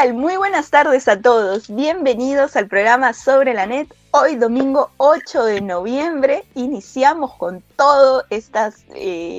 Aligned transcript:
tal? 0.00 0.12
Muy 0.12 0.36
buenas 0.36 0.68
tardes 0.68 1.08
a 1.08 1.22
todos. 1.22 1.74
Bienvenidos 1.74 2.54
al 2.54 2.68
programa 2.68 3.14
Sobre 3.14 3.54
la 3.54 3.64
Net. 3.64 3.88
Hoy 4.10 4.36
domingo 4.36 4.90
8 4.98 5.44
de 5.46 5.62
noviembre 5.62 6.44
iniciamos 6.54 7.32
con 7.36 7.62
todo 7.76 8.22
este 8.28 8.58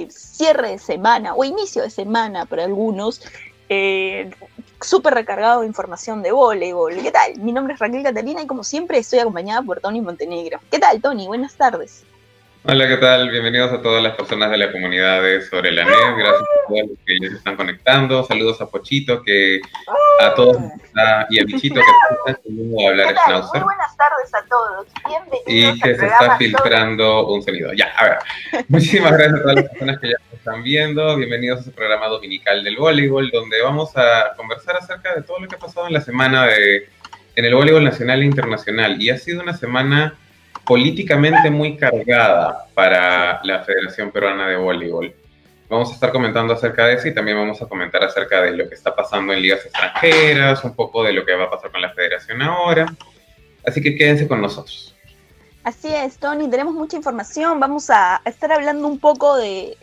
cierre 0.09 0.71
de 0.71 0.79
semana 0.79 1.35
o 1.35 1.43
inicio 1.43 1.83
de 1.83 1.91
semana 1.91 2.47
para 2.47 2.63
algunos. 2.63 3.21
Eh, 3.69 4.31
súper 4.81 5.13
recargado 5.13 5.61
de 5.61 5.67
información 5.67 6.23
de 6.23 6.31
voleibol. 6.31 6.95
¿Qué 7.03 7.11
tal? 7.11 7.37
Mi 7.37 7.51
nombre 7.51 7.75
es 7.75 7.79
Raquel 7.79 8.01
Catalina 8.01 8.41
y 8.41 8.47
como 8.47 8.63
siempre 8.63 8.97
estoy 8.97 9.19
acompañada 9.19 9.61
por 9.61 9.79
Tony 9.79 10.01
Montenegro. 10.01 10.59
¿Qué 10.71 10.79
tal, 10.79 10.99
Tony? 10.99 11.27
Buenas 11.27 11.53
tardes. 11.53 12.03
Hola, 12.69 12.85
¿qué 12.85 12.97
tal? 12.97 13.29
Bienvenidos 13.29 13.71
a 13.71 13.81
todas 13.81 14.03
las 14.03 14.13
personas 14.17 14.51
de 14.51 14.57
la 14.57 14.73
comunidad 14.73 15.23
de 15.23 15.41
Sobre 15.41 15.71
la 15.71 15.85
NET. 15.85 15.95
Gracias 16.17 16.41
a 16.41 16.67
todos 16.67 16.81
los 16.89 16.97
que 17.05 17.17
ya 17.21 17.29
se 17.29 17.35
están 17.35 17.55
conectando. 17.55 18.25
Saludos 18.25 18.59
a 18.59 18.69
Pochito, 18.69 19.23
que 19.23 19.61
a 20.19 20.33
todos 20.33 20.57
y 21.29 21.39
a 21.39 21.45
Bichito, 21.45 21.75
que 21.75 22.31
está 22.31 22.41
a 22.41 22.89
hablar 22.89 23.15
Schnauzer. 23.23 23.61
Muy 23.61 23.73
buenas 23.73 23.95
tardes 23.95 24.33
a 24.33 24.45
todos. 24.49 24.87
Bienvenidos 25.07 25.77
y 25.77 25.79
que 25.79 25.95
se 25.95 26.07
está 26.07 26.37
filtrando 26.37 27.27
un 27.27 27.41
sonido. 27.41 27.71
Ya, 27.71 27.85
a 27.95 28.03
ver. 28.03 28.65
Muchísimas 28.67 29.13
gracias 29.13 29.39
a 29.39 29.41
todas 29.43 29.55
las 29.55 29.69
personas 29.69 29.99
que 29.99 30.07
ya 30.09 30.15
nos 30.25 30.33
están 30.33 30.63
viendo. 30.63 31.15
Bienvenidos 31.15 31.61
a 31.61 31.63
su 31.63 31.71
programa 31.71 32.07
dominical 32.07 32.65
del 32.65 32.75
voleibol, 32.75 33.31
donde 33.31 33.61
vamos 33.61 33.95
a 33.95 34.33
conversar 34.35 34.75
acerca 34.75 35.15
de 35.15 35.21
todo 35.21 35.39
lo 35.39 35.47
que 35.47 35.55
ha 35.55 35.59
pasado 35.59 35.87
en 35.87 35.93
la 35.93 36.01
semana 36.01 36.45
de, 36.47 36.89
en 37.33 37.45
el 37.45 37.55
voleibol 37.55 37.85
nacional 37.85 38.21
e 38.23 38.25
internacional. 38.25 39.01
Y 39.01 39.09
ha 39.09 39.17
sido 39.17 39.41
una 39.41 39.55
semana 39.55 40.15
políticamente 40.67 41.49
muy 41.49 41.77
cargada 41.77 42.65
para 42.73 43.39
la 43.43 43.63
Federación 43.63 44.11
Peruana 44.11 44.49
de 44.49 44.57
Voleibol. 44.57 45.15
Vamos 45.69 45.91
a 45.91 45.93
estar 45.93 46.11
comentando 46.11 46.53
acerca 46.53 46.85
de 46.85 46.95
eso 46.95 47.07
y 47.07 47.13
también 47.13 47.37
vamos 47.37 47.61
a 47.61 47.65
comentar 47.65 48.03
acerca 48.03 48.41
de 48.41 48.51
lo 48.51 48.67
que 48.67 48.75
está 48.75 48.95
pasando 48.95 49.33
en 49.33 49.41
ligas 49.41 49.65
extranjeras, 49.65 50.63
un 50.63 50.75
poco 50.75 51.03
de 51.03 51.13
lo 51.13 51.25
que 51.25 51.35
va 51.35 51.45
a 51.45 51.49
pasar 51.49 51.71
con 51.71 51.81
la 51.81 51.89
federación 51.91 52.41
ahora. 52.41 52.85
Así 53.65 53.81
que 53.81 53.95
quédense 53.95 54.27
con 54.27 54.41
nosotros. 54.41 54.96
Así 55.67 55.89
es, 55.89 56.17
Tony, 56.17 56.49
tenemos 56.49 56.75
mucha 56.75 56.95
información. 56.95 57.59
Vamos 57.59 57.89
a 57.89 58.21
estar 58.23 58.53
hablando 58.53 58.87
un 58.87 58.99
poco 58.99 59.35
de, 59.35 59.75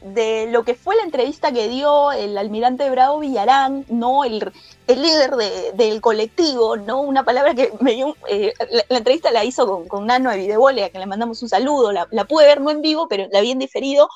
lo 0.50 0.64
que 0.64 0.74
fue 0.74 0.96
la 0.96 1.02
entrevista 1.02 1.52
que 1.52 1.68
dio 1.68 2.10
el 2.10 2.38
almirante 2.38 2.88
Bravo 2.88 3.20
Villarán, 3.20 3.84
¿no? 3.90 4.24
El, 4.24 4.50
líder 4.88 5.36
del 5.74 6.00
colectivo, 6.00 6.78
¿no? 6.78 7.02
Una 7.02 7.22
palabra 7.22 7.54
que 7.54 7.70
me 7.80 7.92
dio. 7.96 8.16
Eh, 8.30 8.54
la, 8.88 8.96
entrevista 8.96 9.30
la 9.30 9.44
hizo 9.44 9.66
con, 9.66 9.86
con 9.86 10.06
Nano 10.06 10.30
de 10.30 10.38
Videovolea, 10.38 10.88
que 10.88 10.98
le 10.98 11.04
mandamos 11.04 11.42
un 11.42 11.50
saludo. 11.50 11.92
La, 11.92 12.08
la, 12.10 12.24
pude 12.24 12.46
ver 12.46 12.62
no 12.62 12.70
en 12.70 12.80
vivo, 12.80 13.06
pero 13.06 13.28
la 13.30 13.42
vi 13.42 13.50
en 13.50 13.58
diferido. 13.58 14.08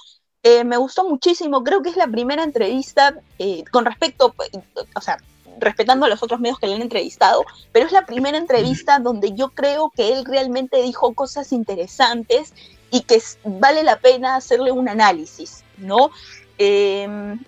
Eh, 0.43 0.65
me 0.65 0.79
gustó 0.79 1.07
muchísimo. 1.07 1.65
Creo 1.65 1.83
que 1.83 1.91
es 1.91 1.97
la 1.97 2.07
primera 2.09 2.45
entrevista 2.45 3.15
eh, 3.39 3.63
con 3.71 3.85
respecto. 3.85 4.35
O 4.97 5.01
sea, 5.03 5.19
respetando 5.59 6.07
a 6.07 6.09
los 6.09 6.23
otros 6.23 6.41
medios 6.41 6.59
que 6.59 6.67
le 6.67 6.75
han 6.75 6.83
entrevistado, 6.83 7.45
pero 7.73 7.87
es 7.87 7.93
la 7.93 8.07
primera 8.07 8.39
entrevista 8.39 8.99
donde 8.99 9.33
yo 9.33 9.51
creo 9.51 9.91
que 9.91 10.13
él 10.13 10.25
realmente 10.25 10.83
dijo 10.83 11.15
cosas 11.15 11.53
interesantes 11.53 12.53
y 12.91 13.03
que 13.03 13.23
vale 13.45 13.83
la 13.83 13.99
pena 13.99 14.37
hacerle 14.37 14.73
un 14.73 14.89
análisis, 14.89 15.65
¿no? 15.77 16.11
Em, 16.59 17.39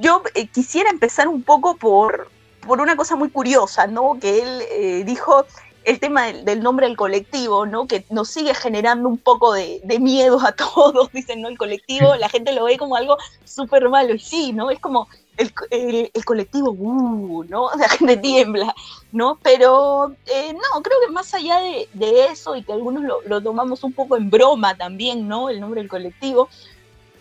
yo 0.00 0.22
eh, 0.34 0.46
quisiera 0.46 0.90
empezar 0.90 1.28
un 1.28 1.42
poco 1.42 1.76
por, 1.76 2.30
por 2.66 2.80
una 2.80 2.96
cosa 2.96 3.16
muy 3.16 3.30
curiosa, 3.30 3.86
¿no? 3.86 4.18
Que 4.20 4.42
él 4.42 4.62
eh, 4.70 5.02
dijo 5.04 5.44
el 5.84 6.00
tema 6.00 6.26
del, 6.26 6.62
nombre 6.62 6.86
del 6.86 6.96
colectivo, 6.96 7.64
¿no? 7.66 7.86
Que 7.86 8.04
nos 8.10 8.28
sigue 8.28 8.54
generando 8.54 9.08
un 9.08 9.18
poco 9.18 9.54
de, 9.54 9.80
de, 9.84 9.98
miedo 9.98 10.38
a 10.44 10.52
todos, 10.52 11.10
dicen, 11.12 11.40
¿no? 11.40 11.48
El 11.48 11.58
colectivo, 11.58 12.14
la 12.16 12.28
gente 12.28 12.52
lo 12.52 12.64
ve 12.64 12.76
como 12.76 12.96
algo 12.96 13.16
súper 13.44 13.88
malo, 13.88 14.14
y 14.14 14.18
sí, 14.18 14.52
¿no? 14.52 14.70
Es 14.70 14.80
como, 14.80 15.08
el, 15.38 16.24
colectivo, 16.24 16.70
uh, 16.70 17.44
¿no? 17.44 17.70
La 17.78 17.88
gente 17.88 18.16
tiembla, 18.16 18.74
¿no? 19.12 19.38
Pero 19.42 20.14
eh, 20.26 20.52
no, 20.52 20.82
creo 20.82 20.98
que 21.06 21.12
más 21.12 21.32
allá 21.34 21.58
de, 21.60 21.88
eso 22.30 22.56
y 22.56 22.62
que 22.62 22.72
algunos 22.72 23.04
lo, 23.24 23.40
tomamos 23.40 23.84
un 23.84 23.92
poco 23.92 24.16
en 24.16 24.30
broma 24.30 24.76
también, 24.76 25.28
¿no? 25.28 25.48
El 25.48 25.60
nombre 25.60 25.80
del 25.80 25.88
colectivo, 25.88 26.48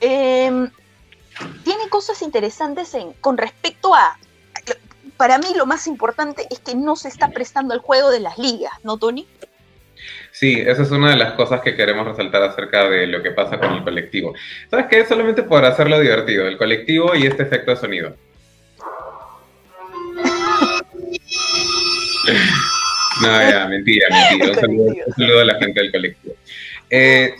em, 0.01 0.69
tiene 1.63 1.89
cosas 1.89 2.21
interesantes 2.21 2.93
en, 2.95 3.13
con 3.13 3.37
respecto 3.37 3.93
a, 3.93 4.17
para 5.17 5.37
mí 5.37 5.47
lo 5.55 5.65
más 5.65 5.87
importante 5.87 6.47
es 6.49 6.59
que 6.59 6.75
no 6.75 6.95
se 6.95 7.07
está 7.07 7.29
prestando 7.29 7.73
el 7.73 7.79
juego 7.79 8.09
de 8.09 8.19
las 8.19 8.37
ligas, 8.37 8.73
¿no, 8.83 8.97
Tony? 8.97 9.27
Sí, 10.39 10.61
esa 10.63 10.83
es 10.83 10.91
una 10.91 11.09
de 11.09 11.17
las 11.17 11.33
cosas 11.33 11.61
que 11.61 11.75
queremos 11.75 12.05
resaltar 12.05 12.43
acerca 12.43 12.87
de 12.87 13.07
lo 13.07 13.23
que 13.23 13.31
pasa 13.31 13.57
con 13.57 13.73
el 13.73 13.83
colectivo. 13.83 14.35
¿Sabes 14.69 14.85
qué? 14.87 15.03
Solamente 15.03 15.41
por 15.41 15.65
hacerlo 15.65 15.99
divertido, 15.99 16.47
el 16.47 16.57
colectivo 16.57 17.15
y 17.15 17.25
este 17.25 17.41
efecto 17.41 17.71
de 17.71 17.77
sonido. 17.77 18.15
No, 23.19 23.49
ya, 23.49 23.65
mentira, 23.67 24.05
mentira. 24.11 24.51
Un 24.51 25.13
saludo, 25.15 25.39
a 25.39 25.45
la 25.45 25.55
gente 25.55 25.81
del 25.81 25.91
colectivo. 25.91 26.35
Eh, 26.87 27.33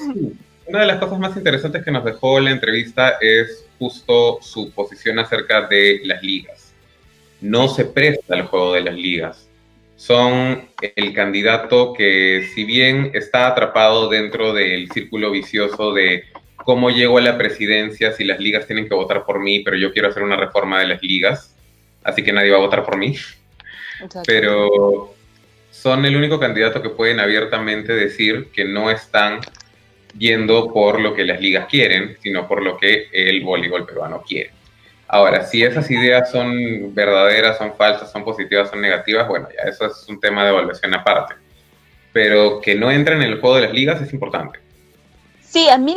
una 0.66 0.80
de 0.80 0.88
las 0.88 0.98
cosas 0.98 1.20
más 1.20 1.38
interesantes 1.38 1.86
que 1.86 1.92
nos 1.92 2.04
dejó 2.04 2.40
la 2.40 2.50
entrevista 2.50 3.18
es 3.22 3.64
justo 3.78 4.40
su 4.42 4.72
posición 4.72 5.20
acerca 5.20 5.68
de 5.68 6.02
las 6.04 6.24
ligas. 6.24 6.74
No 7.42 7.68
se 7.68 7.86
presta 7.86 8.34
al 8.34 8.48
juego 8.48 8.74
de 8.74 8.82
las 8.82 8.96
ligas 8.96 9.47
son 9.98 10.70
el 10.80 11.14
candidato 11.14 11.92
que 11.94 12.48
si 12.54 12.64
bien 12.64 13.12
está 13.14 13.48
atrapado 13.48 14.08
dentro 14.10 14.54
del 14.54 14.90
círculo 14.92 15.32
vicioso 15.32 15.92
de 15.92 16.24
cómo 16.56 16.92
llego 16.92 17.18
a 17.18 17.22
la 17.22 17.38
presidencia 17.38 18.14
si 18.14 18.24
las 18.24 18.40
ligas 18.40 18.68
tienen 18.68 18.88
que 18.88 18.94
votar 18.94 19.26
por 19.26 19.40
mí, 19.40 19.62
pero 19.62 19.76
yo 19.76 19.92
quiero 19.92 20.10
hacer 20.10 20.22
una 20.22 20.38
reforma 20.38 20.80
de 20.80 20.88
las 20.88 21.02
ligas, 21.02 21.56
así 22.04 22.24
que 22.24 22.32
nadie 22.32 22.52
va 22.52 22.58
a 22.58 22.62
votar 22.62 22.86
por 22.86 22.98
mí. 22.98 23.18
Pero 24.26 25.16
son 25.72 26.06
el 26.06 26.16
único 26.16 26.40
candidato 26.40 26.82
que 26.82 26.90
pueden 26.90 27.20
abiertamente 27.20 27.94
decir 27.94 28.50
que 28.54 28.66
no 28.66 28.92
están 28.92 29.40
yendo 30.18 30.72
por 30.72 31.00
lo 31.00 31.16
que 31.16 31.26
las 31.26 31.42
ligas 31.42 31.68
quieren, 31.68 32.18
sino 32.22 32.48
por 32.48 32.62
lo 32.62 32.78
que 32.78 33.08
el 33.12 33.42
voleibol 33.42 33.86
peruano 33.86 34.22
quiere. 34.22 34.52
Ahora, 35.08 35.46
si 35.46 35.64
esas 35.64 35.90
ideas 35.90 36.32
son 36.32 36.94
verdaderas, 36.94 37.58
son 37.58 37.74
falsas, 37.76 38.12
son 38.12 38.26
positivas, 38.26 38.70
son 38.70 38.82
negativas, 38.82 39.28
bueno, 39.28 39.48
ya 39.50 39.70
eso 39.70 39.86
es 39.86 40.06
un 40.10 40.20
tema 40.20 40.44
de 40.44 40.50
evaluación 40.50 40.94
aparte. 40.94 41.36
Pero 42.12 42.60
que 42.60 42.76
no 42.76 42.92
entren 42.92 43.22
en 43.22 43.30
el 43.30 43.40
juego 43.40 43.56
de 43.56 43.62
las 43.64 43.74
ligas 43.74 44.02
es 44.02 44.12
importante. 44.12 44.60
Sí, 45.42 45.70
a 45.70 45.78
mí 45.78 45.96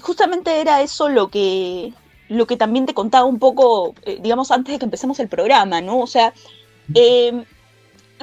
justamente 0.00 0.60
era 0.60 0.82
eso 0.82 1.08
lo 1.08 1.28
que, 1.28 1.92
lo 2.28 2.46
que 2.46 2.56
también 2.56 2.84
te 2.84 2.94
contaba 2.94 3.26
un 3.26 3.38
poco, 3.38 3.94
eh, 4.04 4.18
digamos, 4.20 4.50
antes 4.50 4.72
de 4.72 4.78
que 4.80 4.86
empecemos 4.86 5.20
el 5.20 5.28
programa, 5.28 5.80
¿no? 5.80 6.00
O 6.00 6.06
sea, 6.08 6.32
em, 6.94 7.44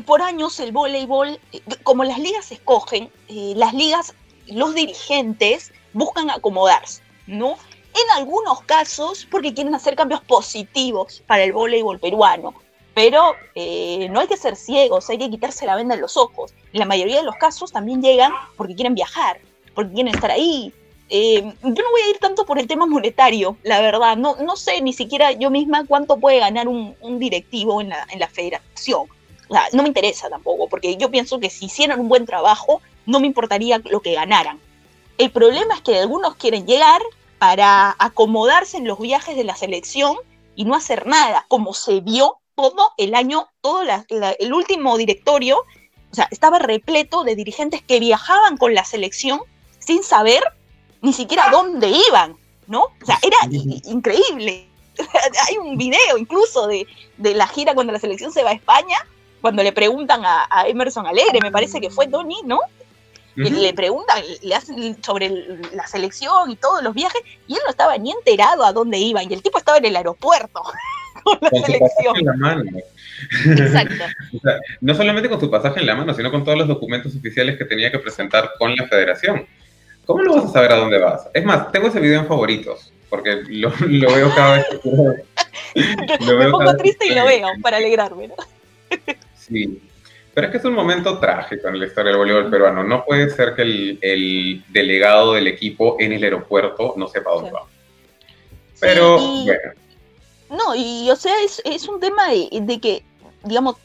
por 0.06 0.22
años 0.22 0.60
el 0.60 0.74
voleibol, 0.74 1.40
eh, 1.54 1.62
como 1.84 2.04
las 2.04 2.20
ligas 2.20 2.46
se 2.46 2.56
escogen, 2.56 3.10
eh, 3.30 3.54
las 3.56 3.74
ligas, 3.74 4.14
los 4.48 4.76
dirigentes 4.76 5.72
buscan 5.94 6.30
acomodarse, 6.30 7.02
¿no? 7.26 7.58
En 7.94 8.18
algunos 8.18 8.62
casos 8.62 9.28
porque 9.30 9.54
quieren 9.54 9.76
hacer 9.76 9.96
cambios 9.96 10.22
positivos 10.22 11.24
para 11.28 11.44
el 11.44 11.54
voleibol 11.54 12.00
peruano. 12.00 12.54
Pero 12.94 13.36
eh, 13.56 14.08
no 14.12 14.20
hay 14.20 14.28
que 14.28 14.38
ser 14.38 14.56
ciegos, 14.56 15.10
hay 15.10 15.18
que 15.18 15.30
quitarse 15.30 15.66
la 15.66 15.76
venda 15.76 15.96
en 15.96 16.02
los 16.02 16.18
ojos. 16.18 16.54
En 16.74 16.80
la 16.80 16.86
mayoría 16.86 17.18
de 17.18 17.24
los 17.24 17.36
casos 17.36 17.72
también 17.72 18.02
llegan 18.02 18.32
porque 18.58 18.76
quieren 18.76 18.96
viajar, 18.96 19.40
porque 19.74 19.94
quieren 19.94 20.14
estar 20.14 20.32
ahí. 20.32 20.74
Eh, 21.10 21.42
yo 21.42 21.84
no 21.84 21.92
voy 21.92 22.02
a 22.02 22.10
ir 22.10 22.18
tanto 22.20 22.46
por 22.46 22.60
el 22.60 22.68
tema 22.68 22.86
monetario, 22.86 23.58
la 23.64 23.82
verdad. 23.82 24.18
No, 24.18 24.36
no 24.36 24.56
sé 24.56 24.82
ni 24.82 24.94
siquiera 24.94 25.32
yo 25.32 25.50
misma 25.50 25.86
cuánto 25.86 26.18
puede 26.18 26.40
ganar 26.40 26.68
un, 26.68 26.96
directivo 27.20 27.82
en 27.82 27.90
la, 27.90 28.06
en 28.12 28.20
la 28.20 28.28
federación. 28.28 29.08
no 29.74 29.82
me 29.82 29.88
interesa 29.88 30.30
tampoco, 30.30 30.68
porque 30.68 30.98
yo 30.98 31.10
pienso 31.10 31.40
que 31.40 31.50
si 31.50 31.66
hicieran 31.66 32.00
un 32.00 32.10
buen 32.10 32.26
trabajo, 32.26 32.82
no 33.06 33.20
me 33.20 33.28
importaría 33.28 33.82
lo 33.86 34.02
que 34.02 34.14
ganaran. 34.14 34.60
El 35.18 35.32
problema 35.32 35.76
es 35.76 35.82
que 35.82 36.00
algunos 36.00 36.36
quieren 36.36 36.66
llegar, 36.66 37.02
para 37.40 37.96
acomodarse 37.98 38.78
en 38.78 38.88
los 38.88 39.00
viajes 39.00 39.36
de 39.36 39.46
la 39.46 39.56
selección 39.56 40.18
y 40.56 40.66
no 40.66 40.76
hacer 40.76 41.08
nada, 41.08 41.46
como 41.48 41.74
se 41.74 42.02
vio 42.02 42.38
todo 42.54 42.92
el 42.98 43.16
año, 43.16 43.48
todo 43.62 43.84
el 44.10 44.54
último 44.54 44.98
directorio, 44.98 45.60
o 46.12 46.16
sea, 46.16 46.28
estaba 46.32 46.60
repleto 46.60 47.24
de 47.24 47.36
dirigentes 47.36 47.82
que 47.82 48.02
viajaban 48.02 48.58
con 48.58 48.74
la 48.74 48.84
selección 48.84 49.40
sin 49.80 50.04
saber 50.04 50.44
ni 51.02 51.14
siquiera 51.14 51.50
dónde 51.50 51.88
iban, 52.10 52.36
¿no? 52.68 52.82
O 52.82 53.06
sea, 53.06 53.18
era 53.22 53.38
increíble. 53.86 54.68
Hay 55.48 55.58
un 55.58 55.78
video 55.78 56.18
incluso 56.18 56.68
de, 56.68 56.86
la 57.18 57.48
gira 57.48 57.74
cuando 57.74 57.94
la 57.94 58.00
selección 58.00 58.34
se 58.34 58.44
va 58.44 58.50
a 58.50 58.54
España, 58.54 58.98
cuando 59.40 59.64
le 59.64 59.72
preguntan 59.72 60.26
a, 60.26 60.46
a 60.50 60.68
Emerson 60.68 61.08
Alegre, 61.08 61.40
me 61.42 61.52
parece 61.52 61.80
que 61.80 61.90
fue 61.90 62.08
Tony, 62.08 62.42
¿no? 62.44 62.60
Le 63.48 63.74
preguntan, 63.74 64.22
le 64.42 64.56
hacen 64.56 65.02
sobre 65.04 65.30
la 65.74 65.88
selección 65.88 66.52
y 66.52 66.56
todos 66.56 66.84
los 66.84 66.94
viajes, 66.94 67.22
y 67.48 67.54
él 67.54 67.60
no 67.64 67.72
estaba 67.72 67.98
ni 67.98 68.12
enterado 68.12 68.66
a 68.66 68.74
dónde 68.74 68.98
iba, 68.98 69.24
y 69.24 69.34
el 69.34 69.42
tipo 69.42 69.58
estaba 69.58 69.78
en 69.78 69.86
el 69.86 69.96
aeropuerto 69.96 70.62
con 71.24 71.38
la 71.42 71.50
selección. 71.50 72.18
En 72.18 72.26
la 72.26 72.34
mano. 72.34 72.64
Exacto. 73.46 74.04
no 74.82 74.96
solamente 74.96 75.30
con 75.30 75.40
su 75.40 75.50
pasaje 75.50 75.80
en 75.80 75.88
la 75.88 75.96
mano, 75.96 76.14
sino 76.14 76.32
con 76.32 76.44
todos 76.44 76.58
los 76.58 76.68
documentos 76.68 77.16
oficiales 77.16 77.58
que 77.58 77.66
tenía 77.66 77.92
que 77.92 78.00
presentar 78.00 78.52
con 78.58 78.76
la 78.76 78.88
federación. 78.88 79.46
¿Cómo 80.06 80.24
lo 80.24 80.36
vas 80.36 80.46
a 80.46 80.54
saber 80.54 80.72
a 80.72 80.78
dónde 80.78 80.98
vas? 80.98 81.28
Es 81.34 81.46
más, 81.46 81.72
tengo 81.72 81.88
ese 81.88 82.00
video 82.00 82.20
en 82.20 82.28
favoritos, 82.28 82.92
porque 83.10 83.44
lo, 83.48 83.72
veo 83.78 84.34
cada 84.36 84.56
vez 84.56 84.66
que 85.74 86.34
me 86.36 86.50
pongo 86.50 86.76
triste 86.78 87.08
y 87.08 87.14
lo 87.14 87.26
veo 87.26 87.48
para 87.62 87.78
alegrarme, 87.78 88.28
¿no? 88.28 88.36
sí. 89.38 89.80
Pero 90.40 90.48
es 90.48 90.52
que 90.54 90.58
es 90.60 90.66
un 90.72 90.74
momento 90.74 91.20
trágico 91.20 91.68
en 91.68 91.80
la 91.80 91.86
historia 91.86 92.12
del 92.12 92.18
voleibol 92.18 92.50
peruano. 92.50 92.82
No 92.82 93.04
puede 93.04 93.30
ser 93.30 93.56
que 93.56 93.98
el, 94.00 94.64
delegado 94.70 95.34
del 95.34 95.48
equipo 95.48 95.98
en 96.00 96.14
el 96.14 96.24
aeropuerto 96.24 96.94
no 96.96 97.10
sepa 97.10 97.32
dónde 97.32 97.52
va. 97.52 97.66
Pero, 98.80 99.20
bueno. 99.20 99.60
No, 100.50 100.76
y 100.76 101.12
o 101.12 101.16
sea, 101.18 101.34
es, 101.44 101.88
un 101.90 102.00
tema 102.00 102.30
de, 102.30 102.80
que, 102.80 103.04
digamos, 103.44 103.76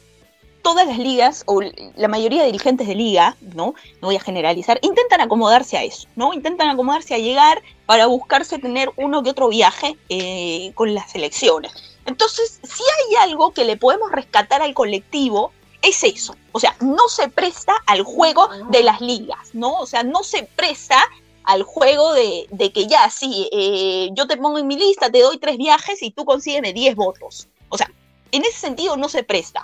todas 0.62 0.86
las 0.86 0.96
ligas, 0.96 1.42
o 1.46 1.60
la 1.96 2.06
mayoría 2.06 2.42
de 2.42 2.46
dirigentes 2.46 2.86
de 2.86 2.94
liga, 2.94 3.34
¿no? 3.56 3.74
No 4.00 4.06
voy 4.06 4.14
a 4.14 4.20
generalizar, 4.20 4.78
intentan 4.82 5.22
acomodarse 5.22 5.76
a 5.76 5.82
eso, 5.82 6.06
¿no? 6.14 6.34
Intentan 6.34 6.68
acomodarse 6.68 7.16
a 7.16 7.18
llegar 7.18 7.62
para 7.84 8.06
buscarse 8.06 8.60
tener 8.60 8.92
uno 8.94 9.24
que 9.24 9.30
otro 9.30 9.48
viaje 9.48 9.96
eh, 10.08 10.70
con 10.76 10.94
las 10.94 11.16
elecciones. 11.16 11.72
Entonces, 12.06 12.60
si 12.62 12.84
hay 12.84 13.28
algo 13.28 13.52
que 13.52 13.64
le 13.64 13.76
podemos 13.76 14.12
rescatar 14.12 14.62
al 14.62 14.72
colectivo, 14.72 15.50
es 15.84 16.02
eso. 16.04 16.36
O 16.52 16.60
sea, 16.60 16.76
no 16.80 17.08
se 17.08 17.28
presta 17.28 17.74
al 17.86 18.02
juego 18.02 18.48
de 18.70 18.82
las 18.82 19.00
ligas, 19.00 19.54
¿no? 19.54 19.74
O 19.78 19.86
sea, 19.86 20.02
no 20.02 20.22
se 20.22 20.44
presta 20.44 20.98
al 21.44 21.62
juego 21.62 22.14
de, 22.14 22.72
que 22.72 22.86
ya, 22.86 23.10
sí, 23.10 23.48
eh, 23.52 24.08
yo 24.12 24.26
te 24.26 24.36
pongo 24.36 24.58
en 24.58 24.66
mi 24.66 24.78
lista, 24.78 25.10
te 25.10 25.20
doy 25.20 25.38
tres 25.38 25.58
viajes 25.58 26.02
y 26.02 26.10
tú 26.10 26.24
consígueme 26.24 26.72
10 26.72 26.94
votos. 26.96 27.48
O 27.68 27.76
sea, 27.76 27.90
en 28.32 28.42
ese 28.42 28.58
sentido 28.58 28.96
no 28.96 29.08
se 29.08 29.22
presta. 29.22 29.62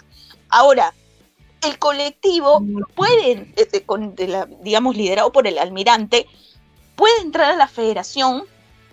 Ahora, 0.50 0.94
el 1.62 1.78
colectivo 1.78 2.62
puede, 2.94 3.52
este, 3.56 3.84
digamos, 4.62 4.96
liderado 4.96 5.32
por 5.32 5.46
el 5.46 5.58
almirante, 5.58 6.26
puede 6.96 7.20
entrar 7.22 7.52
a 7.52 7.56
la 7.56 7.68
federación 7.68 8.44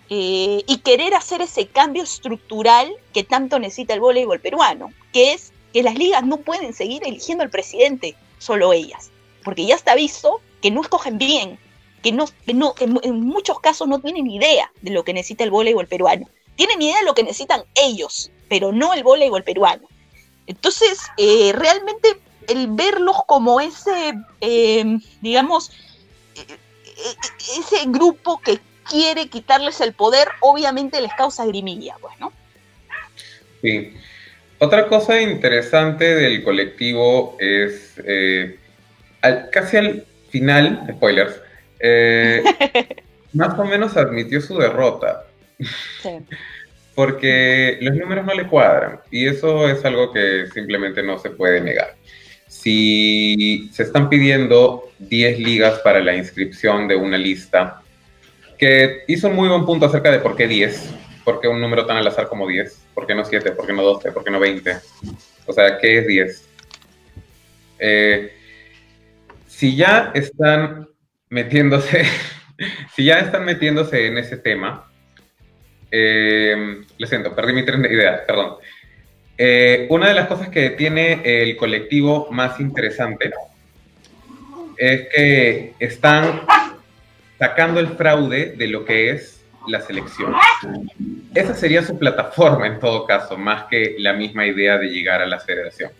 eh, 0.08 0.62
y 0.66 0.78
querer 0.78 1.14
hacer 1.14 1.42
ese 1.42 1.66
cambio 1.66 2.02
estructural 2.02 2.90
que 3.12 3.24
tanto 3.24 3.58
necesita 3.58 3.92
el 3.92 4.00
voleibol 4.00 4.40
peruano, 4.40 4.92
que 5.12 5.34
es 5.34 5.52
que 5.78 5.84
las 5.84 5.94
ligas 5.94 6.26
no 6.26 6.38
pueden 6.38 6.74
seguir 6.74 7.04
eligiendo 7.06 7.44
al 7.44 7.50
presidente, 7.50 8.16
solo 8.38 8.72
ellas, 8.72 9.12
porque 9.44 9.64
ya 9.64 9.76
está 9.76 9.94
visto 9.94 10.40
que 10.60 10.72
no 10.72 10.80
escogen 10.80 11.18
bien, 11.18 11.56
que 12.02 12.10
no, 12.10 12.24
no 12.52 12.74
en, 12.80 13.20
muchos 13.20 13.60
casos 13.60 13.86
no 13.86 14.00
tienen 14.00 14.28
idea 14.28 14.72
de 14.82 14.90
lo 14.90 15.04
que 15.04 15.12
necesita 15.12 15.44
el 15.44 15.52
voleibol 15.52 15.86
peruano. 15.86 16.28
Tienen 16.56 16.82
idea 16.82 16.98
de 16.98 17.04
lo 17.04 17.14
que 17.14 17.22
necesitan 17.22 17.62
ellos, 17.76 18.32
pero 18.48 18.72
no 18.72 18.92
el 18.92 19.04
voleibol 19.04 19.44
peruano. 19.44 19.86
Entonces, 20.48 20.98
eh, 21.16 21.52
realmente 21.54 22.08
el 22.48 22.66
verlos 22.72 23.18
como 23.28 23.60
ese, 23.60 24.14
eh, 24.40 24.98
digamos, 25.20 25.70
eh, 26.34 26.58
ese 27.56 27.84
grupo 27.86 28.40
que 28.40 28.58
quiere 28.82 29.28
quitarles 29.28 29.80
el 29.80 29.92
poder, 29.92 30.26
obviamente 30.40 31.00
les 31.00 31.14
causa 31.14 31.46
grimilla, 31.46 31.94
pues, 32.00 32.18
¿no? 32.18 32.32
Sí. 33.62 33.94
Otra 34.60 34.88
cosa 34.88 35.20
interesante 35.20 36.16
del 36.16 36.42
colectivo 36.42 37.36
es, 37.38 37.94
eh, 38.04 38.56
casi 39.52 39.76
al 39.76 40.04
final, 40.30 40.84
spoilers, 40.90 41.40
eh, 41.78 42.42
más 43.34 43.56
o 43.56 43.64
menos 43.64 43.96
admitió 43.96 44.40
su 44.40 44.58
derrota. 44.58 45.24
Porque 46.96 47.78
los 47.80 47.94
números 47.94 48.26
no 48.26 48.34
le 48.34 48.48
cuadran 48.48 49.00
y 49.12 49.28
eso 49.28 49.68
es 49.68 49.84
algo 49.84 50.12
que 50.12 50.46
simplemente 50.52 51.04
no 51.04 51.18
se 51.18 51.30
puede 51.30 51.60
negar. 51.60 51.94
Si 52.48 53.70
se 53.72 53.84
están 53.84 54.08
pidiendo 54.08 54.90
10 54.98 55.38
ligas 55.38 55.78
para 55.80 56.00
la 56.00 56.16
inscripción 56.16 56.88
de 56.88 56.96
una 56.96 57.16
lista, 57.16 57.82
que 58.58 59.04
hizo 59.06 59.28
un 59.28 59.36
muy 59.36 59.48
buen 59.48 59.64
punto 59.64 59.86
acerca 59.86 60.10
de 60.10 60.18
por 60.18 60.34
qué 60.34 60.48
10, 60.48 60.90
por 61.24 61.40
qué 61.40 61.46
un 61.46 61.60
número 61.60 61.86
tan 61.86 61.96
al 61.96 62.06
azar 62.08 62.26
como 62.26 62.48
10 62.48 62.87
¿Por 62.98 63.06
qué 63.06 63.14
no 63.14 63.24
7? 63.24 63.52
¿Por 63.52 63.64
qué 63.64 63.72
no 63.72 63.84
12? 63.84 64.10
¿Por 64.10 64.24
qué 64.24 64.30
no 64.32 64.40
20? 64.40 64.76
O 65.46 65.52
sea, 65.52 65.78
¿qué 65.78 65.98
es 65.98 66.06
10? 66.08 66.48
Eh, 67.78 68.32
si 69.46 69.76
ya 69.76 70.10
están 70.16 70.88
metiéndose, 71.28 72.02
si 72.96 73.04
ya 73.04 73.20
están 73.20 73.44
metiéndose 73.44 74.08
en 74.08 74.18
ese 74.18 74.36
tema, 74.36 74.90
eh, 75.92 76.82
lo 76.98 77.06
siento, 77.06 77.36
perdí 77.36 77.52
mi 77.52 77.64
tren 77.64 77.82
de 77.82 77.92
ideas, 77.92 78.22
perdón. 78.26 78.56
Eh, 79.38 79.86
una 79.90 80.08
de 80.08 80.14
las 80.14 80.26
cosas 80.26 80.48
que 80.48 80.70
tiene 80.70 81.20
el 81.22 81.56
colectivo 81.56 82.26
más 82.32 82.58
interesante 82.58 83.30
es 84.76 85.06
que 85.14 85.74
están 85.78 86.42
sacando 87.38 87.78
el 87.78 87.90
fraude 87.90 88.54
de 88.56 88.66
lo 88.66 88.84
que 88.84 89.10
es 89.10 89.37
la 89.68 89.80
selección. 89.80 90.34
Esa 91.34 91.54
sería 91.54 91.82
su 91.82 91.98
plataforma 91.98 92.66
en 92.66 92.80
todo 92.80 93.06
caso, 93.06 93.36
más 93.36 93.64
que 93.64 93.96
la 93.98 94.12
misma 94.12 94.46
idea 94.46 94.78
de 94.78 94.88
llegar 94.88 95.22
a 95.22 95.26
la 95.26 95.38
federación. 95.38 95.90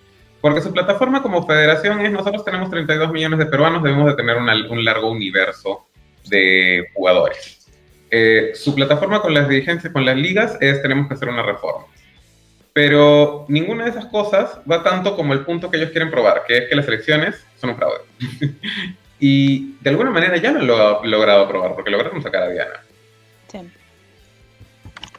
Porque 0.41 0.61
su 0.61 0.73
plataforma 0.73 1.23
como 1.23 1.47
federación 1.47 2.01
es, 2.01 2.13
nosotros 2.13 2.45
tenemos 2.45 2.71
32 2.71 3.13
millones 3.13 3.39
de 3.39 3.47
peruanos, 3.47 3.83
debemos 3.83 4.07
de 4.07 4.15
tener 4.15 4.37
un 4.37 4.85
largo 4.85 5.11
universo 5.11 5.87
de 6.29 6.89
jugadores. 6.95 7.59
Eh, 8.11 8.53
su 8.55 8.75
plataforma 8.75 9.21
con 9.21 9.35
las 9.35 9.49
dirigencias, 9.49 9.93
con 9.93 10.05
las 10.05 10.17
ligas, 10.17 10.57
es 10.61 10.81
tenemos 10.81 11.09
que 11.09 11.15
hacer 11.15 11.29
una 11.29 11.43
reforma. 11.43 11.87
Pero 12.73 13.45
ninguna 13.49 13.85
de 13.85 13.91
esas 13.91 14.07
cosas 14.07 14.61
va 14.71 14.83
tanto 14.83 15.17
como 15.17 15.33
el 15.33 15.45
punto 15.45 15.71
que 15.71 15.79
ellos 15.79 15.91
quieren 15.91 16.11
probar, 16.11 16.45
que 16.47 16.59
es 16.59 16.69
que 16.69 16.77
las 16.77 16.87
elecciones 16.87 17.45
son 17.61 17.71
un 17.71 17.77
fraude. 17.77 18.03
y 19.21 19.75
de 19.81 19.91
alguna 19.91 20.11
manera 20.11 20.37
ya 20.37 20.53
no 20.53 20.63
lo 20.63 21.01
ha 21.01 21.07
logrado 21.07 21.49
probar, 21.49 21.75
porque 21.75 21.91
lograron 21.91 22.23
sacar 22.23 22.45
a 22.45 22.51
Diana. 22.51 22.81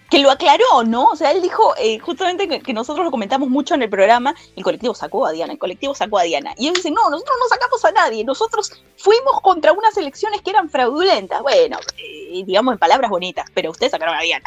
Que 0.09 0.19
lo 0.19 0.31
aclaró, 0.31 0.83
¿no? 0.85 1.05
O 1.05 1.15
sea, 1.15 1.31
él 1.31 1.41
dijo, 1.41 1.75
eh, 1.77 1.99
justamente 1.99 2.47
que, 2.47 2.73
nosotros 2.73 3.05
lo 3.05 3.11
comentamos 3.11 3.47
mucho 3.47 3.75
en 3.75 3.83
el 3.83 3.89
programa, 3.89 4.33
el 4.55 4.63
colectivo 4.63 4.95
sacó 4.95 5.27
a 5.27 5.31
Diana, 5.31 5.53
el 5.53 5.59
colectivo 5.59 5.93
sacó 5.93 6.17
a 6.17 6.23
Diana. 6.23 6.53
Y 6.57 6.67
él 6.67 6.73
dice, 6.73 6.89
no, 6.89 7.09
nosotros 7.11 7.35
no 7.39 7.47
sacamos 7.47 7.85
a 7.85 7.91
nadie, 7.91 8.23
nosotros 8.23 8.71
fuimos 8.97 9.39
contra 9.41 9.71
unas 9.71 9.95
elecciones 9.97 10.41
que 10.41 10.49
eran 10.49 10.69
fraudulentas. 10.69 11.41
Bueno, 11.43 11.77
eh, 11.97 12.43
digamos 12.43 12.73
en 12.73 12.79
palabras 12.79 13.11
bonitas, 13.11 13.47
pero 13.53 13.69
ustedes 13.69 13.91
sacaron 13.91 14.15
a 14.15 14.21
Diana, 14.21 14.45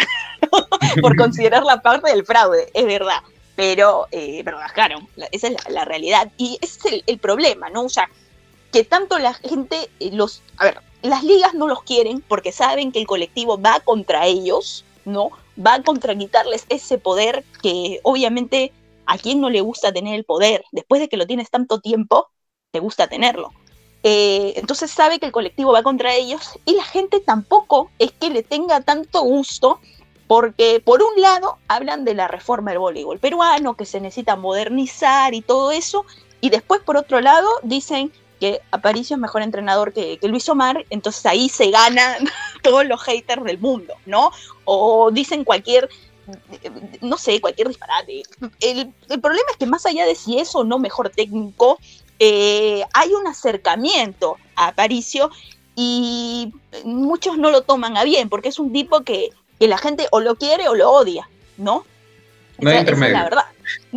por 1.01 1.17
considerar 1.17 1.63
la 1.63 1.81
parte 1.81 2.11
del 2.11 2.27
fraude, 2.27 2.69
es 2.75 2.85
verdad. 2.85 3.23
Pero, 3.55 4.09
eh, 4.11 4.43
pero 4.45 4.57
bajaron, 4.57 5.09
esa 5.31 5.49
es 5.49 5.57
la, 5.69 5.85
realidad. 5.85 6.33
Y 6.39 6.59
ese 6.61 6.89
es 6.89 7.03
el, 7.07 7.19
problema, 7.19 7.69
¿no? 7.71 7.85
O 7.85 7.89
sea, 7.89 8.09
que 8.73 8.83
tanto 8.83 9.19
la 9.19 9.35
gente, 9.35 9.91
eh, 10.01 10.11
los, 10.13 10.43
a 10.57 10.65
ver, 10.65 10.81
las 11.03 11.25
ligas 11.25 11.55
no 11.55 11.67
los 11.67 11.83
quieren 11.83 12.23
porque 12.27 12.53
saben 12.53 12.93
que 12.93 13.01
el 13.01 13.07
colectivo 13.07 13.61
va 13.61 13.81
contra 13.81 14.27
ellos, 14.27 14.85
¿no? 15.05 15.31
Va 15.59 15.83
contra 15.83 16.17
quitarles 16.17 16.65
ese 16.69 16.99
poder 16.99 17.45
que 17.63 18.01
obviamente 18.03 18.73
a 19.07 19.19
quien 19.19 19.41
no 19.41 19.51
le 19.51 19.61
gusta 19.61 19.93
tener 19.93 20.15
el 20.15 20.25
poder, 20.25 20.65
después 20.73 21.01
de 21.01 21.09
que 21.09 21.17
lo 21.17 21.27
tienes 21.27 21.51
tanto 21.51 21.81
tiempo, 21.81 22.29
te 22.71 22.79
gusta 22.79 23.09
tenerlo. 23.09 23.53
Eh, 24.05 24.55
entonces 24.57 24.91
sabe 24.91 25.19
que 25.19 25.27
el 25.27 25.33
colectivo 25.33 25.73
va 25.73 25.83
contra 25.83 26.15
ellos 26.15 26.59
y 26.65 26.75
la 26.75 26.85
gente 26.85 27.21
tampoco 27.21 27.91
es 27.99 28.11
que 28.13 28.31
le 28.31 28.43
tenga 28.43 28.81
tanto 28.81 29.23
gusto 29.23 29.81
porque 30.27 30.81
por 30.85 31.03
un 31.03 31.21
lado 31.21 31.59
hablan 31.69 32.05
de 32.05 32.15
la 32.15 32.27
reforma 32.27 32.71
del 32.71 32.81
voleibol 32.81 33.19
peruano, 33.19 33.75
que 33.77 33.85
se 33.85 34.01
necesita 34.01 34.35
modernizar 34.35 35.35
y 35.35 35.43
todo 35.43 35.73
eso, 35.73 36.07
y 36.41 36.51
después 36.51 36.81
por 36.81 36.97
otro 36.97 37.21
lado 37.21 37.49
dicen 37.63 38.13
que 38.43 38.61
Aparicio 38.73 39.15
es 39.15 39.21
mejor 39.21 39.43
entrenador 39.43 39.93
que, 39.93 40.19
Luis 40.23 40.49
Omar, 40.49 40.85
entonces 40.91 41.25
ahí 41.27 41.49
se 41.49 41.71
ganan 41.71 42.29
todos 42.65 42.85
los 42.85 43.01
haters 43.01 43.45
del 43.45 43.61
mundo, 43.61 43.95
¿no? 44.05 44.33
O 44.65 45.13
dicen 45.13 45.45
cualquier, 45.45 45.89
no 47.01 47.19
sé, 47.19 47.41
cualquier 47.41 47.69
disparate. 47.69 48.25
El, 48.59 48.93
problema 49.21 49.49
es 49.53 49.57
que 49.59 49.67
más 49.67 49.87
allá 49.87 50.05
de 50.07 50.17
si 50.17 50.41
es 50.41 50.57
o 50.57 50.65
no 50.65 50.81
mejor 50.81 51.11
técnico, 51.11 51.79
eh, 52.19 52.83
hay 52.93 53.15
un 53.15 53.29
acercamiento 53.29 54.39
a 54.57 54.67
Aparicio 54.67 55.31
y 55.77 56.53
muchos 56.83 57.39
no 57.39 57.53
lo 57.53 57.63
toman 57.63 57.97
a 57.97 58.03
bien, 58.03 58.29
porque 58.29 58.49
es 58.49 58.59
un 58.59 58.73
tipo 58.73 59.03
que, 59.03 59.31
que 59.61 59.69
la 59.69 59.79
gente 59.79 60.09
o 60.11 60.19
lo 60.19 60.35
quiere 60.35 60.67
o 60.67 60.75
lo 60.75 60.91
odia, 60.91 61.31
¿no? 61.59 61.85
No 62.59 62.71
hay 62.71 62.79
intermedio. 62.79 63.15
la 63.15 63.23
verdad. 63.23 63.45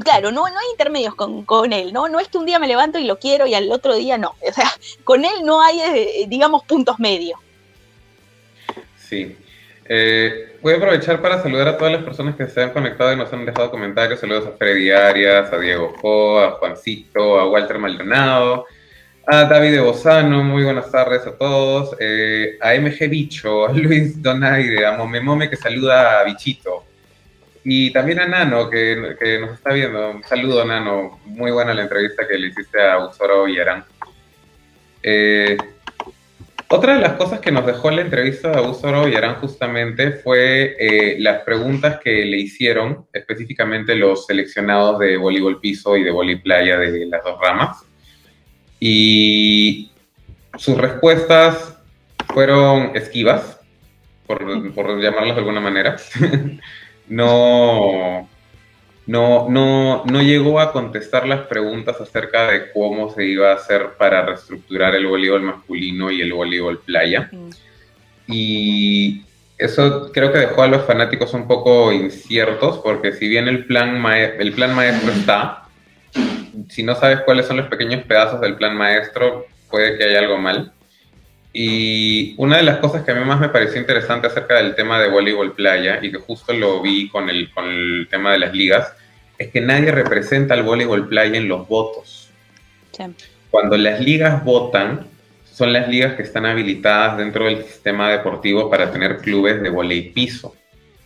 Claro, 0.03 0.31
no, 0.31 0.47
no 0.47 0.59
hay 0.59 0.67
intermedios 0.71 1.15
con, 1.15 1.73
él, 1.73 1.93
¿no? 1.93 2.09
No 2.09 2.19
es 2.19 2.27
que 2.27 2.37
un 2.37 2.45
día 2.45 2.59
me 2.59 2.67
levanto 2.67 2.99
y 2.99 3.05
lo 3.05 3.17
quiero 3.19 3.45
y 3.45 3.53
al 3.53 3.71
otro 3.71 3.95
día 3.95 4.17
no. 4.17 4.35
O 4.41 4.53
sea, 4.53 4.71
con 5.03 5.25
él 5.25 5.43
no 5.43 5.61
hay, 5.61 5.79
eh, 5.79 6.25
digamos, 6.27 6.63
puntos 6.63 6.99
medios. 6.99 7.39
Sí. 8.97 9.37
Eh, 9.87 10.57
voy 10.61 10.73
a 10.73 10.77
aprovechar 10.77 11.21
para 11.21 11.41
saludar 11.41 11.67
a 11.67 11.77
todas 11.77 11.93
las 11.93 12.03
personas 12.03 12.35
que 12.35 12.47
se 12.47 12.61
han 12.61 12.71
conectado 12.71 13.13
y 13.13 13.17
nos 13.17 13.31
han 13.31 13.45
dejado 13.45 13.69
comentarios. 13.69 14.19
Saludos 14.19 14.47
a 14.47 14.57
Freddy 14.57 14.89
Arias, 14.91 15.53
a 15.53 15.59
Diego 15.59 15.93
Jo, 16.01 16.39
a 16.39 16.51
Juancito, 16.53 17.39
a 17.39 17.47
Walter 17.49 17.77
Maldonado, 17.77 18.65
a 19.27 19.45
David 19.45 19.81
Bozano, 19.81 20.43
muy 20.43 20.63
buenas 20.63 20.91
tardes 20.91 21.25
a 21.27 21.37
todos. 21.37 21.95
Eh, 21.99 22.57
a 22.61 22.73
MG 22.73 23.07
Bicho, 23.09 23.67
a 23.67 23.73
Luis 23.73 24.21
Donaire, 24.21 24.85
a 24.85 24.97
Mome 24.97 25.21
Mome 25.21 25.49
que 25.49 25.55
saluda 25.55 26.19
a 26.19 26.23
Bichito. 26.23 26.83
Y 27.67 27.91
también 27.91 28.19
a 28.19 28.27
Nano, 28.27 28.69
que, 28.69 29.17
nos 29.41 29.53
está 29.55 29.73
viendo. 29.73 30.11
Un 30.11 30.23
saludo, 30.23 30.63
Nano. 30.63 31.19
Muy 31.25 31.49
buena 31.51 31.73
la 31.73 31.81
entrevista 31.81 32.27
que 32.27 32.37
le 32.37 32.49
hiciste 32.49 32.79
a 32.79 33.03
Usoro 33.03 33.45
Villarán. 33.45 33.83
Eh, 35.01 35.57
Otra 36.67 36.93
de 36.93 37.01
las 37.01 37.13
cosas 37.13 37.39
que 37.39 37.51
nos 37.51 37.65
dejó 37.65 37.89
la 37.89 38.01
entrevista 38.01 38.51
de 38.51 38.57
Augusto 38.57 39.07
Yarán 39.07 39.35
justamente 39.35 40.11
fue 40.11 40.75
eh, 40.79 41.15
las 41.19 41.41
preguntas 41.41 41.99
que 42.03 42.23
le 42.25 42.37
hicieron 42.37 43.07
específicamente 43.11 43.95
los 43.95 44.27
seleccionados 44.27 44.99
de 44.99 45.17
voleibol 45.17 45.59
piso 45.59 45.97
y 45.97 46.03
de 46.03 46.11
voleibol 46.11 46.43
playa 46.43 46.77
de 46.77 47.07
las 47.07 47.23
dos 47.23 47.39
ramas. 47.41 47.83
Y 48.79 49.91
sus 50.55 50.77
respuestas 50.77 51.79
fueron 52.31 52.95
esquivas, 52.95 53.59
por, 54.27 54.73
por 54.75 55.01
llamarlas 55.01 55.35
de 55.35 55.39
alguna 55.39 55.61
manera. 55.61 55.97
no, 57.07 58.29
no, 59.07 59.49
no, 59.49 60.03
no 60.05 60.21
llegó 60.21 60.59
a 60.59 60.71
contestar 60.71 61.27
las 61.27 61.41
preguntas 61.47 61.99
acerca 62.01 62.51
de 62.51 62.71
cómo 62.71 63.13
se 63.13 63.25
iba 63.25 63.51
a 63.51 63.55
hacer 63.55 63.91
para 63.97 64.25
reestructurar 64.25 64.95
el 64.95 65.05
voleibol 65.05 65.41
masculino 65.41 66.09
y 66.11 66.21
el 66.21 66.33
voleibol 66.33 66.79
playa. 66.79 67.29
Mm. 67.31 67.49
Y 68.27 69.23
eso 69.57 70.11
creo 70.11 70.31
que 70.31 70.39
dejó 70.39 70.63
a 70.63 70.67
los 70.67 70.85
fanáticos 70.85 71.33
un 71.33 71.47
poco 71.47 71.91
inciertos, 71.91 72.79
porque 72.79 73.13
si 73.13 73.27
bien 73.27 73.47
el 73.47 73.65
plan, 73.65 74.03
el 74.05 74.53
plan 74.53 74.75
maestro 74.75 75.11
está, 75.11 75.65
si 76.69 76.83
no 76.83 76.95
sabes 76.95 77.21
cuáles 77.21 77.45
son 77.45 77.57
los 77.57 77.67
pequeños 77.67 78.03
pedazos 78.05 78.41
del 78.41 78.55
plan 78.55 78.75
maestro, 78.75 79.45
puede 79.69 79.97
que 79.97 80.05
haya 80.05 80.19
algo 80.19 80.37
mal. 80.37 80.71
Y 81.57 82.35
una 82.35 82.57
de 82.57 82.63
las 82.63 82.79
cosas 82.79 83.05
que 83.05 83.11
a 83.11 83.15
mí 83.15 83.23
más 83.23 83.39
me 83.39 83.47
pareció 83.47 83.79
interesante 83.79 84.27
acerca 84.27 84.55
del 84.55 84.75
tema 84.75 84.99
de 84.99 85.07
voleibol 85.07 85.53
playa, 85.53 85.99
y 86.01 86.11
que 86.11 86.17
justo 86.17 86.51
lo 86.51 86.81
vi 86.81 87.07
con 87.07 87.29
el, 87.29 87.49
con 87.53 87.63
el 87.63 88.09
tema 88.11 88.33
de 88.33 88.39
las 88.39 88.53
ligas, 88.53 88.91
es 89.37 89.51
que 89.51 89.61
nadie 89.61 89.89
representa 89.93 90.53
al 90.53 90.63
voleibol 90.63 91.07
playa 91.07 91.37
en 91.37 91.47
los 91.47 91.65
votos. 91.65 92.29
Cuando 93.49 93.77
las 93.77 94.01
ligas 94.01 94.43
votan, 94.43 95.07
son 95.49 95.71
las 95.71 95.87
ligas 95.87 96.15
que 96.15 96.23
están 96.23 96.45
habilitadas 96.45 97.17
dentro 97.17 97.45
del 97.45 97.63
sistema 97.63 98.11
deportivo 98.11 98.69
para 98.69 98.91
tener 98.91 99.19
clubes 99.19 99.61
de 99.61 99.69
voleibol 99.69 100.11
piso. 100.11 100.53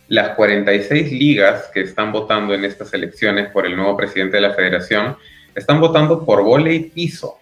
Las 0.08 0.30
46 0.30 1.12
ligas 1.12 1.70
que 1.72 1.82
están 1.82 2.10
votando 2.10 2.54
en 2.54 2.64
estas 2.64 2.92
elecciones 2.92 3.50
por 3.50 3.66
el 3.66 3.76
nuevo 3.76 3.96
presidente 3.96 4.38
de 4.38 4.42
la 4.42 4.54
federación 4.54 5.16
están 5.54 5.78
votando 5.80 6.24
por 6.24 6.42
voleibol 6.42 6.90
piso 6.90 7.38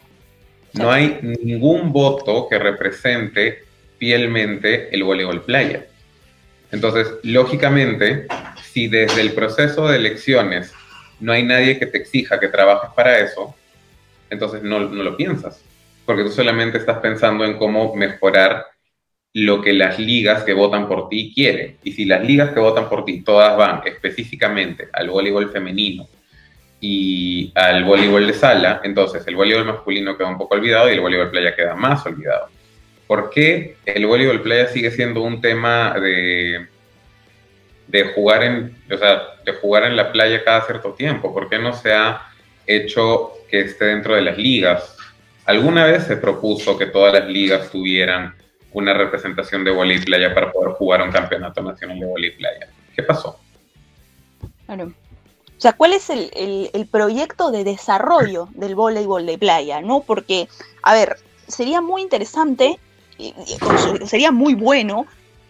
no 0.79 0.91
hay 0.91 1.19
ningún 1.43 1.93
voto 1.93 2.49
que 2.49 2.59
represente 2.59 3.65
fielmente 3.99 4.95
el 4.95 5.03
voleibol 5.03 5.43
playa. 5.43 5.87
Entonces, 6.71 7.09
lógicamente, 7.23 8.27
si 8.63 8.89
desde 8.89 9.21
el 9.21 9.33
proceso 9.33 9.89
de 9.89 9.97
elecciones 9.97 10.73
no 11.21 11.33
hay 11.33 11.43
nadie 11.43 11.79
que 11.79 11.87
te 11.87 11.99
exija 11.99 12.39
que 12.39 12.49
trabajes 12.49 12.91
para 12.95 13.19
eso, 13.19 13.55
entonces 14.31 14.63
no, 14.63 14.81
no 14.81 15.03
lo 15.03 15.17
piensas, 15.17 15.63
porque 16.07 16.23
tú 16.23 16.31
solamente 16.31 16.79
estás 16.79 16.99
pensando 16.99 17.45
en 17.45 17.59
cómo 17.59 17.95
mejorar 17.95 18.67
lo 19.35 19.61
que 19.61 19.73
las 19.73 19.99
ligas 19.99 20.45
que 20.45 20.53
votan 20.53 20.87
por 20.87 21.09
ti 21.09 21.33
quieren. 21.35 21.77
Y 21.83 21.93
si 21.93 22.05
las 22.05 22.23
ligas 22.23 22.53
que 22.53 22.61
votan 22.61 22.89
por 22.89 23.05
ti 23.05 23.23
todas 23.23 23.57
van 23.57 23.83
específicamente 23.85 24.89
al 24.93 25.11
voleibol 25.11 25.51
femenino 25.51 26.07
y 26.81 27.53
al 27.55 27.85
voleibol 27.85 28.27
de 28.27 28.35
sala, 28.35 28.81
entonces 28.85 29.27
el 29.27 29.35
voleibol 29.35 29.65
masculino 29.65 30.17
queda 30.17 30.29
un 30.29 30.39
poco 30.39 30.55
olvidado 30.55 30.89
y 30.89 30.95
el 30.95 31.01
voleibol 31.01 31.31
playa 31.31 31.55
queda 31.55 31.75
más 31.75 32.07
olvidado. 32.07 32.49
¿Por 33.07 33.31
qué 33.31 33.77
el 33.85 34.07
voleibol 34.07 34.43
playa 34.43 34.69
sigue 34.69 34.91
siendo 34.91 35.23
un 35.23 35.41
tema 35.41 35.99
de, 35.99 36.69
de 37.87 38.05
jugar 38.05 38.45
en, 38.45 38.77
de 38.89 39.53
jugar 39.61 39.85
en 39.85 39.97
la 39.97 40.13
playa 40.13 40.45
cada 40.45 40.61
cierto 40.67 40.93
tiempo? 40.93 41.33
¿Por 41.33 41.49
qué 41.49 41.59
no 41.59 41.73
se 41.73 41.93
ha 41.93 42.23
hecho 42.67 43.33
que 43.51 43.61
esté 43.61 43.87
dentro 43.87 44.15
de 44.15 44.23
las 44.23 44.39
ligas? 44.39 44.97
Alguna 45.47 45.87
vez 45.87 46.05
se 46.05 46.19
propuso 46.19 46.79
que 46.79 46.87
todas 46.87 47.15
las 47.15 47.27
ligas 47.29 47.71
tuvieran 47.71 48.35
una 48.73 48.93
representación 48.93 49.65
de 49.65 49.71
voleibol 49.71 50.05
playa 50.05 50.35
para 50.35 50.53
poder 50.53 50.75
jugar 50.75 51.03
un 51.03 51.11
campeonato 51.11 51.63
nacional 51.63 51.99
de 51.99 52.07
voleibol 52.07 52.37
playa. 52.37 52.69
¿Qué 52.95 53.03
pasó? 53.03 53.41
Bueno, 54.67 54.93
o 55.59 55.61
sea, 55.61 55.73
¿cuál 55.73 55.93
es 55.93 56.09
el, 56.09 56.89
proyecto 56.89 57.51
de 57.51 57.65
desarrollo 57.65 58.49
del 58.53 58.77
voleibol 58.77 59.27
de 59.27 59.39
playa? 59.39 59.81
¿no? 59.81 60.01
Porque, 60.01 60.49
a 60.85 60.95
ver, 60.95 61.19
sería 61.49 61.81
muy 61.81 62.01
interesante, 62.01 62.79
sería 64.07 64.31
muy 64.31 64.55
bueno 64.55 65.07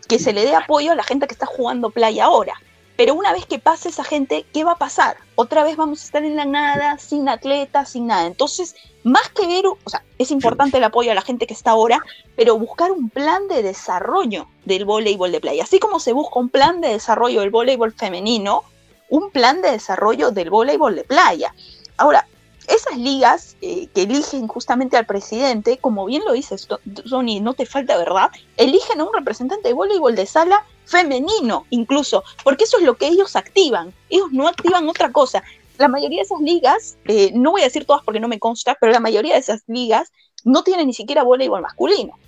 que 0.08 0.18
se 0.18 0.32
le 0.32 0.46
dé 0.46 0.54
apoyo 0.54 0.92
a 0.92 0.94
la 0.94 1.02
gente 1.02 1.26
que 1.26 1.34
está 1.34 1.44
jugando 1.44 1.90
playa 1.90 2.24
ahora. 2.24 2.54
Pero 2.96 3.14
una 3.14 3.34
vez 3.34 3.44
que 3.44 3.58
pase 3.58 3.90
esa 3.90 4.02
gente, 4.02 4.46
¿qué 4.50 4.64
va 4.64 4.72
a 4.72 4.78
pasar? 4.78 5.18
Otra 5.34 5.62
vez 5.62 5.76
vamos 5.76 6.00
a 6.00 6.04
estar 6.06 6.24
en 6.24 6.36
la 6.36 6.46
nada, 6.46 6.98
sin 6.98 7.28
atletas, 7.28 7.90
sin 7.90 8.06
nada. 8.06 8.26
Entonces, 8.26 8.76
más 9.04 9.28
que 9.28 9.46
ver, 9.46 9.66
o 9.66 9.78
sea, 9.86 10.02
es 10.16 10.30
importante 10.30 10.78
el 10.78 10.84
apoyo 10.84 11.12
a 11.12 11.14
la 11.14 11.22
gente 11.22 11.46
que 11.46 11.52
está 11.52 11.72
ahora, 11.72 12.00
pero 12.34 12.58
buscar 12.58 12.90
un 12.90 13.10
plan 13.10 13.46
de 13.46 13.62
desarrollo 13.62 14.48
del 14.64 14.86
voleibol 14.86 15.32
de 15.32 15.40
playa. 15.40 15.64
Así 15.64 15.78
como 15.78 16.00
se 16.00 16.14
busca 16.14 16.40
un 16.40 16.48
plan 16.48 16.80
de 16.80 16.88
desarrollo 16.88 17.40
del 17.40 17.50
voleibol 17.50 17.92
femenino, 17.92 18.64
un 19.08 19.30
plan 19.30 19.62
de 19.62 19.72
desarrollo 19.72 20.30
del 20.30 20.50
voleibol 20.50 20.94
de 20.94 21.04
playa. 21.04 21.54
Ahora, 21.96 22.26
esas 22.68 22.98
ligas 22.98 23.56
eh, 23.62 23.88
que 23.94 24.02
eligen 24.02 24.46
justamente 24.46 24.96
al 24.96 25.06
presidente, 25.06 25.78
como 25.78 26.04
bien 26.04 26.22
lo 26.24 26.32
dices, 26.32 26.68
Sony, 27.06 27.40
no 27.40 27.54
te 27.54 27.66
falta 27.66 27.96
verdad, 27.96 28.30
eligen 28.56 29.00
a 29.00 29.04
un 29.04 29.14
representante 29.14 29.68
de 29.68 29.74
voleibol 29.74 30.14
de 30.14 30.26
sala 30.26 30.64
femenino 30.84 31.66
incluso, 31.70 32.24
porque 32.44 32.64
eso 32.64 32.78
es 32.78 32.84
lo 32.84 32.96
que 32.96 33.08
ellos 33.08 33.36
activan, 33.36 33.92
ellos 34.10 34.28
no 34.32 34.48
activan 34.48 34.88
otra 34.88 35.12
cosa. 35.12 35.42
La 35.78 35.88
mayoría 35.88 36.18
de 36.18 36.24
esas 36.24 36.40
ligas, 36.40 36.98
eh, 37.06 37.30
no 37.34 37.52
voy 37.52 37.62
a 37.62 37.64
decir 37.64 37.86
todas 37.86 38.02
porque 38.04 38.20
no 38.20 38.28
me 38.28 38.38
consta, 38.38 38.76
pero 38.78 38.92
la 38.92 39.00
mayoría 39.00 39.34
de 39.34 39.40
esas 39.40 39.62
ligas 39.66 40.12
no 40.44 40.62
tienen 40.62 40.86
ni 40.86 40.94
siquiera 40.94 41.22
voleibol 41.22 41.62
masculino. 41.62 42.18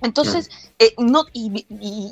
Entonces, 0.00 0.48
eh, 0.78 0.94
no, 0.98 1.24
y, 1.32 1.66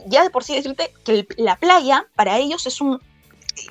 ya 0.07 0.25
de 0.25 0.31
por 0.31 0.43
sí 0.43 0.55
decirte 0.55 0.93
que 1.05 1.27
la 1.37 1.57
playa 1.57 2.07
para 2.17 2.39
ellos 2.39 2.67
es 2.67 2.81
un 2.81 3.01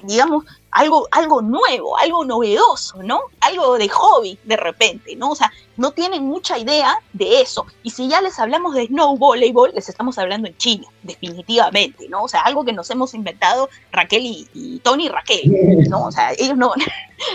digamos, 0.04 0.46
algo, 0.72 1.08
algo 1.12 1.42
nuevo, 1.42 1.98
algo 1.98 2.25
novedoso, 2.25 3.01
¿no? 3.01 3.22
Algo 3.39 3.77
de 3.77 3.88
hobby 3.89 4.38
de 4.44 4.58
repente, 4.58 5.15
¿no? 5.15 5.32
O 5.32 5.36
sea, 5.36 5.51
no 5.77 5.92
tienen 5.92 6.25
mucha 6.25 6.58
idea 6.58 7.00
de 7.13 7.42
eso. 7.42 7.65
Y 7.84 7.92
si 7.92 8.08
ya 8.08 8.22
les 8.22 8.39
hablamos 8.39 8.75
de 8.75 8.88
snow 8.88 9.18
voleibol, 9.18 9.72
les 9.74 9.88
estamos 9.88 10.18
hablando 10.18 10.48
en 10.48 10.58
chino, 10.58 10.88
definitivamente, 11.04 12.10
¿no? 12.10 12.24
O 12.24 12.27
sea, 12.27 12.42
algo 12.42 12.65
que 12.65 12.74
nos 12.74 12.89
hemos 12.89 13.13
inventado 13.13 13.70
Raquel 13.92 14.25
y, 14.25 14.82
Tony 14.84 15.08
Raquel, 15.08 15.89
¿no? 15.89 16.06
O 16.06 16.12
sea, 16.12 16.34
ellos 16.34 16.58
no, 16.58 16.74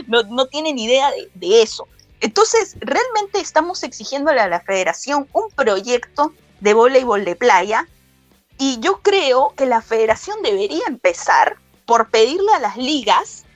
no, 0.07 0.47
tienen 0.47 0.78
idea 0.78 1.11
de, 1.11 1.30
de 1.35 1.62
eso. 1.62 1.87
Entonces, 2.21 2.76
realmente 2.80 3.40
estamos 3.40 3.83
exigiéndole 3.83 4.40
a 4.40 4.49
la 4.49 4.61
federación 4.61 5.28
un 5.33 5.50
proyecto 5.50 6.35
de 6.61 6.75
voleibol 6.75 7.25
de 7.25 7.37
playa 7.37 7.88
y 8.59 8.78
yo 8.80 9.00
creo 9.00 9.54
que 9.57 9.64
la 9.64 9.80
federación 9.80 10.42
debería 10.42 10.83
empezar 10.87 11.57
por 11.90 12.09
pedirle 12.09 12.52
a 12.54 12.61
las 12.61 12.76
ligas 12.76 13.47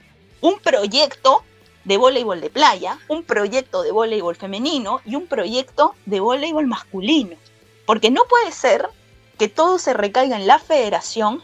un 0.41 0.59
proyecto 0.59 1.41
de 1.85 1.95
voleibol 1.95 2.41
de 2.41 2.49
playa, 2.49 2.99
un 3.07 3.23
proyecto 3.23 3.81
de 3.81 3.93
voleibol 3.93 4.35
femenino 4.35 4.99
y 5.05 5.15
un 5.15 5.25
proyecto 5.25 5.95
de 6.05 6.19
voleibol 6.19 6.67
masculino. 6.67 7.37
Porque 7.85 8.11
no 8.11 8.25
puede 8.25 8.51
ser 8.51 8.89
que 9.37 9.47
todo 9.47 9.79
se 9.79 9.93
recaiga 9.93 10.35
en 10.35 10.47
la 10.47 10.59
federación 10.59 11.41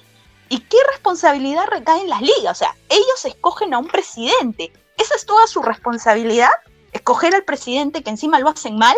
y 0.50 0.60
qué 0.60 0.76
responsabilidad 0.92 1.66
recae 1.68 2.02
en 2.02 2.10
las 2.10 2.20
ligas. 2.20 2.52
O 2.52 2.56
sea, 2.56 2.76
ellos 2.90 3.24
escogen 3.24 3.74
a 3.74 3.78
un 3.78 3.88
presidente. 3.88 4.74
¿Esa 4.98 5.16
es 5.16 5.26
toda 5.26 5.48
su 5.48 5.62
responsabilidad? 5.62 6.52
¿Escoger 6.92 7.34
al 7.34 7.46
presidente 7.46 8.04
que 8.04 8.10
encima 8.10 8.38
lo 8.38 8.50
hacen 8.50 8.76
mal? 8.78 8.98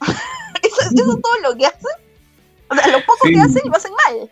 ¿Eso, 0.62 0.80
es 0.80 0.94
todo 0.96 1.38
lo 1.44 1.56
que 1.56 1.66
hacen? 1.66 1.92
O 2.68 2.74
sea, 2.74 2.88
lo 2.88 3.06
poco 3.06 3.28
que 3.28 3.38
hacen 3.38 3.70
lo 3.70 3.76
hacen 3.76 3.92
mal. 4.04 4.28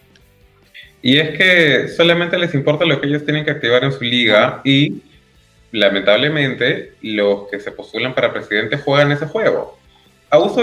Y 1.03 1.19
es 1.19 1.37
que 1.37 1.89
solamente 1.89 2.39
les 2.39 2.55
importa 2.55 2.85
lo 2.85 3.01
que 3.01 3.07
ellos 3.07 3.25
tienen 3.25 3.45
que 3.45 3.53
activar 3.53 3.85
en 3.85 3.93
su 3.93 4.05
liga 4.05 4.61
y 4.65 5.03
lamentablemente 5.73 6.95
los 7.03 7.49
que 7.49 7.61
se 7.61 7.73
postulan 7.73 8.15
para 8.15 8.33
presidente 8.33 8.77
juegan 8.77 9.13
ese 9.13 9.27
juego. 9.27 9.79
A 10.31 10.39
Uso 10.39 10.61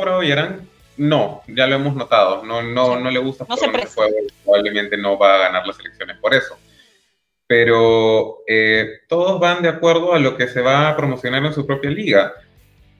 Bravo 0.00 0.20
Villarán, 0.20 0.68
no, 0.96 1.42
ya 1.46 1.66
lo 1.66 1.76
hemos 1.76 1.94
notado, 1.94 2.44
no, 2.44 2.62
no, 2.62 2.98
no 2.98 3.10
le 3.10 3.18
gusta 3.18 3.46
no 3.48 3.56
jugar 3.56 3.80
ese 3.80 3.94
juego, 3.94 4.16
probablemente 4.44 4.96
no 4.96 5.18
va 5.18 5.34
a 5.34 5.38
ganar 5.38 5.66
las 5.66 5.78
elecciones 5.78 6.16
por 6.18 6.34
eso. 6.34 6.58
Pero 7.46 8.38
eh, 8.46 9.00
todos 9.08 9.40
van 9.40 9.62
de 9.62 9.68
acuerdo 9.68 10.14
a 10.14 10.18
lo 10.18 10.36
que 10.36 10.48
se 10.48 10.60
va 10.60 10.88
a 10.88 10.96
promocionar 10.96 11.44
en 11.44 11.52
su 11.52 11.66
propia 11.66 11.90
liga. 11.90 12.32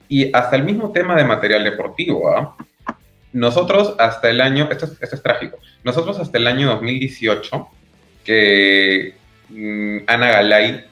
Y 0.09 0.35
hasta 0.35 0.57
el 0.57 0.63
mismo 0.63 0.91
tema 0.91 1.15
de 1.15 1.23
material 1.23 1.63
deportivo, 1.63 2.29
¿ah? 2.29 2.57
Nosotros 3.33 3.95
hasta 3.97 4.29
el 4.29 4.41
año, 4.41 4.67
esto 4.71 4.87
es, 4.99 5.23
trágico, 5.23 5.57
nosotros 5.83 6.19
hasta 6.19 6.37
el 6.37 6.47
año 6.47 6.67
2018, 6.67 7.67
que 8.25 9.15
mm, 9.49 9.97
Ana 10.07 10.31
Galay 10.31 10.85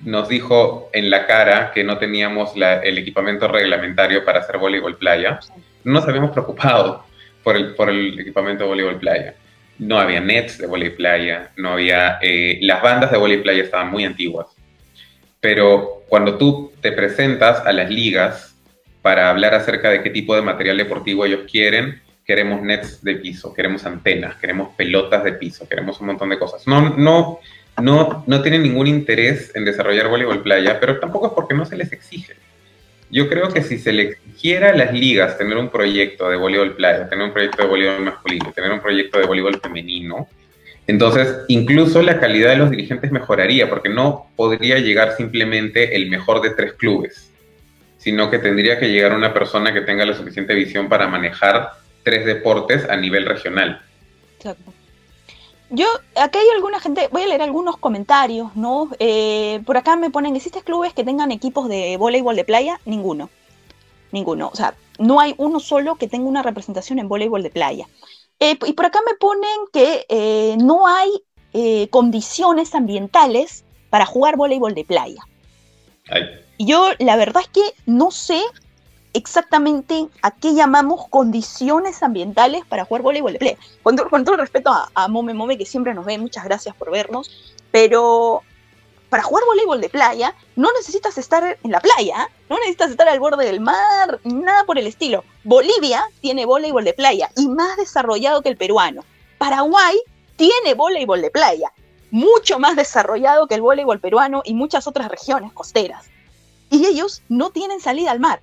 nos 0.00 0.28
dijo 0.28 0.90
en 0.92 1.08
la 1.10 1.26
cara 1.26 1.72
que 1.72 1.84
no 1.84 1.98
teníamos 1.98 2.52
el 2.54 2.98
equipamiento 2.98 3.48
reglamentario 3.48 4.24
para 4.24 4.40
hacer 4.40 4.58
voleibol 4.58 4.96
playa, 4.96 5.40
no 5.84 5.92
nos 5.92 6.06
habíamos 6.06 6.32
preocupado 6.32 7.04
por 7.42 7.56
el, 7.56 7.74
por 7.74 7.88
el 7.88 8.18
equipamiento 8.18 8.64
de 8.64 8.68
voleibol 8.68 8.98
playa. 8.98 9.34
No 9.78 9.98
había 9.98 10.20
nets 10.20 10.58
de 10.58 10.66
voleibol 10.66 10.96
playa, 10.96 11.50
no 11.56 11.72
había... 11.72 12.18
Eh, 12.20 12.58
las 12.62 12.82
bandas 12.82 13.10
de 13.10 13.18
voleibol 13.18 13.44
playa 13.44 13.62
estaban 13.62 13.90
muy 13.90 14.04
antiguas. 14.04 14.48
Pero 15.40 16.02
cuando 16.08 16.36
tú 16.36 16.72
te 16.80 16.92
presentas 16.92 17.64
a 17.64 17.72
las 17.72 17.90
ligas 17.90 18.55
para 19.06 19.30
hablar 19.30 19.54
acerca 19.54 19.88
de 19.88 20.02
qué 20.02 20.10
tipo 20.10 20.34
de 20.34 20.42
material 20.42 20.76
deportivo 20.76 21.24
ellos 21.24 21.42
quieren. 21.48 22.02
Queremos 22.24 22.60
nets 22.60 23.04
de 23.04 23.14
piso, 23.14 23.54
queremos 23.54 23.86
antenas, 23.86 24.34
queremos 24.34 24.74
pelotas 24.74 25.22
de 25.22 25.34
piso, 25.34 25.68
queremos 25.68 26.00
un 26.00 26.08
montón 26.08 26.28
de 26.28 26.40
cosas. 26.40 26.66
No, 26.66 26.90
no, 26.96 27.38
no, 27.80 28.24
no 28.26 28.42
tienen 28.42 28.64
ningún 28.64 28.88
interés 28.88 29.54
en 29.54 29.64
desarrollar 29.64 30.08
voleibol 30.08 30.42
playa, 30.42 30.80
pero 30.80 30.98
tampoco 30.98 31.28
es 31.28 31.32
porque 31.34 31.54
no 31.54 31.64
se 31.64 31.76
les 31.76 31.92
exige. 31.92 32.34
Yo 33.08 33.28
creo 33.28 33.48
que 33.50 33.62
si 33.62 33.78
se 33.78 33.92
le 33.92 34.02
exigiera 34.02 34.70
a 34.70 34.76
las 34.76 34.92
ligas 34.92 35.38
tener 35.38 35.56
un 35.56 35.68
proyecto 35.68 36.28
de 36.28 36.34
voleibol 36.34 36.74
playa, 36.74 37.08
tener 37.08 37.26
un 37.26 37.32
proyecto 37.32 37.62
de 37.62 37.68
voleibol 37.68 38.00
masculino, 38.00 38.50
tener 38.50 38.72
un 38.72 38.80
proyecto 38.80 39.20
de 39.20 39.26
voleibol 39.26 39.60
femenino, 39.60 40.26
entonces 40.88 41.44
incluso 41.46 42.02
la 42.02 42.18
calidad 42.18 42.50
de 42.50 42.56
los 42.56 42.70
dirigentes 42.70 43.12
mejoraría, 43.12 43.70
porque 43.70 43.88
no 43.88 44.32
podría 44.34 44.80
llegar 44.80 45.16
simplemente 45.16 45.94
el 45.94 46.10
mejor 46.10 46.42
de 46.42 46.50
tres 46.50 46.72
clubes 46.72 47.25
sino 48.06 48.30
que 48.30 48.38
tendría 48.38 48.78
que 48.78 48.88
llegar 48.88 49.16
una 49.16 49.34
persona 49.34 49.74
que 49.74 49.80
tenga 49.80 50.04
la 50.04 50.14
suficiente 50.14 50.54
visión 50.54 50.88
para 50.88 51.08
manejar 51.08 51.72
tres 52.04 52.24
deportes 52.24 52.88
a 52.88 52.96
nivel 52.96 53.26
regional. 53.26 53.82
Exacto. 54.36 54.72
Yo, 55.70 55.86
acá 56.14 56.38
hay 56.38 56.46
alguna 56.54 56.78
gente, 56.78 57.08
voy 57.10 57.22
a 57.22 57.26
leer 57.26 57.42
algunos 57.42 57.78
comentarios, 57.78 58.54
¿no? 58.54 58.90
Eh, 59.00 59.60
por 59.66 59.76
acá 59.76 59.96
me 59.96 60.10
ponen, 60.10 60.36
¿existen 60.36 60.62
clubes 60.62 60.94
que 60.94 61.02
tengan 61.02 61.32
equipos 61.32 61.68
de 61.68 61.96
voleibol 61.96 62.36
de 62.36 62.44
playa? 62.44 62.78
Ninguno. 62.84 63.28
Ninguno. 64.12 64.50
O 64.52 64.54
sea, 64.54 64.76
no 65.00 65.18
hay 65.18 65.34
uno 65.36 65.58
solo 65.58 65.96
que 65.96 66.06
tenga 66.06 66.28
una 66.28 66.44
representación 66.44 67.00
en 67.00 67.08
voleibol 67.08 67.42
de 67.42 67.50
playa. 67.50 67.88
Eh, 68.38 68.56
y 68.66 68.72
por 68.74 68.86
acá 68.86 69.00
me 69.04 69.16
ponen 69.16 69.58
que 69.72 70.06
eh, 70.08 70.56
no 70.62 70.86
hay 70.86 71.10
condiciones 71.90 72.72
ambientales 72.72 73.64
para 73.90 74.06
jugar 74.06 74.36
voleibol 74.36 74.74
de 74.74 74.84
playa. 74.84 75.22
Ay. 76.08 76.45
Yo 76.58 76.90
la 76.98 77.16
verdad 77.16 77.42
es 77.42 77.48
que 77.48 77.74
no 77.84 78.10
sé 78.10 78.42
exactamente 79.12 80.08
a 80.22 80.30
qué 80.30 80.54
llamamos 80.54 81.08
condiciones 81.08 82.02
ambientales 82.02 82.64
para 82.66 82.84
jugar 82.84 83.02
voleibol 83.02 83.32
de 83.32 83.38
playa. 83.38 83.58
Con, 83.82 83.96
con 83.96 84.24
todo 84.24 84.34
el 84.34 84.40
respeto 84.40 84.70
a, 84.70 84.90
a, 84.94 85.08
Mome 85.08 85.34
Mome, 85.34 85.58
que 85.58 85.66
siempre 85.66 85.94
nos 85.94 86.04
ve, 86.04 86.18
muchas 86.18 86.44
gracias 86.44 86.74
por 86.76 86.90
vernos, 86.90 87.30
pero 87.70 88.42
para 89.10 89.22
jugar 89.22 89.44
voleibol 89.46 89.80
de 89.80 89.88
playa 89.88 90.34
no 90.56 90.70
necesitas 90.72 91.16
estar 91.18 91.58
en 91.62 91.70
la 91.70 91.80
playa, 91.80 92.28
no 92.48 92.56
necesitas 92.56 92.90
estar 92.90 93.08
al 93.08 93.20
borde 93.20 93.44
del 93.44 93.60
mar, 93.60 94.18
nada 94.24 94.64
por 94.64 94.78
el 94.78 94.86
estilo. 94.86 95.24
Bolivia 95.44 96.04
tiene 96.20 96.46
voleibol 96.46 96.84
de 96.84 96.94
playa 96.94 97.30
y 97.36 97.48
más 97.48 97.76
desarrollado 97.76 98.42
que 98.42 98.48
el 98.48 98.56
peruano. 98.56 99.04
Paraguay 99.38 99.98
tiene 100.36 100.74
voleibol 100.74 101.20
de 101.20 101.30
playa, 101.30 101.72
mucho 102.10 102.58
más 102.58 102.76
desarrollado 102.76 103.46
que 103.46 103.54
el 103.54 103.62
voleibol 103.62 104.00
peruano 104.00 104.42
y 104.44 104.54
muchas 104.54 104.86
otras 104.86 105.08
regiones 105.08 105.52
costeras 105.52 106.06
y 106.70 106.86
ellos 106.86 107.22
no 107.28 107.50
tienen 107.50 107.80
salida 107.80 108.10
al 108.10 108.20
mar. 108.20 108.40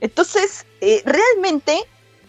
Entonces, 0.00 0.66
eh, 0.80 1.02
realmente 1.04 1.78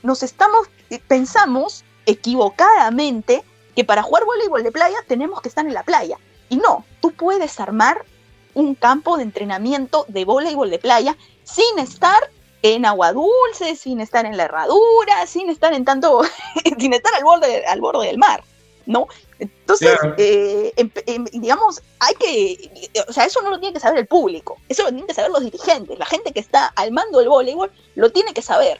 nos 0.03 0.23
estamos, 0.23 0.67
eh, 0.89 0.99
pensamos 1.07 1.83
equivocadamente 2.05 3.43
que 3.75 3.83
para 3.83 4.03
jugar 4.03 4.25
voleibol 4.25 4.63
de 4.63 4.71
playa 4.71 4.97
tenemos 5.07 5.41
que 5.41 5.49
estar 5.49 5.65
en 5.65 5.73
la 5.73 5.83
playa. 5.83 6.17
Y 6.49 6.57
no, 6.57 6.85
tú 7.01 7.11
puedes 7.11 7.59
armar 7.59 8.05
un 8.53 8.75
campo 8.75 9.17
de 9.17 9.23
entrenamiento 9.23 10.05
de 10.07 10.25
voleibol 10.25 10.69
de 10.69 10.77
playa 10.77 11.17
sin 11.43 11.79
estar 11.79 12.29
en 12.61 12.85
agua 12.85 13.11
dulce, 13.13 13.75
sin 13.75 13.99
estar 13.99 14.25
en 14.25 14.37
la 14.37 14.43
herradura, 14.43 15.25
sin 15.27 15.49
estar 15.49 15.73
en 15.73 15.85
tanto, 15.85 16.21
sin 16.79 16.93
estar 16.93 17.13
al 17.15 17.23
borde, 17.23 17.65
al 17.65 17.81
borde 17.81 18.07
del 18.07 18.17
mar, 18.17 18.43
¿no? 18.85 19.07
Entonces, 19.39 19.97
eh, 20.17 20.73
em, 20.77 20.89
em, 21.05 21.25
digamos, 21.25 21.81
hay 21.99 22.13
que, 22.15 22.91
o 23.07 23.13
sea, 23.13 23.25
eso 23.25 23.41
no 23.41 23.49
lo 23.49 23.59
tiene 23.59 23.73
que 23.73 23.79
saber 23.79 23.99
el 23.99 24.07
público, 24.07 24.59
eso 24.69 24.83
lo 24.83 24.89
tienen 24.89 25.07
que 25.07 25.13
saber 25.13 25.31
los 25.31 25.43
dirigentes, 25.43 25.97
la 25.97 26.05
gente 26.05 26.31
que 26.31 26.39
está 26.39 26.67
al 26.67 26.91
mando 26.91 27.19
del 27.19 27.29
voleibol 27.29 27.71
lo 27.95 28.11
tiene 28.11 28.33
que 28.33 28.41
saber. 28.41 28.77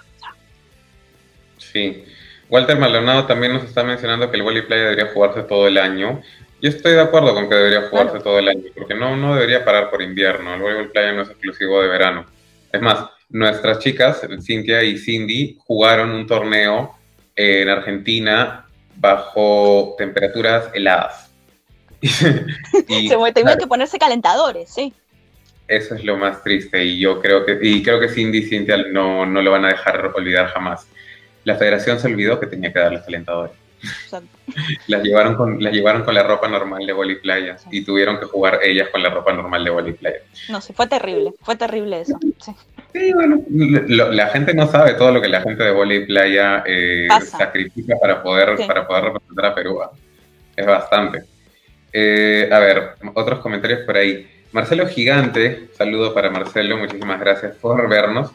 Sí. 1.57 2.05
Walter 2.49 2.77
Maldonado 2.77 3.25
también 3.25 3.53
nos 3.53 3.63
está 3.63 3.83
mencionando 3.83 4.29
que 4.29 4.37
el 4.37 4.43
voleibol 4.43 4.67
playa 4.67 4.83
debería 4.83 5.11
jugarse 5.13 5.43
todo 5.43 5.67
el 5.67 5.77
año. 5.77 6.21
Yo 6.61 6.69
estoy 6.69 6.93
de 6.93 7.01
acuerdo 7.01 7.33
con 7.33 7.49
que 7.49 7.55
debería 7.55 7.89
jugarse 7.89 8.19
todo 8.19 8.39
el 8.39 8.47
año, 8.47 8.63
porque 8.75 8.93
no, 8.93 9.15
no 9.15 9.35
debería 9.35 9.65
parar 9.65 9.89
por 9.89 10.01
invierno. 10.01 10.53
El 10.53 10.61
voleibol 10.61 10.91
playa 10.91 11.13
no 11.13 11.23
es 11.23 11.29
exclusivo 11.29 11.81
de 11.81 11.87
verano. 11.87 12.25
Es 12.71 12.81
más, 12.81 13.09
nuestras 13.29 13.79
chicas, 13.79 14.21
Cintia 14.41 14.83
y 14.83 14.97
Cindy, 14.97 15.57
jugaron 15.65 16.11
un 16.11 16.27
torneo 16.27 16.95
en 17.35 17.69
Argentina 17.69 18.67
bajo 18.95 19.95
temperaturas 19.97 20.69
heladas. 20.73 21.31
y, 22.01 23.07
Se 23.07 23.15
tuvieron 23.15 23.57
que 23.57 23.67
ponerse 23.67 23.97
calentadores, 23.97 24.69
sí. 24.69 24.93
Eso 25.67 25.95
es 25.95 26.03
lo 26.03 26.17
más 26.17 26.43
triste 26.43 26.83
y 26.83 26.99
yo 26.99 27.21
creo 27.21 27.45
que, 27.45 27.57
y 27.61 27.81
creo 27.81 27.99
que 27.99 28.09
Cindy 28.09 28.39
y 28.39 28.43
Cintia 28.43 28.77
no, 28.91 29.25
no 29.25 29.41
lo 29.41 29.51
van 29.51 29.65
a 29.65 29.69
dejar 29.69 30.11
olvidar 30.13 30.47
jamás. 30.47 30.85
La 31.45 31.55
federación 31.55 31.99
se 31.99 32.07
olvidó 32.07 32.39
que 32.39 32.47
tenía 32.47 32.73
que 32.73 32.79
darles 32.79 33.03
calentadores. 33.03 33.53
las, 34.87 35.03
llevaron 35.03 35.35
con, 35.35 35.61
las 35.61 35.73
llevaron 35.73 36.03
con 36.03 36.13
la 36.13 36.23
ropa 36.23 36.47
normal 36.47 36.85
de 36.85 36.93
Boli 36.93 37.15
Playa 37.15 37.57
y 37.71 37.83
tuvieron 37.83 38.19
que 38.19 38.25
jugar 38.25 38.59
ellas 38.63 38.89
con 38.89 39.03
la 39.03 39.09
ropa 39.09 39.33
normal 39.33 39.63
de 39.63 39.69
Boli 39.69 39.93
Playa. 39.93 40.19
No, 40.49 40.61
sí, 40.61 40.73
fue 40.73 40.87
terrible, 40.87 41.33
fue 41.41 41.55
terrible 41.55 42.01
eso. 42.01 42.17
Sí, 42.39 42.53
bueno, 43.13 43.43
la 43.49 44.27
gente 44.27 44.53
no 44.53 44.67
sabe 44.67 44.93
todo 44.93 45.11
lo 45.11 45.21
que 45.21 45.27
la 45.27 45.41
gente 45.41 45.63
de 45.63 45.71
Boli 45.71 46.05
Playa 46.05 46.63
eh, 46.65 47.07
sacrifica 47.25 47.95
para 47.99 48.21
poder, 48.21 48.55
para 48.67 48.87
poder 48.87 49.05
representar 49.05 49.45
a 49.45 49.55
Perú. 49.55 49.79
Es 50.55 50.65
bastante. 50.65 51.23
Eh, 51.91 52.49
a 52.51 52.59
ver, 52.59 52.91
otros 53.13 53.39
comentarios 53.39 53.81
por 53.81 53.97
ahí. 53.97 54.27
Marcelo 54.51 54.87
Gigante, 54.87 55.69
saludo 55.75 56.13
para 56.13 56.29
Marcelo, 56.29 56.77
muchísimas 56.77 57.19
gracias 57.19 57.55
por 57.55 57.89
vernos. 57.89 58.31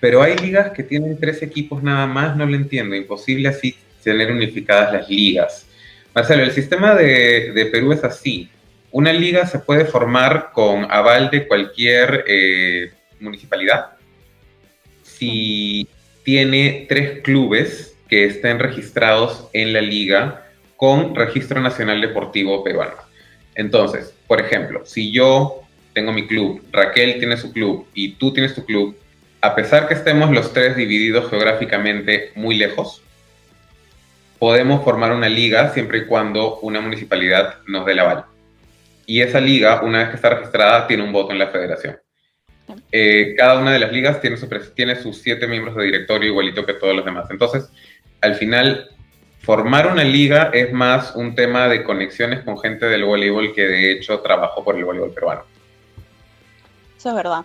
Pero 0.00 0.22
hay 0.22 0.36
ligas 0.36 0.72
que 0.72 0.82
tienen 0.82 1.18
tres 1.18 1.42
equipos 1.42 1.82
nada 1.82 2.06
más, 2.06 2.36
no 2.36 2.46
lo 2.46 2.56
entiendo. 2.56 2.96
Imposible 2.96 3.48
así 3.48 3.76
tener 4.02 4.30
unificadas 4.30 4.92
las 4.92 5.08
ligas. 5.08 5.66
Marcelo, 6.14 6.42
el 6.42 6.52
sistema 6.52 6.94
de, 6.94 7.68
Perú 7.70 7.92
es 7.92 8.02
así. 8.02 8.50
Una 8.90 9.12
liga 9.12 9.46
se 9.46 9.60
puede 9.60 9.84
formar 9.84 10.50
con 10.52 10.90
aval 10.90 11.30
de 11.30 11.46
cualquier 11.46 12.24
eh, 12.26 12.90
municipalidad 13.20 13.90
si 15.02 15.88
tiene 16.24 16.86
tres 16.88 17.20
clubes 17.22 17.96
que 18.08 18.24
estén 18.24 18.58
registrados 18.58 19.48
en 19.52 19.72
la 19.72 19.80
liga 19.80 20.46
con 20.76 21.14
registro 21.14 21.60
nacional 21.60 22.00
deportivo 22.00 22.64
peruano. 22.64 22.94
Entonces, 23.54 24.14
por 24.26 24.40
ejemplo, 24.40 24.84
si 24.86 25.12
yo 25.12 25.62
tengo 25.92 26.12
mi 26.12 26.26
club, 26.26 26.62
Raquel 26.72 27.18
tiene 27.18 27.36
su 27.36 27.52
club 27.52 27.86
y 27.94 28.12
tú 28.12 28.32
tienes 28.32 28.54
tu 28.54 28.64
club, 28.64 28.96
a 29.40 29.54
pesar 29.54 29.88
que 29.88 29.94
estemos 29.94 30.30
los 30.30 30.52
tres 30.52 30.76
divididos 30.76 31.28
geográficamente 31.30 32.32
muy 32.34 32.56
lejos, 32.56 33.02
podemos 34.38 34.82
formar 34.82 35.12
una 35.12 35.28
liga 35.28 35.72
siempre 35.72 35.98
y 35.98 36.06
cuando 36.06 36.58
una 36.60 36.80
municipalidad 36.80 37.56
nos 37.66 37.84
dé 37.84 37.94
la 37.94 38.02
aval. 38.02 38.24
Y 39.06 39.20
esa 39.20 39.40
liga, 39.40 39.82
una 39.82 39.98
vez 39.98 40.08
que 40.08 40.16
está 40.16 40.30
registrada, 40.30 40.86
tiene 40.86 41.02
un 41.02 41.12
voto 41.12 41.32
en 41.32 41.38
la 41.38 41.48
federación. 41.48 41.98
Eh, 42.92 43.34
cada 43.36 43.58
una 43.58 43.72
de 43.72 43.78
las 43.78 43.92
ligas 43.92 44.20
tiene, 44.20 44.36
tiene 44.74 44.96
sus 44.96 45.18
siete 45.18 45.46
miembros 45.46 45.76
de 45.76 45.84
directorio 45.84 46.30
igualito 46.30 46.66
que 46.66 46.74
todos 46.74 46.94
los 46.94 47.04
demás. 47.04 47.26
Entonces, 47.30 47.68
al 48.20 48.34
final, 48.34 48.90
formar 49.40 49.86
una 49.86 50.04
liga 50.04 50.50
es 50.52 50.72
más 50.72 51.14
un 51.16 51.34
tema 51.34 51.68
de 51.68 51.82
conexiones 51.82 52.44
con 52.44 52.58
gente 52.58 52.86
del 52.86 53.04
voleibol 53.04 53.54
que 53.54 53.62
de 53.66 53.92
hecho 53.92 54.20
trabajó 54.20 54.62
por 54.64 54.76
el 54.76 54.84
voleibol 54.84 55.12
peruano. 55.12 55.42
Eso 56.96 57.08
es 57.08 57.14
verdad. 57.14 57.44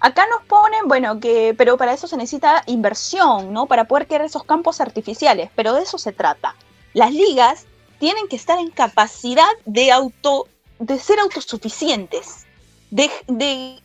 Acá 0.00 0.26
nos 0.30 0.44
ponen, 0.46 0.86
bueno, 0.86 1.18
que, 1.18 1.54
pero 1.56 1.76
para 1.76 1.94
eso 1.94 2.06
se 2.06 2.16
necesita 2.16 2.62
inversión, 2.66 3.52
¿no? 3.52 3.66
Para 3.66 3.84
poder 3.84 4.06
crear 4.06 4.22
esos 4.22 4.44
campos 4.44 4.80
artificiales, 4.80 5.50
pero 5.54 5.72
de 5.72 5.82
eso 5.82 5.96
se 5.96 6.12
trata. 6.12 6.54
Las 6.92 7.12
ligas 7.12 7.66
tienen 7.98 8.28
que 8.28 8.36
estar 8.36 8.58
en 8.58 8.70
capacidad 8.70 9.48
de 9.64 9.92
auto, 9.92 10.46
de 10.78 10.98
ser 10.98 11.18
autosuficientes, 11.20 12.46
de 12.90 13.78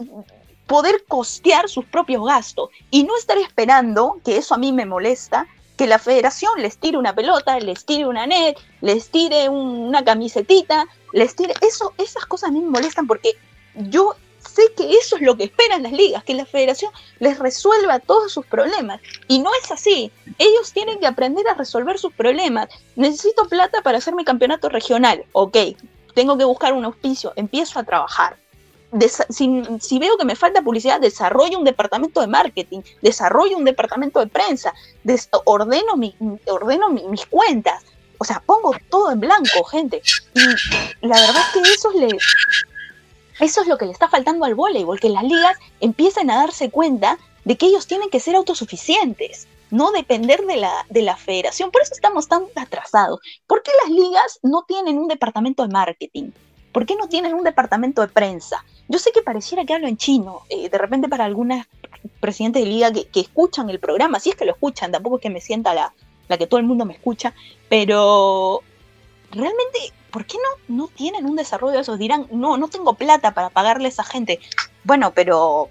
poder 0.69 1.03
costear 1.07 1.67
sus 1.67 1.83
propios 1.83 2.23
gastos 2.23 2.69
y 2.91 3.03
no 3.03 3.17
estar 3.17 3.39
esperando, 3.39 4.21
que 4.23 4.37
eso 4.37 4.53
a 4.53 4.59
mí 4.59 4.71
me 4.71 4.85
molesta, 4.85 5.47
que 5.75 5.87
la 5.87 5.97
federación 5.97 6.61
les 6.61 6.77
tire 6.77 6.95
una 6.95 7.15
pelota, 7.15 7.59
les 7.59 7.85
tire 7.85 8.05
una 8.05 8.27
net, 8.27 8.55
les 8.81 9.09
tire 9.09 9.49
una 9.49 10.05
camisetita, 10.05 10.85
les 11.11 11.35
tire 11.35 11.55
eso, 11.61 11.93
esas 11.97 12.23
cosas 12.27 12.49
a 12.49 12.53
mí 12.53 12.61
me 12.61 12.69
molestan 12.69 13.07
porque 13.07 13.35
yo 13.73 14.13
sé 14.37 14.61
que 14.77 14.91
eso 14.93 15.15
es 15.15 15.23
lo 15.23 15.35
que 15.37 15.45
esperan 15.45 15.81
las 15.81 15.91
ligas, 15.91 16.23
que 16.23 16.35
la 16.35 16.45
federación 16.45 16.91
les 17.17 17.39
resuelva 17.39 17.97
todos 17.97 18.31
sus 18.31 18.45
problemas. 18.45 19.01
Y 19.27 19.39
no 19.39 19.49
es 19.63 19.71
así. 19.71 20.11
Ellos 20.37 20.71
tienen 20.71 20.99
que 20.99 21.07
aprender 21.07 21.47
a 21.47 21.55
resolver 21.55 21.97
sus 21.97 22.13
problemas. 22.13 22.69
Necesito 22.95 23.47
plata 23.47 23.81
para 23.81 23.97
hacer 23.97 24.13
mi 24.13 24.23
campeonato 24.23 24.69
regional. 24.69 25.25
Ok, 25.31 25.57
tengo 26.13 26.37
que 26.37 26.43
buscar 26.43 26.73
un 26.73 26.85
auspicio, 26.85 27.33
empiezo 27.35 27.79
a 27.79 27.83
trabajar. 27.83 28.37
Si, 29.29 29.99
veo 29.99 30.17
que 30.17 30.25
me 30.25 30.35
falta 30.35 30.61
publicidad, 30.61 30.99
desarrollo 30.99 31.59
un 31.59 31.65
departamento 31.65 32.21
de 32.21 32.27
marketing, 32.27 32.81
desarrollo 33.01 33.57
un 33.57 33.65
departamento 33.65 34.19
de 34.19 34.27
prensa, 34.27 34.73
ordeno, 35.45 35.95
mi, 35.95 36.15
ordeno 36.47 36.89
mis 36.89 37.25
cuentas. 37.25 37.83
O 38.17 38.25
sea, 38.25 38.41
pongo 38.45 38.75
todo 38.89 39.11
en 39.11 39.19
blanco, 39.19 39.63
gente. 39.63 40.01
Y 40.33 41.07
la 41.07 41.19
verdad 41.19 41.37
es 41.37 41.53
que 41.53 41.73
eso 43.45 43.61
es 43.61 43.67
lo 43.67 43.77
que 43.77 43.85
le 43.85 43.91
está 43.91 44.09
faltando 44.09 44.45
al 44.45 44.55
voleibol, 44.55 44.99
que 44.99 45.09
las 45.09 45.23
ligas 45.23 45.57
empiecen 45.79 46.29
a 46.29 46.37
darse 46.37 46.69
cuenta 46.69 47.17
de 47.45 47.57
que 47.57 47.67
ellos 47.67 47.87
tienen 47.87 48.09
que 48.09 48.19
ser 48.19 48.35
autosuficientes, 48.35 49.47
no 49.71 49.91
depender 49.91 50.45
de 50.45 50.57
la, 50.57 50.85
de 50.89 51.01
la 51.01 51.15
federación. 51.15 51.71
Por 51.71 51.81
eso 51.81 51.93
estamos 51.93 52.27
tan 52.27 52.43
atrasados. 52.55 53.21
¿Por 53.47 53.63
qué 53.63 53.71
las 53.83 53.91
ligas 53.91 54.39
no 54.43 54.65
tienen 54.67 54.97
un 54.97 55.07
departamento 55.07 55.63
de 55.65 55.71
marketing? 55.71 56.31
¿Por 56.73 56.85
qué 56.85 56.95
no 56.95 57.07
tienen 57.07 57.33
un 57.33 57.43
departamento 57.43 58.01
de 58.01 58.09
prensa? 58.09 58.65
Yo 58.89 58.97
sé 58.97 59.11
que 59.11 59.21
pareciera 59.21 59.65
que 59.65 59.73
hablo 59.75 59.87
en 59.87 59.97
chino, 59.97 60.41
eh, 60.49 60.67
de 60.67 60.77
repente 60.79 61.07
para 61.07 61.23
algunas 61.23 61.67
presidentes 62.19 62.63
de 62.63 62.69
liga 62.69 62.91
que, 62.91 63.19
escuchan 63.19 63.69
el 63.69 63.79
programa, 63.79 64.19
si 64.19 64.31
es 64.31 64.35
que 64.35 64.45
lo 64.45 64.51
escuchan, 64.51 64.91
tampoco 64.91 65.17
es 65.17 65.21
que 65.21 65.29
me 65.29 65.41
sienta 65.41 65.75
la, 65.75 65.93
la 66.27 66.37
que 66.39 66.47
todo 66.47 66.59
el 66.59 66.65
mundo 66.65 66.85
me 66.85 66.93
escucha, 66.93 67.35
pero 67.69 68.63
realmente, 69.29 69.93
¿por 70.09 70.25
qué 70.25 70.37
no, 70.37 70.75
no 70.75 70.87
tienen 70.87 71.27
un 71.27 71.35
desarrollo 71.35 71.75
de 71.75 71.81
esos? 71.81 71.99
Dirán, 71.99 72.25
no, 72.31 72.57
no 72.57 72.67
tengo 72.67 72.95
plata 72.95 73.31
para 73.35 73.51
pagarle 73.51 73.85
a 73.85 73.89
esa 73.89 74.03
gente. 74.03 74.39
Bueno, 74.83 75.11
pero 75.13 75.69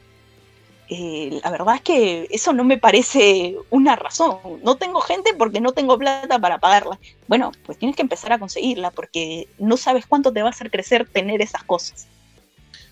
eh, 0.88 1.40
la 1.42 1.50
verdad 1.50 1.74
es 1.74 1.82
que 1.82 2.28
eso 2.30 2.52
no 2.52 2.62
me 2.62 2.78
parece 2.78 3.56
una 3.70 3.96
razón. 3.96 4.38
No 4.62 4.76
tengo 4.76 5.00
gente 5.00 5.34
porque 5.34 5.60
no 5.60 5.72
tengo 5.72 5.98
plata 5.98 6.38
para 6.38 6.58
pagarla. 6.58 7.00
Bueno, 7.26 7.50
pues 7.66 7.78
tienes 7.78 7.96
que 7.96 8.02
empezar 8.02 8.32
a 8.32 8.38
conseguirla 8.38 8.92
porque 8.92 9.48
no 9.58 9.76
sabes 9.76 10.06
cuánto 10.06 10.32
te 10.32 10.42
va 10.42 10.48
a 10.48 10.50
hacer 10.50 10.70
crecer 10.70 11.08
tener 11.08 11.42
esas 11.42 11.64
cosas. 11.64 12.06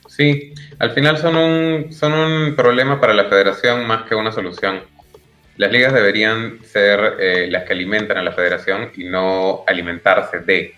Sí, 0.09 0.55
al 0.79 0.90
final 0.92 1.19
son 1.19 1.37
un, 1.37 1.92
son 1.92 2.12
un 2.12 2.57
problema 2.57 3.01
para 3.01 3.14
la 3.14 3.25
federación 3.25 3.87
más 3.87 4.05
que 4.05 4.14
una 4.14 4.33
solución. 4.33 4.83
Las 5.57 5.73
ligas 5.73 5.95
deberían 5.95 6.62
ser 6.64 7.16
eh, 7.19 7.49
las 7.51 7.64
que 7.64 7.73
alimentan 7.73 8.19
a 8.19 8.23
la 8.23 8.33
federación 8.33 8.90
y 8.97 9.05
no 9.05 9.64
alimentarse 9.66 10.40
de. 10.40 10.75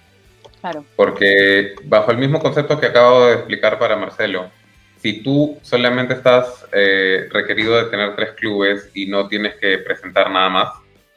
Claro. 0.60 0.84
Porque 0.96 1.74
bajo 1.84 2.10
el 2.10 2.18
mismo 2.18 2.40
concepto 2.40 2.78
que 2.78 2.86
acabo 2.86 3.26
de 3.26 3.34
explicar 3.34 3.78
para 3.78 3.96
Marcelo, 3.96 4.50
si 4.98 5.22
tú 5.22 5.58
solamente 5.62 6.14
estás 6.14 6.66
eh, 6.72 7.28
requerido 7.30 7.76
de 7.76 7.90
tener 7.90 8.16
tres 8.16 8.30
clubes 8.32 8.90
y 8.94 9.06
no 9.06 9.28
tienes 9.28 9.54
que 9.56 9.78
presentar 9.78 10.30
nada 10.30 10.48
más, 10.48 10.68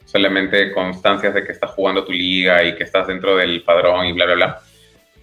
solamente 0.05 0.71
constancias 0.71 1.33
de 1.33 1.43
que 1.43 1.51
estás 1.51 1.71
jugando 1.71 2.03
tu 2.03 2.11
liga 2.11 2.63
y 2.63 2.75
que 2.75 2.83
estás 2.83 3.07
dentro 3.07 3.37
del 3.37 3.63
padrón 3.63 4.05
y 4.05 4.13
bla, 4.13 4.25
bla, 4.25 4.35
bla, 4.35 4.61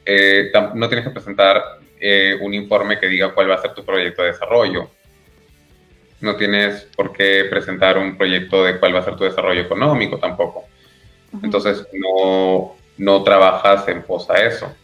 eh, 0.04 0.50
no 0.74 0.88
tienes 0.88 1.06
que 1.06 1.12
presentar 1.12 1.62
eh, 2.00 2.36
un 2.40 2.54
informe 2.54 2.98
que 2.98 3.08
diga 3.08 3.34
cuál 3.34 3.50
va 3.50 3.54
a 3.54 3.62
ser 3.62 3.74
tu 3.74 3.84
proyecto 3.84 4.22
de 4.22 4.32
desarrollo. 4.32 4.90
No 6.20 6.36
tienes 6.36 6.88
por 6.96 7.12
qué 7.12 7.46
presentar 7.48 7.96
un 7.98 8.16
proyecto 8.16 8.64
de 8.64 8.78
cuál 8.78 8.94
va 8.94 9.00
a 9.00 9.04
ser 9.04 9.16
tu 9.16 9.24
desarrollo 9.24 9.60
económico 9.60 10.18
tampoco. 10.18 10.64
Entonces, 11.42 11.86
no, 11.92 12.76
no 12.96 13.22
trabajas 13.22 13.86
en 13.88 14.02
pos 14.02 14.28
a 14.30 14.44
eso. 14.44 14.74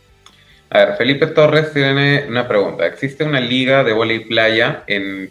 A 0.70 0.78
ver, 0.78 0.96
Felipe 0.96 1.26
Torres 1.28 1.72
tiene 1.72 2.24
una 2.28 2.48
pregunta. 2.48 2.86
¿Existe 2.86 3.22
una 3.24 3.40
liga 3.40 3.84
de 3.84 3.92
voleibol 3.92 4.26
playa 4.28 4.82
en, 4.86 5.30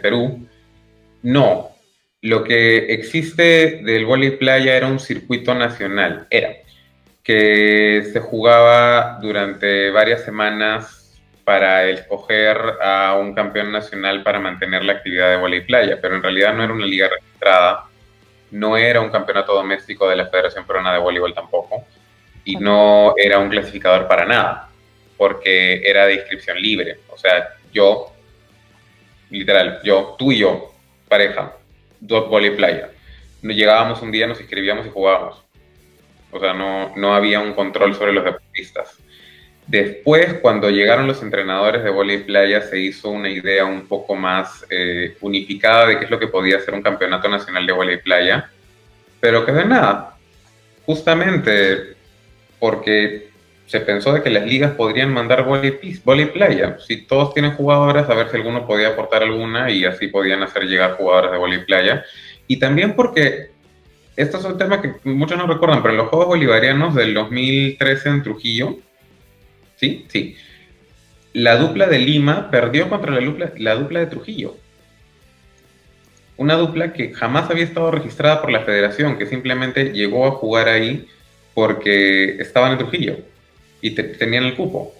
Perú? 0.00 0.46
No. 1.22 1.70
Lo 2.22 2.42
que 2.42 2.92
existe 2.94 3.82
del 3.84 4.06
voleibol 4.06 4.38
playa 4.38 4.76
era 4.76 4.86
un 4.86 4.98
circuito 4.98 5.54
nacional. 5.54 6.26
Era. 6.30 6.54
Que 7.22 8.08
se 8.10 8.20
jugaba 8.20 9.18
durante 9.20 9.90
varias 9.90 10.24
semanas 10.24 10.97
para 11.48 11.88
escoger 11.88 12.58
a 12.82 13.16
un 13.18 13.32
campeón 13.32 13.72
nacional 13.72 14.22
para 14.22 14.38
mantener 14.38 14.84
la 14.84 14.92
actividad 14.92 15.30
de 15.30 15.38
voleibol 15.38 15.66
playa, 15.66 15.98
pero 15.98 16.14
en 16.14 16.22
realidad 16.22 16.52
no 16.52 16.62
era 16.62 16.74
una 16.74 16.84
liga 16.84 17.08
registrada, 17.08 17.84
no 18.50 18.76
era 18.76 19.00
un 19.00 19.08
campeonato 19.08 19.54
doméstico 19.54 20.06
de 20.10 20.16
la 20.16 20.26
Federación 20.26 20.66
Peruana 20.66 20.92
de 20.92 20.98
Voleibol 20.98 21.32
tampoco, 21.32 21.86
y 22.44 22.56
no 22.56 23.14
era 23.16 23.38
un 23.38 23.48
clasificador 23.48 24.06
para 24.06 24.26
nada 24.26 24.68
porque 25.16 25.80
era 25.88 26.04
de 26.04 26.16
inscripción 26.16 26.60
libre. 26.60 26.98
O 27.08 27.16
sea, 27.16 27.48
yo, 27.72 28.12
literal, 29.30 29.80
yo, 29.82 30.16
tú 30.18 30.32
y 30.32 30.40
yo, 30.40 30.74
pareja, 31.08 31.54
dos 31.98 32.26
y 32.44 32.50
playa. 32.50 32.90
Nos 33.40 33.56
llegábamos 33.56 34.02
un 34.02 34.12
día, 34.12 34.26
nos 34.26 34.38
inscribíamos 34.38 34.84
y 34.84 34.90
jugábamos. 34.90 35.42
O 36.30 36.38
sea, 36.40 36.52
no, 36.52 36.94
no 36.94 37.14
había 37.14 37.40
un 37.40 37.54
control 37.54 37.94
sobre 37.94 38.12
los 38.12 38.22
deportistas. 38.22 38.98
Después, 39.68 40.32
cuando 40.40 40.70
llegaron 40.70 41.06
los 41.06 41.22
entrenadores 41.22 41.84
de 41.84 42.14
y 42.14 42.18
playa, 42.18 42.62
se 42.62 42.80
hizo 42.80 43.10
una 43.10 43.28
idea 43.28 43.66
un 43.66 43.86
poco 43.86 44.16
más 44.16 44.64
eh, 44.70 45.14
unificada 45.20 45.86
de 45.86 45.98
qué 45.98 46.06
es 46.06 46.10
lo 46.10 46.18
que 46.18 46.26
podía 46.26 46.58
ser 46.60 46.72
un 46.72 46.80
campeonato 46.80 47.28
nacional 47.28 47.66
de 47.66 47.92
y 47.92 47.96
playa, 47.98 48.50
pero 49.20 49.44
que 49.44 49.52
de 49.52 49.66
nada. 49.66 50.16
Justamente 50.86 51.96
porque 52.58 53.28
se 53.66 53.80
pensó 53.80 54.14
de 54.14 54.22
que 54.22 54.30
las 54.30 54.46
ligas 54.46 54.72
podrían 54.72 55.12
mandar 55.12 55.46
y 55.46 56.24
playa. 56.24 56.78
Si 56.78 57.02
todos 57.02 57.34
tienen 57.34 57.52
jugadoras, 57.52 58.08
a 58.08 58.14
ver 58.14 58.30
si 58.30 58.36
alguno 58.36 58.66
podía 58.66 58.88
aportar 58.88 59.22
alguna 59.22 59.70
y 59.70 59.84
así 59.84 60.08
podían 60.08 60.42
hacer 60.42 60.62
llegar 60.62 60.96
jugadoras 60.96 61.32
de 61.32 61.54
y 61.54 61.58
playa. 61.58 62.04
Y 62.46 62.58
también 62.58 62.96
porque, 62.96 63.50
esto 64.16 64.38
es 64.38 64.44
un 64.46 64.56
tema 64.56 64.80
que 64.80 64.94
muchos 65.04 65.36
no 65.36 65.46
recuerdan, 65.46 65.82
pero 65.82 65.92
los 65.92 66.08
Juegos 66.08 66.28
Bolivarianos 66.28 66.94
del 66.94 67.12
2013 67.12 68.08
en 68.08 68.22
Trujillo, 68.22 68.78
¿sí? 69.78 70.06
Sí. 70.08 70.36
La 71.32 71.56
dupla 71.56 71.86
de 71.86 71.98
Lima 71.98 72.50
perdió 72.50 72.88
contra 72.88 73.12
la 73.12 73.20
dupla, 73.20 73.52
la 73.56 73.74
dupla 73.74 74.00
de 74.00 74.06
Trujillo. 74.06 74.56
Una 76.36 76.54
dupla 76.54 76.92
que 76.92 77.12
jamás 77.14 77.50
había 77.50 77.64
estado 77.64 77.90
registrada 77.90 78.40
por 78.40 78.50
la 78.50 78.60
federación, 78.60 79.18
que 79.18 79.26
simplemente 79.26 79.92
llegó 79.92 80.26
a 80.26 80.32
jugar 80.32 80.68
ahí 80.68 81.06
porque 81.54 82.40
estaban 82.40 82.72
en 82.72 82.78
Trujillo 82.78 83.18
y 83.80 83.90
tenían 83.90 84.44
el 84.44 84.56
cupo. 84.56 84.94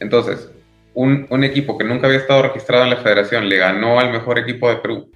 Entonces, 0.00 0.50
un, 0.94 1.26
un, 1.30 1.44
equipo 1.44 1.76
que 1.76 1.84
nunca 1.84 2.06
había 2.06 2.18
estado 2.18 2.42
registrado 2.42 2.84
en 2.84 2.90
la 2.90 2.96
federación 2.96 3.48
le 3.48 3.58
ganó 3.58 4.00
al 4.00 4.10
mejor 4.10 4.38
equipo 4.38 4.68
de 4.68 4.76
Perú. 4.76 5.10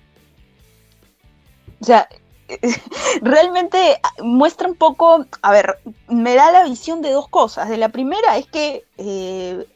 O 1.81 1.85
sea, 1.85 2.09
realmente 3.23 4.01
muestra 4.23 4.69
un 4.69 4.75
poco, 4.75 5.25
a 5.43 5.53
ver, 5.53 5.79
me 6.09 6.35
da 6.35 6.53
la 6.53 6.65
visión 6.65 7.03
de 7.03 7.11
dos 7.11 7.29
cosas. 7.29 7.69
De 7.69 7.77
la 7.77 7.91
primera 7.91 8.37
es 8.37 8.47
que 8.47 8.85
eh, 8.99 9.67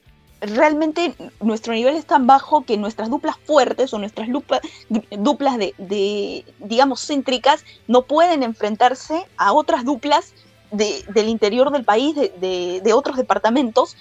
realmente 0.40 1.14
nuestro 1.40 1.72
nivel 1.72 1.96
es 1.96 2.06
tan 2.06 2.26
bajo 2.26 2.64
que 2.64 2.76
nuestras 2.76 3.10
duplas 3.10 3.36
fuertes 3.44 3.92
o 3.92 3.98
nuestras 3.98 4.28
duplas 4.28 5.58
de, 5.58 6.44
digamos, 6.58 7.06
céntricas 7.06 7.64
no 7.86 8.02
pueden 8.02 8.42
enfrentarse 8.42 9.26
a 9.36 9.52
otras 9.52 9.84
duplas 9.84 10.34
del 10.70 11.28
interior 11.28 11.70
del 11.70 11.84
país, 11.84 12.14
de, 12.14 12.92
otros 12.94 13.16
departamentos, 13.16 13.96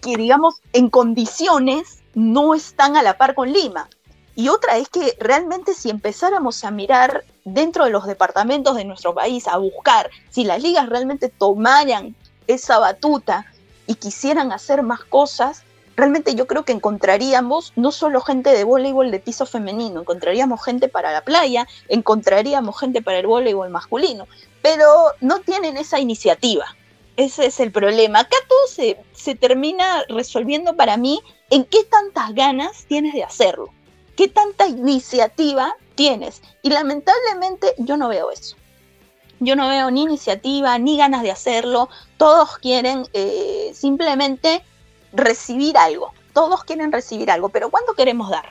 que 0.00 0.16
digamos 0.16 0.60
en 0.72 0.88
condiciones 0.90 2.02
no 2.14 2.54
están 2.54 2.96
a 2.96 3.02
la 3.02 3.16
par 3.16 3.34
con 3.34 3.52
Lima. 3.52 3.88
Y 4.34 4.48
otra 4.48 4.78
es 4.78 4.88
que 4.88 5.16
realmente 5.20 5.74
si 5.74 5.90
empezáramos 5.90 6.64
a 6.64 6.70
mirar 6.70 7.24
dentro 7.44 7.84
de 7.84 7.90
los 7.90 8.06
departamentos 8.06 8.76
de 8.76 8.84
nuestro 8.84 9.14
país, 9.14 9.46
a 9.46 9.58
buscar 9.58 10.10
si 10.30 10.44
las 10.44 10.62
ligas 10.62 10.88
realmente 10.88 11.28
tomaran 11.28 12.14
esa 12.46 12.78
batuta 12.78 13.46
y 13.86 13.96
quisieran 13.96 14.52
hacer 14.52 14.82
más 14.82 15.04
cosas, 15.04 15.62
realmente 15.96 16.34
yo 16.34 16.46
creo 16.46 16.64
que 16.64 16.72
encontraríamos 16.72 17.72
no 17.76 17.92
solo 17.92 18.22
gente 18.22 18.50
de 18.50 18.64
voleibol 18.64 19.10
de 19.10 19.20
piso 19.20 19.44
femenino, 19.44 20.00
encontraríamos 20.00 20.64
gente 20.64 20.88
para 20.88 21.12
la 21.12 21.22
playa, 21.22 21.66
encontraríamos 21.88 22.78
gente 22.78 23.02
para 23.02 23.18
el 23.18 23.26
voleibol 23.26 23.68
masculino 23.68 24.26
pero 24.62 24.86
no 25.20 25.40
tienen 25.40 25.76
esa 25.76 25.98
iniciativa. 25.98 26.64
Ese 27.16 27.46
es 27.46 27.60
el 27.60 27.72
problema. 27.72 28.20
Acá 28.20 28.36
todo 28.48 28.66
se, 28.68 28.96
se 29.12 29.34
termina 29.34 30.04
resolviendo 30.08 30.74
para 30.76 30.96
mí 30.96 31.20
en 31.50 31.64
qué 31.64 31.84
tantas 31.84 32.32
ganas 32.34 32.86
tienes 32.86 33.12
de 33.12 33.24
hacerlo, 33.24 33.68
qué 34.16 34.28
tanta 34.28 34.66
iniciativa 34.66 35.74
tienes. 35.94 36.42
Y 36.62 36.70
lamentablemente 36.70 37.74
yo 37.78 37.96
no 37.96 38.08
veo 38.08 38.30
eso. 38.30 38.56
Yo 39.40 39.56
no 39.56 39.68
veo 39.68 39.90
ni 39.90 40.02
iniciativa, 40.02 40.78
ni 40.78 40.96
ganas 40.96 41.22
de 41.22 41.30
hacerlo. 41.30 41.88
Todos 42.16 42.58
quieren 42.58 43.06
eh, 43.12 43.72
simplemente 43.74 44.62
recibir 45.12 45.76
algo. 45.76 46.12
Todos 46.32 46.64
quieren 46.64 46.92
recibir 46.92 47.30
algo, 47.30 47.48
pero 47.48 47.70
¿cuánto 47.70 47.94
queremos 47.94 48.30
dar? 48.30 48.46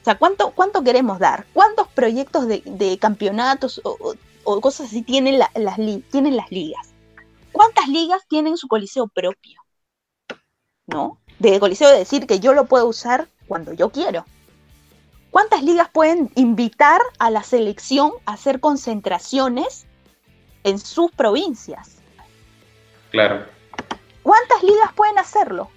O 0.00 0.04
sea, 0.04 0.18
¿cuánto, 0.18 0.50
cuánto 0.50 0.82
queremos 0.82 1.18
dar? 1.18 1.46
¿Cuántos 1.52 1.88
proyectos 1.88 2.46
de, 2.46 2.98
campeonatos 3.00 3.80
o, 3.84 4.16
o 4.44 4.60
cosas 4.60 4.88
así 4.88 5.02
tienen, 5.02 5.38
las, 5.38 5.50
tienen 6.10 6.36
las 6.36 6.50
ligas. 6.50 6.94
¿Cuántas 7.52 7.88
ligas 7.88 8.22
tienen 8.28 8.56
su 8.56 8.68
coliseo 8.68 9.08
propio? 9.08 9.60
¿No? 10.86 11.18
De 11.38 11.58
coliseo 11.58 11.90
de 11.90 11.98
decir 11.98 12.26
que 12.26 12.40
yo 12.40 12.52
lo 12.52 12.66
puedo 12.66 12.86
usar 12.86 13.28
cuando 13.48 13.72
yo 13.72 13.90
quiero. 13.90 14.24
¿Cuántas 15.34 15.64
ligas 15.64 15.88
pueden 15.90 16.30
invitar 16.36 17.00
a 17.18 17.28
la 17.28 17.42
selección 17.42 18.12
a 18.24 18.34
hacer 18.34 18.60
concentraciones 18.60 19.84
en 20.62 20.78
sus 20.78 21.10
provincias? 21.10 21.96
Claro. 23.10 23.44
¿Cuántas 24.22 24.62
ligas 24.62 24.92
pueden 24.94 25.18
hacerlo? 25.18 25.70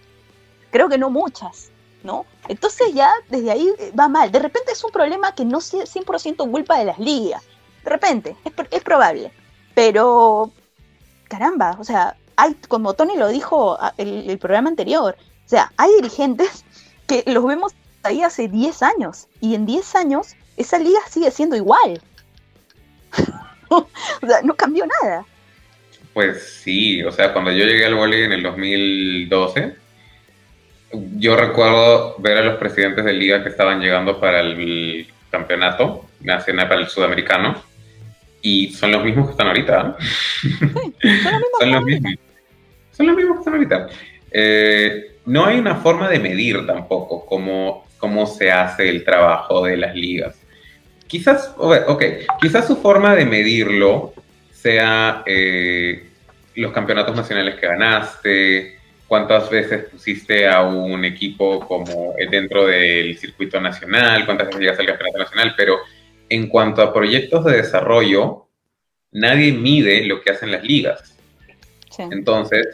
Creo 0.69 0.89
que 0.89 0.99
no 0.99 1.09
muchas, 1.09 1.71
¿no? 2.03 2.27
Entonces 2.47 2.93
ya 2.93 3.11
desde 3.29 3.49
ahí 3.49 3.73
va 3.99 4.07
mal. 4.07 4.31
De 4.31 4.37
repente 4.37 4.73
es 4.73 4.83
un 4.83 4.91
problema 4.91 5.33
que 5.33 5.43
no 5.43 5.57
es 5.57 5.73
100% 5.73 6.51
culpa 6.51 6.77
de 6.77 6.85
las 6.85 6.99
ligas, 6.99 7.43
de 7.83 7.89
repente, 7.89 8.35
es, 8.69 8.83
probable. 8.83 9.31
Pero, 9.73 10.51
caramba, 11.29 11.77
o 11.79 11.83
sea, 11.83 12.15
hay, 12.35 12.53
como 12.67 12.93
Tony 12.93 13.17
lo 13.17 13.27
dijo 13.29 13.75
el, 13.97 14.29
el 14.29 14.37
programa 14.37 14.69
anterior, 14.69 15.17
o 15.19 15.49
sea, 15.49 15.73
hay 15.77 15.95
dirigentes 15.95 16.63
que 17.07 17.23
los 17.25 17.43
vemos 17.43 17.73
ahí 18.07 18.23
hace 18.23 18.47
10 18.47 18.81
años 18.83 19.27
y 19.41 19.55
en 19.55 19.65
10 19.65 19.95
años 19.95 20.35
esa 20.55 20.79
liga 20.79 20.99
sigue 21.09 21.31
siendo 21.31 21.55
igual. 21.55 22.01
o 23.69 23.87
sea, 24.25 24.41
no 24.43 24.55
cambió 24.55 24.85
nada. 25.01 25.25
Pues 26.13 26.61
sí, 26.63 27.03
o 27.03 27.11
sea, 27.11 27.31
cuando 27.31 27.51
yo 27.51 27.65
llegué 27.65 27.85
al 27.85 27.95
volley 27.95 28.23
en 28.23 28.31
el 28.31 28.43
2012, 28.43 29.75
yo 31.17 31.35
recuerdo 31.35 32.15
ver 32.17 32.37
a 32.37 32.41
los 32.41 32.57
presidentes 32.57 33.05
de 33.05 33.13
liga 33.13 33.43
que 33.43 33.49
estaban 33.49 33.79
llegando 33.79 34.19
para 34.19 34.39
el 34.39 35.07
campeonato 35.29 36.05
nacional, 36.21 36.67
para 36.67 36.81
el 36.81 36.87
sudamericano, 36.87 37.61
y 38.41 38.73
son 38.73 38.91
los 38.91 39.03
mismos 39.03 39.27
que 39.27 39.31
están 39.31 39.47
ahorita. 39.47 39.97
son 41.59 41.71
los 41.71 41.83
mismos. 41.85 42.13
son 42.91 43.07
los 43.07 43.15
mismos 43.15 43.35
que 43.35 43.39
están 43.39 43.53
ahorita. 43.53 43.87
Eh, 44.31 45.17
no 45.25 45.45
hay 45.45 45.59
una 45.59 45.75
forma 45.75 46.09
de 46.09 46.19
medir 46.19 46.65
tampoco 46.65 47.25
cómo, 47.25 47.86
cómo 47.97 48.25
se 48.25 48.51
hace 48.51 48.89
el 48.89 49.03
trabajo 49.03 49.65
de 49.65 49.77
las 49.77 49.95
ligas. 49.95 50.39
Quizás, 51.07 51.53
ok, 51.57 52.03
quizás 52.41 52.67
su 52.67 52.77
forma 52.77 53.15
de 53.15 53.25
medirlo 53.25 54.13
sea 54.51 55.23
eh, 55.25 56.09
los 56.55 56.71
campeonatos 56.71 57.15
nacionales 57.15 57.55
que 57.55 57.67
ganaste, 57.67 58.77
cuántas 59.07 59.49
veces 59.49 59.85
pusiste 59.85 60.47
a 60.47 60.63
un 60.63 61.05
equipo 61.05 61.65
como 61.65 62.13
dentro 62.29 62.67
del 62.67 63.17
circuito 63.17 63.61
nacional, 63.61 64.25
cuántas 64.25 64.47
veces 64.47 64.61
llegas 64.61 64.79
al 64.79 64.87
campeonato 64.87 65.19
nacional, 65.19 65.53
pero 65.55 65.77
en 66.29 66.47
cuanto 66.47 66.81
a 66.81 66.93
proyectos 66.93 67.45
de 67.45 67.57
desarrollo, 67.57 68.47
nadie 69.11 69.53
mide 69.53 70.05
lo 70.05 70.21
que 70.21 70.31
hacen 70.31 70.51
las 70.51 70.63
ligas. 70.63 71.15
Entonces, 71.97 72.67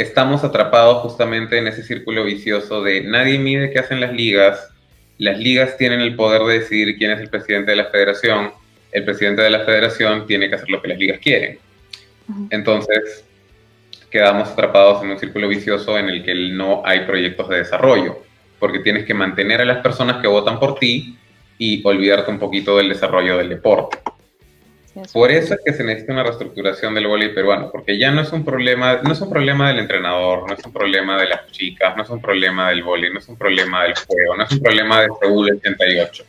estamos 0.00 0.42
atrapados 0.44 1.02
justamente 1.02 1.58
en 1.58 1.66
ese 1.66 1.82
círculo 1.82 2.24
vicioso 2.24 2.82
de 2.82 3.02
nadie 3.02 3.38
mide 3.38 3.70
qué 3.70 3.80
hacen 3.80 4.00
las 4.00 4.12
ligas, 4.12 4.70
las 5.18 5.38
ligas 5.38 5.76
tienen 5.76 6.00
el 6.00 6.16
poder 6.16 6.42
de 6.42 6.60
decidir 6.60 6.96
quién 6.96 7.10
es 7.10 7.20
el 7.20 7.28
presidente 7.28 7.72
de 7.72 7.76
la 7.76 7.86
federación, 7.86 8.52
el 8.92 9.04
presidente 9.04 9.42
de 9.42 9.50
la 9.50 9.60
federación 9.60 10.26
tiene 10.26 10.48
que 10.48 10.54
hacer 10.54 10.70
lo 10.70 10.80
que 10.80 10.88
las 10.88 10.98
ligas 10.98 11.18
quieren. 11.18 11.58
Entonces, 12.48 13.24
quedamos 14.10 14.48
atrapados 14.48 15.02
en 15.02 15.10
un 15.10 15.18
círculo 15.18 15.48
vicioso 15.48 15.98
en 15.98 16.08
el 16.08 16.24
que 16.24 16.34
no 16.34 16.82
hay 16.84 17.00
proyectos 17.00 17.48
de 17.50 17.58
desarrollo, 17.58 18.22
porque 18.58 18.78
tienes 18.78 19.04
que 19.04 19.12
mantener 19.12 19.60
a 19.60 19.66
las 19.66 19.82
personas 19.82 20.22
que 20.22 20.28
votan 20.28 20.58
por 20.58 20.78
ti 20.78 21.16
y 21.58 21.86
olvidarte 21.86 22.30
un 22.30 22.38
poquito 22.38 22.78
del 22.78 22.88
desarrollo 22.88 23.36
del 23.36 23.50
deporte. 23.50 23.98
Por 25.12 25.30
eso 25.30 25.54
es 25.54 25.60
que 25.64 25.72
se 25.72 25.84
necesita 25.84 26.12
una 26.12 26.22
reestructuración 26.22 26.94
del 26.94 27.06
voleibol 27.06 27.34
peruano, 27.34 27.70
porque 27.70 27.98
ya 27.98 28.10
no 28.10 28.20
es 28.20 28.32
un 28.32 28.44
problema, 28.44 29.00
no 29.02 29.12
es 29.12 29.20
un 29.20 29.30
problema 29.30 29.68
del 29.68 29.80
entrenador, 29.80 30.48
no 30.48 30.54
es 30.54 30.64
un 30.64 30.72
problema 30.72 31.20
de 31.20 31.28
las 31.28 31.50
chicas, 31.50 31.96
no 31.96 32.02
es 32.02 32.10
un 32.10 32.20
problema 32.20 32.70
del 32.70 32.82
voleibol, 32.82 33.14
no 33.14 33.20
es 33.20 33.28
un 33.28 33.36
problema 33.36 33.84
del 33.84 33.94
juego, 33.94 34.36
no 34.36 34.44
es 34.44 34.52
un 34.52 34.60
problema 34.60 35.02
de 35.02 35.08
Seúl 35.20 35.50
88. 35.56 36.24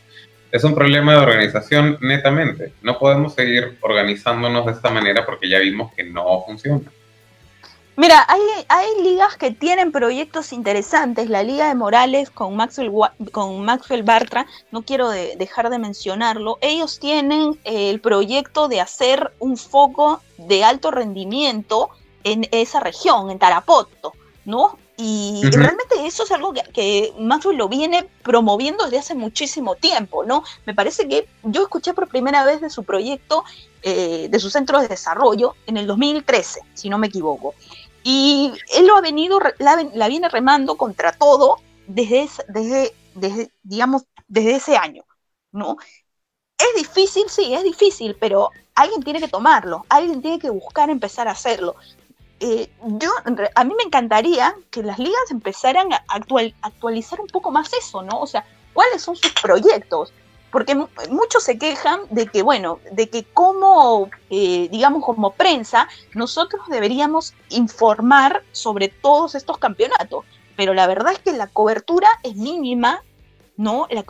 Es 0.50 0.64
un 0.64 0.74
problema 0.74 1.12
de 1.12 1.18
organización 1.18 1.98
netamente. 2.02 2.74
No 2.82 2.98
podemos 2.98 3.34
seguir 3.34 3.78
organizándonos 3.80 4.66
de 4.66 4.72
esta 4.72 4.90
manera 4.90 5.24
porque 5.24 5.48
ya 5.48 5.58
vimos 5.58 5.92
que 5.94 6.04
no 6.04 6.42
funciona. 6.44 6.90
Mira, 7.94 8.24
hay, 8.26 8.40
hay 8.68 9.02
ligas 9.02 9.36
que 9.36 9.50
tienen 9.50 9.92
proyectos 9.92 10.52
interesantes. 10.54 11.28
La 11.28 11.42
Liga 11.42 11.68
de 11.68 11.74
Morales 11.74 12.30
con 12.30 12.56
Maxwell, 12.56 12.90
con 13.32 13.64
Maxwell 13.64 14.02
Bartra, 14.02 14.46
no 14.70 14.82
quiero 14.82 15.10
dejar 15.10 15.68
de 15.68 15.78
mencionarlo. 15.78 16.56
Ellos 16.62 16.98
tienen 16.98 17.60
el 17.64 18.00
proyecto 18.00 18.68
de 18.68 18.80
hacer 18.80 19.34
un 19.38 19.58
foco 19.58 20.22
de 20.38 20.64
alto 20.64 20.90
rendimiento 20.90 21.90
en 22.24 22.48
esa 22.50 22.80
región, 22.80 23.30
en 23.30 23.38
Tarapoto, 23.38 24.14
¿no? 24.46 24.78
Y 24.96 25.42
realmente 25.50 26.06
eso 26.06 26.22
es 26.22 26.30
algo 26.30 26.52
que, 26.52 26.62
que, 26.72 27.12
Maxwell 27.18 27.56
lo 27.56 27.68
viene 27.68 28.08
promoviendo 28.22 28.84
desde 28.84 28.98
hace 28.98 29.14
muchísimo 29.14 29.74
tiempo, 29.74 30.24
¿no? 30.24 30.44
Me 30.64 30.74
parece 30.74 31.08
que 31.08 31.26
yo 31.42 31.62
escuché 31.62 31.92
por 31.92 32.08
primera 32.08 32.44
vez 32.44 32.60
de 32.60 32.70
su 32.70 32.84
proyecto, 32.84 33.42
eh, 33.82 34.28
de 34.30 34.38
su 34.38 34.48
centro 34.48 34.80
de 34.80 34.88
desarrollo, 34.88 35.56
en 35.66 35.76
el 35.76 35.86
2013, 35.86 36.60
si 36.74 36.88
no 36.88 36.98
me 36.98 37.08
equivoco. 37.08 37.54
Y 38.02 38.52
él 38.74 38.86
lo 38.86 38.96
ha 38.96 39.00
venido, 39.00 39.38
la, 39.58 40.08
viene 40.08 40.28
remando 40.28 40.76
contra 40.76 41.12
todo 41.12 41.56
desde, 41.86 42.28
desde, 42.48 42.94
desde, 43.14 43.50
digamos, 43.62 44.04
desde 44.28 44.56
ese 44.56 44.76
año, 44.76 45.04
¿no? 45.52 45.76
Es 46.58 46.74
difícil, 46.76 47.28
sí, 47.28 47.54
es 47.54 47.62
difícil, 47.62 48.16
pero 48.18 48.50
alguien 48.74 49.02
tiene 49.02 49.20
que 49.20 49.28
tomarlo, 49.28 49.84
alguien 49.88 50.22
tiene 50.22 50.38
que 50.38 50.50
buscar 50.50 50.90
empezar 50.90 51.28
a 51.28 51.32
hacerlo. 51.32 51.76
Eh, 52.40 52.72
yo, 52.82 53.10
a 53.54 53.64
mí 53.64 53.74
me 53.76 53.84
encantaría 53.84 54.54
que 54.70 54.82
las 54.82 54.98
ligas 54.98 55.30
empezaran 55.30 55.92
a 55.92 56.04
actualizar 56.08 57.20
un 57.20 57.28
poco 57.28 57.52
más 57.52 57.72
eso, 57.72 58.02
¿no? 58.02 58.20
O 58.20 58.26
sea, 58.26 58.44
¿cuáles 58.72 59.02
son 59.02 59.14
sus 59.14 59.32
proyectos? 59.40 60.12
Porque 60.52 60.74
muchos 60.74 61.42
se 61.42 61.58
quejan 61.58 62.00
de 62.10 62.26
que, 62.26 62.42
bueno, 62.42 62.78
de 62.92 63.08
que 63.08 63.24
como, 63.24 64.10
eh, 64.28 64.68
digamos, 64.70 65.02
como 65.02 65.32
prensa, 65.32 65.88
nosotros 66.14 66.62
deberíamos 66.68 67.32
informar 67.48 68.42
sobre 68.52 68.88
todos 68.88 69.34
estos 69.34 69.56
campeonatos, 69.56 70.26
pero 70.54 70.74
la 70.74 70.86
verdad 70.86 71.14
es 71.14 71.20
que 71.20 71.32
la 71.32 71.46
cobertura 71.46 72.06
es 72.22 72.36
mínima, 72.36 73.02
¿no? 73.56 73.86
el 73.88 74.04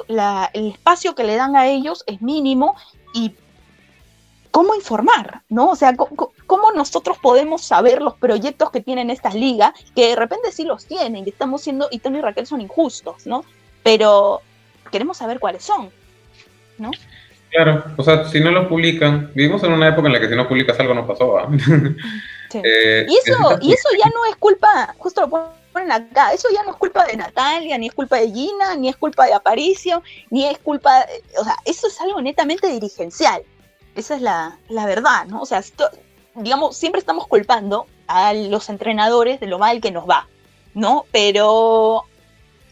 espacio 0.66 1.14
que 1.14 1.24
le 1.24 1.36
dan 1.36 1.54
a 1.56 1.68
ellos 1.68 2.02
es 2.06 2.20
mínimo 2.20 2.74
y 3.14 3.34
cómo 4.50 4.74
informar, 4.74 5.42
¿no? 5.48 5.70
O 5.70 5.76
sea, 5.76 5.94
¿cómo, 5.96 6.72
nosotros 6.72 7.18
podemos 7.18 7.62
saber 7.62 8.02
los 8.02 8.14
proyectos 8.14 8.70
que 8.70 8.80
tienen 8.80 9.10
estas 9.10 9.34
ligas, 9.34 9.72
que 9.94 10.08
de 10.08 10.16
repente 10.16 10.52
sí 10.52 10.64
los 10.64 10.86
tienen, 10.86 11.24
que 11.24 11.30
estamos 11.30 11.62
siendo, 11.62 11.88
y 11.90 12.00
Tony 12.00 12.18
y 12.18 12.20
Raquel 12.20 12.46
son 12.46 12.60
injustos, 12.60 13.26
¿no? 13.26 13.44
Pero 13.82 14.42
queremos 14.90 15.16
saber 15.16 15.40
cuáles 15.40 15.64
son. 15.64 15.90
¿No? 16.82 16.90
Claro, 17.52 17.84
o 17.98 18.02
sea, 18.02 18.28
si 18.28 18.40
no 18.40 18.50
lo 18.50 18.66
publican, 18.66 19.30
vivimos 19.34 19.62
en 19.62 19.72
una 19.72 19.88
época 19.88 20.08
en 20.08 20.14
la 20.14 20.20
que 20.20 20.28
si 20.28 20.34
no 20.34 20.48
publicas 20.48 20.80
algo 20.80 20.94
no 20.94 21.06
pasó, 21.06 21.38
eh, 22.54 23.06
y, 23.06 23.14
eso, 23.14 23.58
y 23.60 23.72
eso 23.72 23.88
ya 23.98 24.10
no 24.10 24.24
es 24.24 24.36
culpa, 24.36 24.94
justo 24.96 25.20
lo 25.20 25.28
ponen 25.28 25.92
acá, 25.92 26.32
eso 26.32 26.48
ya 26.52 26.62
no 26.62 26.70
es 26.70 26.76
culpa 26.76 27.04
de 27.04 27.16
Natalia, 27.16 27.76
ni 27.76 27.88
es 27.88 27.94
culpa 27.94 28.16
de 28.16 28.30
Gina, 28.30 28.74
ni 28.76 28.88
es 28.88 28.96
culpa 28.96 29.26
de 29.26 29.34
Aparicio, 29.34 30.02
ni 30.30 30.46
es 30.46 30.58
culpa, 30.58 31.06
o 31.38 31.44
sea, 31.44 31.56
eso 31.66 31.88
es 31.88 32.00
algo 32.00 32.22
netamente 32.22 32.68
dirigencial. 32.68 33.42
Esa 33.94 34.16
es 34.16 34.22
la, 34.22 34.58
verdad, 34.86 35.26
¿no? 35.26 35.42
O 35.42 35.46
sea, 35.46 35.62
digamos, 36.34 36.74
siempre 36.74 36.98
estamos 36.98 37.26
culpando 37.26 37.86
a 38.06 38.32
los 38.32 38.70
entrenadores 38.70 39.40
de 39.40 39.46
lo 39.46 39.58
mal 39.58 39.82
que 39.82 39.90
nos 39.90 40.08
va, 40.08 40.26
¿no? 40.72 41.04
Pero 41.12 42.04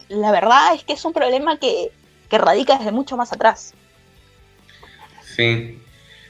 la 0.09 0.33
verdad 0.33 0.75
es 0.75 0.85
que 0.85 0.95
es 0.95 1.05
un 1.05 1.13
problema 1.13 1.59
que, 1.59 1.93
que 2.31 2.39
radica 2.39 2.79
desde 2.79 2.93
mucho 2.93 3.19
más 3.19 3.33
atrás. 3.35 3.75
Sí. 5.41 5.83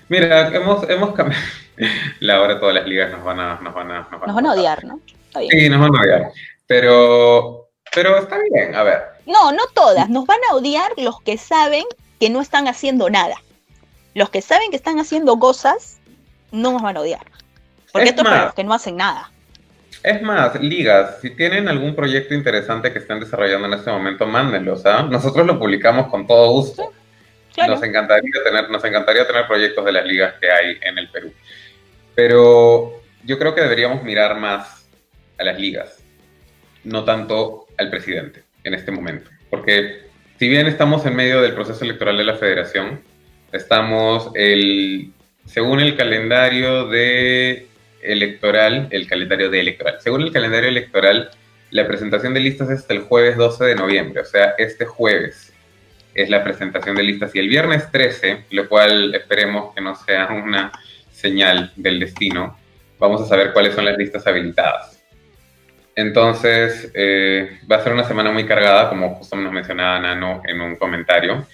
Mira, 0.09 0.55
hemos, 0.55 0.89
hemos 0.89 1.15
cambiado. 1.15 1.43
La 2.21 2.41
hora 2.41 2.61
todas 2.61 2.75
las 2.75 2.87
ligas 2.87 3.11
nos 3.11 3.25
van 3.25 3.41
a, 3.41 3.59
nos 3.61 3.75
van 3.75 3.91
a, 3.91 4.09
nos 4.11 4.21
van, 4.21 4.47
a 4.47 4.53
odiar, 4.53 4.85
¿no? 4.85 5.01
Sí, 5.49 5.69
nos 5.69 5.81
van 5.81 5.97
a 5.97 6.01
odiar. 6.01 6.33
Pero, 6.67 7.71
pero 7.93 8.19
está 8.19 8.39
bien, 8.53 8.75
a 8.75 8.83
ver. 8.83 9.03
No, 9.27 9.51
no 9.51 9.63
todas. 9.75 10.09
Nos 10.11 10.27
van 10.27 10.39
a 10.51 10.55
odiar 10.55 10.93
los 10.99 11.21
que 11.23 11.39
saben 11.39 11.85
que 12.21 12.29
no 12.29 12.41
están 12.41 12.69
haciendo 12.69 13.09
nada. 13.09 13.37
Los 14.15 14.31
que 14.31 14.43
saben 14.43 14.71
que 14.71 14.77
están 14.77 14.99
haciendo 14.99 15.39
cosas, 15.39 15.99
no 16.53 16.73
nos 16.73 16.83
van 16.83 16.99
a 16.99 17.01
odiar. 17.01 17.27
Porque 17.91 18.11
estos 18.11 18.29
son 18.29 18.41
los 18.41 18.55
que 18.55 18.65
no 18.65 18.75
hacen 18.75 18.97
nada. 18.97 19.33
Es 20.03 20.23
más, 20.23 20.61
ligas, 20.61 21.19
si 21.23 21.31
tienen 21.31 21.67
algún 21.69 21.97
proyecto 21.97 22.35
interesante 22.35 22.93
que 22.93 23.01
estén 23.01 23.21
desarrollando 23.21 23.67
en 23.67 23.75
este 23.75 23.91
momento, 23.91 24.27
mándenlos, 24.27 24.85
¿ah? 24.87 25.03
Nosotros 25.03 25.47
lo 25.47 25.59
publicamos 25.59 26.09
con 26.09 26.27
todo 26.27 26.53
gusto. 26.53 26.93
Nos, 27.67 27.83
encantaría 27.83 28.31
tener, 28.45 28.71
nos 28.71 28.85
encantaría 28.85 29.27
tener 29.27 29.47
proyectos 29.47 29.85
de 29.85 29.93
las 29.93 30.05
ligas 30.05 30.35
que 30.41 30.51
hay 30.51 30.79
en 30.81 30.99
el 30.99 31.09
Perú. 31.09 31.33
Pero 32.15 33.03
yo 33.25 33.39
creo 33.39 33.55
que 33.55 33.61
deberíamos 33.61 34.03
mirar 34.03 34.39
más 34.39 34.89
a 35.39 35.45
las 35.45 35.59
ligas, 35.59 36.03
no 36.85 37.05
tanto 37.05 37.67
al 37.79 37.91
presidente 37.91 38.45
en 38.65 38.75
este 38.75 38.93
momento. 38.93 39.31
Porque 39.49 40.03
si 40.39 40.49
bien 40.49 40.67
estamos 40.67 41.05
en 41.07 41.17
medio 41.17 41.43
del 41.43 41.55
proceso 41.55 41.85
electoral 41.85 42.17
de 42.17 42.25
la 42.25 42.37
federación, 42.37 43.03
estamos 43.53 44.31
el, 44.35 45.13
según 45.45 45.81
el 45.81 45.97
calendario 45.97 46.89
de 46.89 47.67
electoral, 48.03 48.89
el 48.91 49.07
calendario 49.07 49.51
de 49.51 49.61
electoral, 49.61 49.97
según 50.01 50.23
el 50.23 50.33
calendario 50.33 50.69
electoral, 50.69 51.31
la 51.71 51.87
presentación 51.87 52.35
de 52.35 52.41
listas 52.41 52.71
es 52.71 52.81
hasta 52.81 52.95
el 52.95 53.01
jueves 53.01 53.37
12 53.37 53.65
de 53.65 53.75
noviembre, 53.75 54.21
o 54.23 54.25
sea, 54.25 54.55
este 54.59 54.87
jueves 54.87 55.50
es 56.15 56.29
la 56.29 56.43
presentación 56.43 56.97
de 56.97 57.03
listas 57.03 57.35
y 57.35 57.39
el 57.39 57.49
viernes 57.49 57.91
13, 57.91 58.45
lo 58.51 58.69
cual 58.69 59.15
esperemos 59.15 59.75
que 59.75 59.81
no 59.81 59.95
sea 59.95 60.29
una 60.29 60.73
señal 61.13 61.73
del 61.77 62.01
destino, 62.01 62.59
vamos 62.99 63.23
a 63.23 63.27
saber 63.27 63.53
cuáles 63.53 63.75
son 63.75 63.85
las 63.85 63.97
listas 63.97 64.27
habilitadas. 64.27 65.01
Entonces, 65.97 66.91
eh, 66.95 67.59
va 67.71 67.77
a 67.77 67.83
ser 67.83 67.93
una 67.93 68.05
semana 68.05 68.31
muy 68.31 68.47
cargada, 68.47 68.89
como 68.89 69.17
justo 69.17 69.37
nos 69.37 69.53
mencionaba 69.53 69.99
Nano 69.99 70.43
en 70.47 70.61
un 70.61 70.77
comentario. 70.77 71.47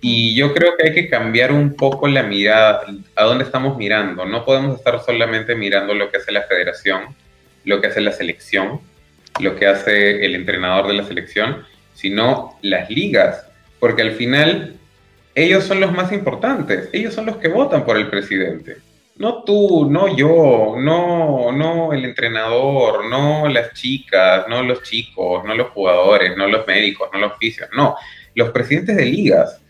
Y 0.00 0.34
yo 0.34 0.52
creo 0.52 0.76
que 0.76 0.88
hay 0.88 0.94
que 0.94 1.08
cambiar 1.08 1.52
un 1.52 1.74
poco 1.74 2.08
la 2.08 2.22
mirada, 2.22 2.82
a 3.14 3.24
dónde 3.24 3.44
estamos 3.44 3.76
mirando. 3.76 4.24
No 4.26 4.44
podemos 4.44 4.76
estar 4.76 5.00
solamente 5.02 5.54
mirando 5.54 5.94
lo 5.94 6.10
que 6.10 6.18
hace 6.18 6.32
la 6.32 6.42
federación, 6.42 7.14
lo 7.64 7.80
que 7.80 7.86
hace 7.86 8.00
la 8.00 8.12
selección, 8.12 8.80
lo 9.40 9.56
que 9.56 9.66
hace 9.66 10.24
el 10.24 10.34
entrenador 10.34 10.88
de 10.88 10.94
la 10.94 11.04
selección, 11.04 11.64
sino 11.94 12.58
las 12.62 12.90
ligas, 12.90 13.46
porque 13.78 14.02
al 14.02 14.12
final 14.12 14.76
ellos 15.34 15.64
son 15.64 15.80
los 15.80 15.92
más 15.92 16.12
importantes, 16.12 16.88
ellos 16.92 17.14
son 17.14 17.26
los 17.26 17.36
que 17.36 17.48
votan 17.48 17.84
por 17.84 17.96
el 17.96 18.08
presidente. 18.08 18.78
No 19.16 19.44
tú, 19.44 19.88
no 19.90 20.14
yo, 20.14 20.76
no, 20.78 21.50
no 21.52 21.92
el 21.92 22.04
entrenador, 22.04 23.06
no 23.06 23.48
las 23.48 23.72
chicas, 23.72 24.46
no 24.48 24.62
los 24.62 24.82
chicos, 24.82 25.44
no 25.44 25.54
los 25.54 25.68
jugadores, 25.70 26.36
no 26.36 26.46
los 26.46 26.66
médicos, 26.66 27.08
no 27.12 27.20
los 27.20 27.32
oficios, 27.32 27.68
no, 27.74 27.96
los 28.34 28.50
presidentes 28.50 28.96
de 28.96 29.06
ligas. 29.06 29.60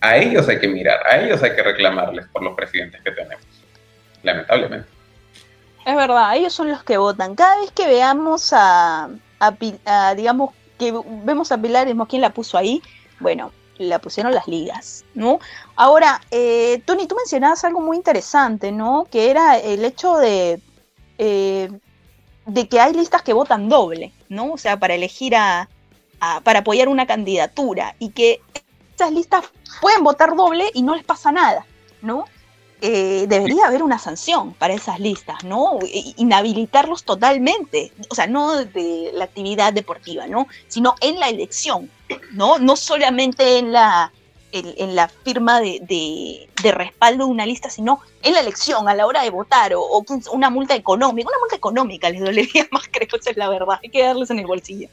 A 0.00 0.16
ellos 0.16 0.48
hay 0.48 0.58
que 0.58 0.68
mirar, 0.68 1.00
a 1.06 1.20
ellos 1.20 1.42
hay 1.42 1.54
que 1.54 1.62
reclamarles 1.62 2.26
por 2.28 2.42
los 2.42 2.54
presidentes 2.54 3.00
que 3.02 3.10
tenemos, 3.10 3.44
lamentablemente. 4.22 4.88
Es 5.86 5.96
verdad, 5.96 6.36
ellos 6.36 6.52
son 6.52 6.70
los 6.70 6.82
que 6.84 6.98
votan. 6.98 7.34
Cada 7.34 7.58
vez 7.60 7.70
que 7.72 7.86
veamos 7.86 8.52
a, 8.52 9.08
a, 9.38 10.14
digamos, 10.14 10.50
que 10.78 10.94
vemos 11.24 11.52
a 11.52 11.60
Pilar 11.60 11.88
quién 12.08 12.22
la 12.22 12.30
puso 12.30 12.58
ahí, 12.58 12.82
bueno, 13.20 13.52
la 13.78 13.98
pusieron 13.98 14.34
las 14.34 14.46
ligas, 14.46 15.04
¿no? 15.14 15.38
Ahora, 15.76 16.20
eh, 16.30 16.82
Tony, 16.84 17.06
tú 17.06 17.14
mencionabas 17.16 17.64
algo 17.64 17.80
muy 17.80 17.96
interesante, 17.96 18.72
¿no? 18.72 19.06
Que 19.10 19.30
era 19.30 19.58
el 19.58 19.84
hecho 19.84 20.16
de, 20.16 20.60
eh, 21.18 21.70
de 22.46 22.68
que 22.68 22.80
hay 22.80 22.92
listas 22.92 23.22
que 23.22 23.32
votan 23.32 23.68
doble, 23.68 24.12
¿no? 24.28 24.52
O 24.52 24.58
sea, 24.58 24.78
para 24.78 24.94
elegir 24.94 25.34
a, 25.34 25.68
para 26.42 26.58
apoyar 26.58 26.88
una 26.88 27.06
candidatura 27.06 27.94
y 27.98 28.10
que 28.10 28.42
esas 28.94 29.12
listas 29.12 29.46
pueden 29.80 30.04
votar 30.04 30.36
doble 30.36 30.70
y 30.74 30.82
no 30.82 30.94
les 30.94 31.04
pasa 31.04 31.32
nada, 31.32 31.64
¿no? 32.02 32.26
Eh, 32.82 33.26
debería 33.28 33.66
haber 33.66 33.82
una 33.82 33.98
sanción 33.98 34.54
para 34.54 34.72
esas 34.72 34.98
listas, 35.00 35.44
¿no? 35.44 35.78
Inhabilitarlos 36.16 37.04
totalmente, 37.04 37.92
o 38.08 38.14
sea, 38.14 38.26
no 38.26 38.64
de 38.64 39.10
la 39.12 39.24
actividad 39.24 39.72
deportiva, 39.74 40.26
¿no? 40.26 40.46
Sino 40.66 40.94
en 41.02 41.20
la 41.20 41.28
elección, 41.28 41.90
¿no? 42.32 42.58
No 42.58 42.76
solamente 42.76 43.58
en 43.58 43.72
la, 43.72 44.12
en, 44.52 44.94
la 44.94 45.08
firma 45.08 45.60
de, 45.60 46.48
respaldo 46.62 47.26
de 47.26 47.30
una 47.30 47.44
lista, 47.44 47.68
sino 47.68 48.00
en 48.22 48.32
la 48.32 48.40
elección, 48.40 48.88
a 48.88 48.94
la 48.94 49.06
hora 49.06 49.22
de 49.24 49.30
votar, 49.30 49.74
o, 49.74 50.04
una 50.32 50.48
multa 50.48 50.74
económica. 50.74 51.28
Una 51.28 51.38
multa 51.38 51.56
económica 51.56 52.08
les 52.08 52.20
dolería 52.20 52.66
más, 52.72 52.88
creo, 52.90 53.08
esa 53.12 53.30
es 53.30 53.36
la 53.36 53.50
verdad. 53.50 53.78
Hay 53.82 53.90
que 53.90 54.02
darles 54.02 54.30
en 54.30 54.38
el 54.38 54.46
bolsillo. 54.46 54.88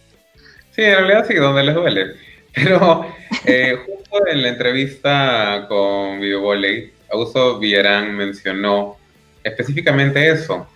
Sí, 0.75 0.83
en 0.83 0.95
realidad 0.95 1.25
sí, 1.25 1.35
donde 1.35 1.63
les 1.63 1.75
duele. 1.75 2.05
Pero 2.53 3.05
eh, 3.45 3.77
justo 3.85 4.27
en 4.27 4.41
la 4.41 4.49
entrevista 4.49 5.65
con 5.69 6.19
Volley, 6.19 6.91
Augusto 7.09 7.59
Villarán 7.59 8.15
mencionó 8.15 8.97
específicamente 9.43 10.29
eso, 10.29 10.67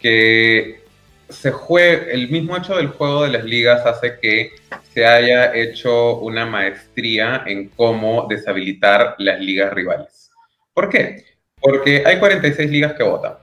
que 0.00 0.80
se 1.28 1.50
juegue, 1.50 2.12
el 2.12 2.28
mismo 2.28 2.56
hecho 2.56 2.76
del 2.76 2.88
juego 2.88 3.24
de 3.24 3.30
las 3.30 3.44
ligas 3.44 3.86
hace 3.86 4.18
que 4.20 4.50
se 4.92 5.06
haya 5.06 5.54
hecho 5.54 6.18
una 6.18 6.44
maestría 6.44 7.44
en 7.46 7.68
cómo 7.68 8.26
deshabilitar 8.28 9.14
las 9.18 9.40
ligas 9.40 9.72
rivales. 9.72 10.30
¿Por 10.74 10.88
qué? 10.88 11.24
Porque 11.60 12.02
hay 12.04 12.18
46 12.18 12.70
ligas 12.70 12.94
que 12.94 13.02
votan 13.02 13.34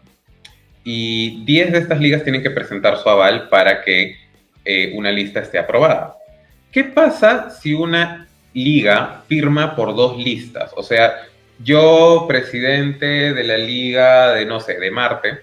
y 0.89 1.43
10 1.43 1.73
de 1.73 1.79
estas 1.79 1.99
ligas 1.99 2.23
tienen 2.23 2.41
que 2.41 2.49
presentar 2.49 2.97
su 2.97 3.09
aval 3.09 3.49
para 3.49 3.83
que 3.83 4.15
eh, 4.63 4.93
una 4.95 5.11
lista 5.11 5.41
esté 5.41 5.59
aprobada. 5.59 6.15
¿Qué 6.71 6.85
pasa 6.85 7.49
si 7.49 7.73
una 7.73 8.25
liga 8.53 9.21
firma 9.27 9.75
por 9.75 9.93
dos 9.93 10.17
listas? 10.17 10.71
O 10.77 10.83
sea, 10.83 11.25
yo, 11.59 12.25
presidente 12.27 13.33
de 13.33 13.43
la 13.43 13.57
liga 13.57 14.33
de, 14.33 14.45
no 14.45 14.59
sé, 14.59 14.79
de 14.79 14.91
Marte. 14.91 15.39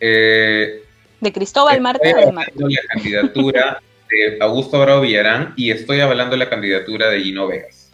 Eh, 0.00 0.82
de 1.20 1.32
Cristóbal 1.32 1.80
Marte 1.80 2.14
o 2.14 2.26
de 2.26 2.32
Marte. 2.32 2.52
la 2.56 2.82
candidatura 2.92 3.82
de 4.10 4.38
Augusto 4.40 4.80
Bravo 4.80 5.02
Villarán 5.02 5.54
y 5.56 5.70
estoy 5.70 6.00
avalando 6.00 6.36
la 6.36 6.48
candidatura 6.48 7.08
de 7.10 7.20
Gino 7.20 7.46
Vegas. 7.46 7.92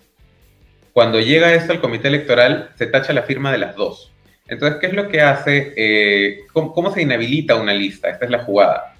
Cuando 0.92 1.20
llega 1.20 1.54
esto 1.54 1.72
al 1.72 1.80
comité 1.80 2.08
electoral, 2.08 2.70
se 2.76 2.86
tacha 2.86 3.12
la 3.12 3.22
firma 3.22 3.52
de 3.52 3.58
las 3.58 3.76
dos. 3.76 4.12
Entonces, 4.48 4.80
¿qué 4.80 4.86
es 4.86 4.94
lo 4.94 5.08
que 5.08 5.20
hace? 5.20 5.74
Eh, 5.76 6.40
¿cómo, 6.52 6.92
se 6.92 7.02
inhabilita 7.02 7.54
una 7.54 7.74
lista? 7.74 8.08
Esta 8.08 8.24
es 8.24 8.30
la 8.30 8.40
jugada. 8.44 8.94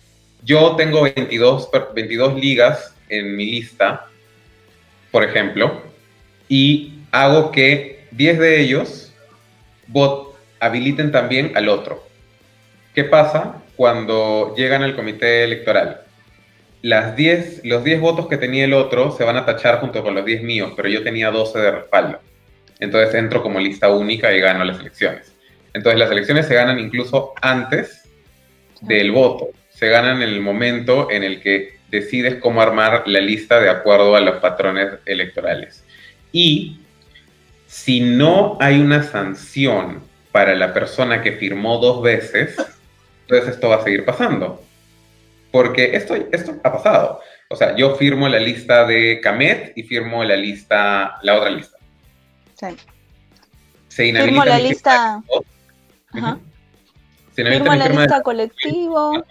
Yo 0.44 0.76
tengo 0.76 1.02
22, 1.02 1.70
22 1.94 2.34
ligas 2.38 2.94
en 3.08 3.34
mi 3.34 3.46
lista, 3.46 4.06
por 5.11 5.24
ejemplo, 5.24 5.82
y 6.48 6.98
hago 7.11 7.50
que 7.50 7.97
10 8.12 8.38
de 8.38 8.61
ellos 8.61 9.12
bot, 9.88 10.37
habiliten 10.61 11.12
también 11.12 11.53
al 11.57 11.68
otro. 11.68 12.07
¿Qué 12.94 13.05
pasa 13.05 13.62
cuando 13.77 14.55
llegan 14.57 14.83
al 14.83 14.97
comité 14.97 15.44
electoral? 15.44 16.03
Las 16.83 17.16
10, 17.16 17.62
los 17.64 17.83
10 17.83 18.01
votos 18.01 18.29
que 18.29 18.37
tenía 18.37 18.64
el 18.64 18.75
otro 18.75 19.11
se 19.11 19.25
van 19.25 19.37
a 19.37 19.44
tachar 19.44 19.81
junto 19.81 20.03
con 20.03 20.14
los 20.14 20.25
10 20.25 20.42
míos, 20.42 20.73
pero 20.77 20.88
yo 20.88 21.03
tenía 21.03 21.31
12 21.31 21.59
de 21.59 21.71
respaldo. 21.71 22.21
Entonces 22.79 23.14
entro 23.14 23.42
como 23.42 23.59
lista 23.59 23.90
única 23.90 24.33
y 24.33 24.40
gano 24.40 24.64
las 24.64 24.79
elecciones. 24.79 25.35
Entonces 25.75 25.99
las 25.99 26.11
elecciones 26.11 26.47
se 26.47 26.55
ganan 26.55 26.79
incluso 26.79 27.33
antes 27.42 28.09
del 28.81 29.11
voto. 29.11 29.49
Se 29.71 29.88
ganan 29.88 30.23
en 30.23 30.29
el 30.29 30.40
momento 30.40 31.11
en 31.11 31.25
el 31.25 31.40
que 31.40 31.79
decides 31.90 32.37
cómo 32.37 32.62
armar 32.62 33.05
la 33.07 33.21
lista 33.21 33.61
de 33.61 33.71
acuerdo 33.71 34.14
a 34.14 34.21
los 34.21 34.37
patrones 34.37 34.88
electorales. 35.05 35.85
Y 36.33 36.79
si 37.68 38.00
no 38.00 38.57
hay 38.61 38.81
una 38.81 39.02
sanción 39.02 40.02
para 40.33 40.54
la 40.54 40.72
persona 40.72 41.22
que 41.22 41.33
firmó 41.33 41.78
dos 41.78 42.02
veces, 42.02 42.57
entonces 43.20 43.54
esto 43.54 43.68
va 43.68 43.76
a 43.76 43.85
seguir 43.85 44.07
pasando. 44.07 44.64
Porque 45.52 45.94
esto, 45.94 46.16
esto 46.33 46.57
ha 46.64 46.72
pasado. 46.72 47.20
O 47.50 47.57
sea, 47.57 47.76
yo 47.76 47.94
firmo 47.96 48.28
la 48.28 48.40
lista 48.40 48.87
de 48.87 49.20
Camet 49.22 49.72
y 49.76 49.83
firmo 49.83 50.24
la 50.24 50.37
lista, 50.37 51.18
la 51.22 51.37
otra 51.37 51.50
lista. 51.50 51.78
Sí. 52.54 52.76
Se 53.88 54.12
firmo 54.12 54.44
la 54.44 54.59
lista. 54.59 55.22
Ajá. 56.12 56.38
firmo 57.35 57.74
la 57.74 57.88
lista 57.88 58.22
colectivo. 58.22 59.24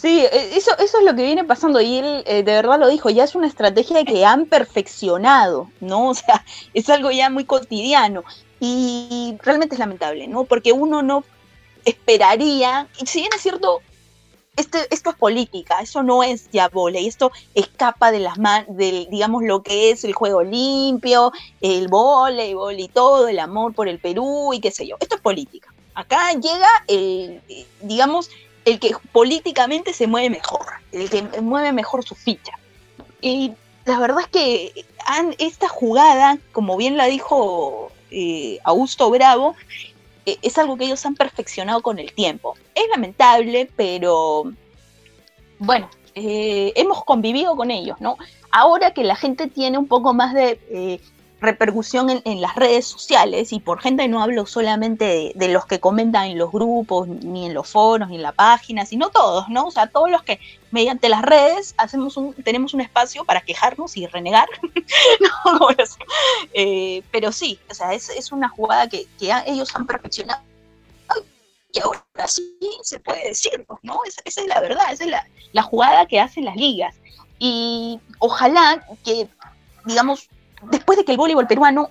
Sí, 0.00 0.20
e, 0.20 0.56
eso, 0.56 0.70
eso 0.78 0.98
es 0.98 1.04
lo 1.04 1.14
que 1.14 1.24
viene 1.24 1.44
pasando 1.44 1.78
y 1.78 1.98
él 1.98 2.22
eh, 2.24 2.42
de 2.42 2.52
verdad 2.52 2.80
lo 2.80 2.88
dijo, 2.88 3.10
ya 3.10 3.24
es 3.24 3.34
una 3.34 3.46
estrategia 3.46 4.02
que 4.04 4.24
han 4.24 4.46
perfeccionado, 4.46 5.70
¿no? 5.80 6.08
O 6.08 6.14
sea, 6.14 6.42
es 6.74 6.88
algo 6.88 7.10
ya 7.10 7.28
muy 7.28 7.44
cotidiano 7.44 8.24
y 8.60 9.36
realmente 9.42 9.74
es 9.74 9.78
lamentable, 9.78 10.26
¿no? 10.26 10.44
Porque 10.44 10.72
uno 10.72 11.02
no 11.02 11.22
esperaría, 11.84 12.88
y 12.98 13.06
si 13.06 13.20
bien 13.20 13.30
es 13.34 13.42
cierto, 13.42 13.80
este, 14.56 14.86
esto 14.90 15.10
es 15.10 15.16
política, 15.16 15.80
eso 15.82 16.02
no 16.02 16.22
es 16.22 16.50
ya 16.50 16.70
y 16.74 17.06
esto 17.06 17.30
escapa 17.54 18.10
de 18.10 18.20
las 18.20 18.38
manos, 18.38 18.74
del, 18.74 19.06
digamos, 19.10 19.42
lo 19.42 19.62
que 19.62 19.90
es 19.90 20.04
el 20.04 20.14
juego 20.14 20.42
limpio, 20.42 21.30
el 21.60 21.88
voleibol 21.88 22.80
y 22.80 22.88
todo, 22.88 23.28
el 23.28 23.38
amor 23.38 23.74
por 23.74 23.86
el 23.86 23.98
Perú 23.98 24.54
y 24.54 24.60
qué 24.60 24.70
sé 24.70 24.86
yo, 24.86 24.96
esto 24.98 25.16
es 25.16 25.20
política. 25.20 25.74
Acá 25.94 26.32
llega, 26.32 26.68
el, 26.88 27.42
digamos, 27.82 28.30
el 28.64 28.78
que 28.78 28.92
políticamente 29.12 29.92
se 29.92 30.06
mueve 30.06 30.30
mejor, 30.30 30.66
el 30.92 31.08
que 31.08 31.22
mueve 31.40 31.72
mejor 31.72 32.04
su 32.04 32.14
ficha. 32.14 32.52
Y 33.20 33.52
la 33.84 33.98
verdad 33.98 34.20
es 34.20 34.28
que 34.28 34.84
esta 35.38 35.68
jugada, 35.68 36.38
como 36.52 36.76
bien 36.76 36.96
la 36.96 37.06
dijo 37.06 37.90
eh, 38.10 38.58
Augusto 38.64 39.10
Bravo, 39.10 39.54
eh, 40.26 40.38
es 40.42 40.58
algo 40.58 40.76
que 40.76 40.84
ellos 40.84 41.04
han 41.06 41.14
perfeccionado 41.14 41.82
con 41.82 41.98
el 41.98 42.12
tiempo. 42.12 42.54
Es 42.74 42.84
lamentable, 42.90 43.70
pero 43.76 44.52
bueno, 45.58 45.88
eh, 46.14 46.72
hemos 46.76 47.04
convivido 47.04 47.56
con 47.56 47.70
ellos, 47.70 48.00
¿no? 48.00 48.16
Ahora 48.50 48.92
que 48.92 49.04
la 49.04 49.16
gente 49.16 49.48
tiene 49.48 49.78
un 49.78 49.86
poco 49.86 50.12
más 50.12 50.34
de 50.34 51.00
repercusión 51.40 52.22
en, 52.24 52.40
las 52.40 52.54
redes 52.54 52.86
sociales, 52.86 53.52
y 53.52 53.60
por 53.60 53.80
gente 53.80 54.06
no 54.08 54.22
hablo 54.22 54.46
solamente 54.46 55.32
de, 55.34 55.48
los 55.48 55.66
que 55.66 55.80
comentan 55.80 56.26
en 56.26 56.38
los 56.38 56.52
grupos, 56.52 57.08
ni 57.08 57.46
en 57.46 57.54
los 57.54 57.68
foros, 57.68 58.08
ni 58.08 58.16
en 58.16 58.22
la 58.22 58.32
página, 58.32 58.84
sino 58.86 59.10
todos, 59.10 59.48
¿no? 59.48 59.66
O 59.66 59.70
sea, 59.70 59.86
todos 59.86 60.10
los 60.10 60.22
que 60.22 60.38
mediante 60.70 61.08
las 61.08 61.22
redes 61.22 61.74
hacemos 61.78 62.16
un, 62.16 62.34
tenemos 62.34 62.74
un 62.74 62.82
espacio 62.82 63.24
para 63.24 63.40
quejarnos 63.40 63.96
y 63.96 64.06
renegar, 64.06 64.48
eh, 66.52 67.02
pero 67.10 67.32
sí, 67.32 67.58
o 67.70 67.74
sea, 67.74 67.94
es, 67.94 68.10
es 68.10 68.32
una 68.32 68.48
jugada 68.48 68.88
que, 68.88 69.06
que 69.18 69.32
ellos 69.46 69.74
han 69.74 69.86
perfeccionado 69.86 70.42
y 71.72 71.80
ahora 71.80 72.02
sí 72.26 72.58
se 72.82 72.98
puede 72.98 73.28
decir, 73.28 73.64
¿no? 73.82 74.00
Esa, 74.06 74.22
esa 74.24 74.40
es 74.40 74.46
la 74.48 74.60
verdad, 74.60 74.92
esa 74.92 75.04
es 75.04 75.10
la, 75.10 75.26
la 75.52 75.62
jugada 75.62 76.06
que 76.06 76.20
hacen 76.20 76.44
las 76.44 76.56
ligas. 76.56 76.96
Y 77.38 78.00
ojalá 78.18 78.84
que, 79.04 79.28
digamos, 79.84 80.28
después 80.70 80.98
de 80.98 81.04
que 81.04 81.12
el 81.12 81.18
voleibol 81.18 81.46
peruano 81.46 81.90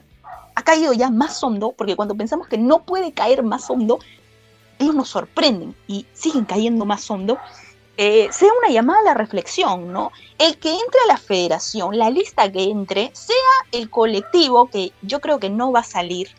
ha 0.56 0.64
caído 0.64 0.94
ya 0.94 1.10
más 1.10 1.44
hondo, 1.44 1.74
porque 1.78 1.96
cuando 1.96 2.16
pensamos 2.16 2.48
que 2.48 2.58
no 2.58 2.84
puede 2.84 3.14
caer 3.14 3.44
más 3.44 3.70
hondo, 3.70 4.00
ellos 4.78 4.96
nos 4.96 5.10
sorprenden 5.10 5.76
y 5.88 6.06
siguen 6.14 6.46
cayendo 6.46 6.86
más 6.86 7.10
hondo, 7.10 7.38
eh, 7.98 8.30
sea 8.32 8.50
una 8.58 8.74
llamada 8.74 9.00
a 9.02 9.04
la 9.04 9.14
reflexión, 9.14 9.92
¿no? 9.92 10.12
El 10.38 10.58
que 10.58 10.70
entre 10.70 11.00
a 11.04 11.08
la 11.08 11.18
federación, 11.18 11.98
la 11.98 12.10
lista 12.10 12.50
que 12.52 12.64
entre, 12.64 13.12
sea 13.14 13.36
el 13.72 13.90
colectivo, 13.90 14.68
que 14.68 14.94
yo 15.02 15.20
creo 15.20 15.40
que 15.40 15.50
no 15.50 15.72
va 15.72 15.82
a 15.82 15.84
salir, 15.84 16.30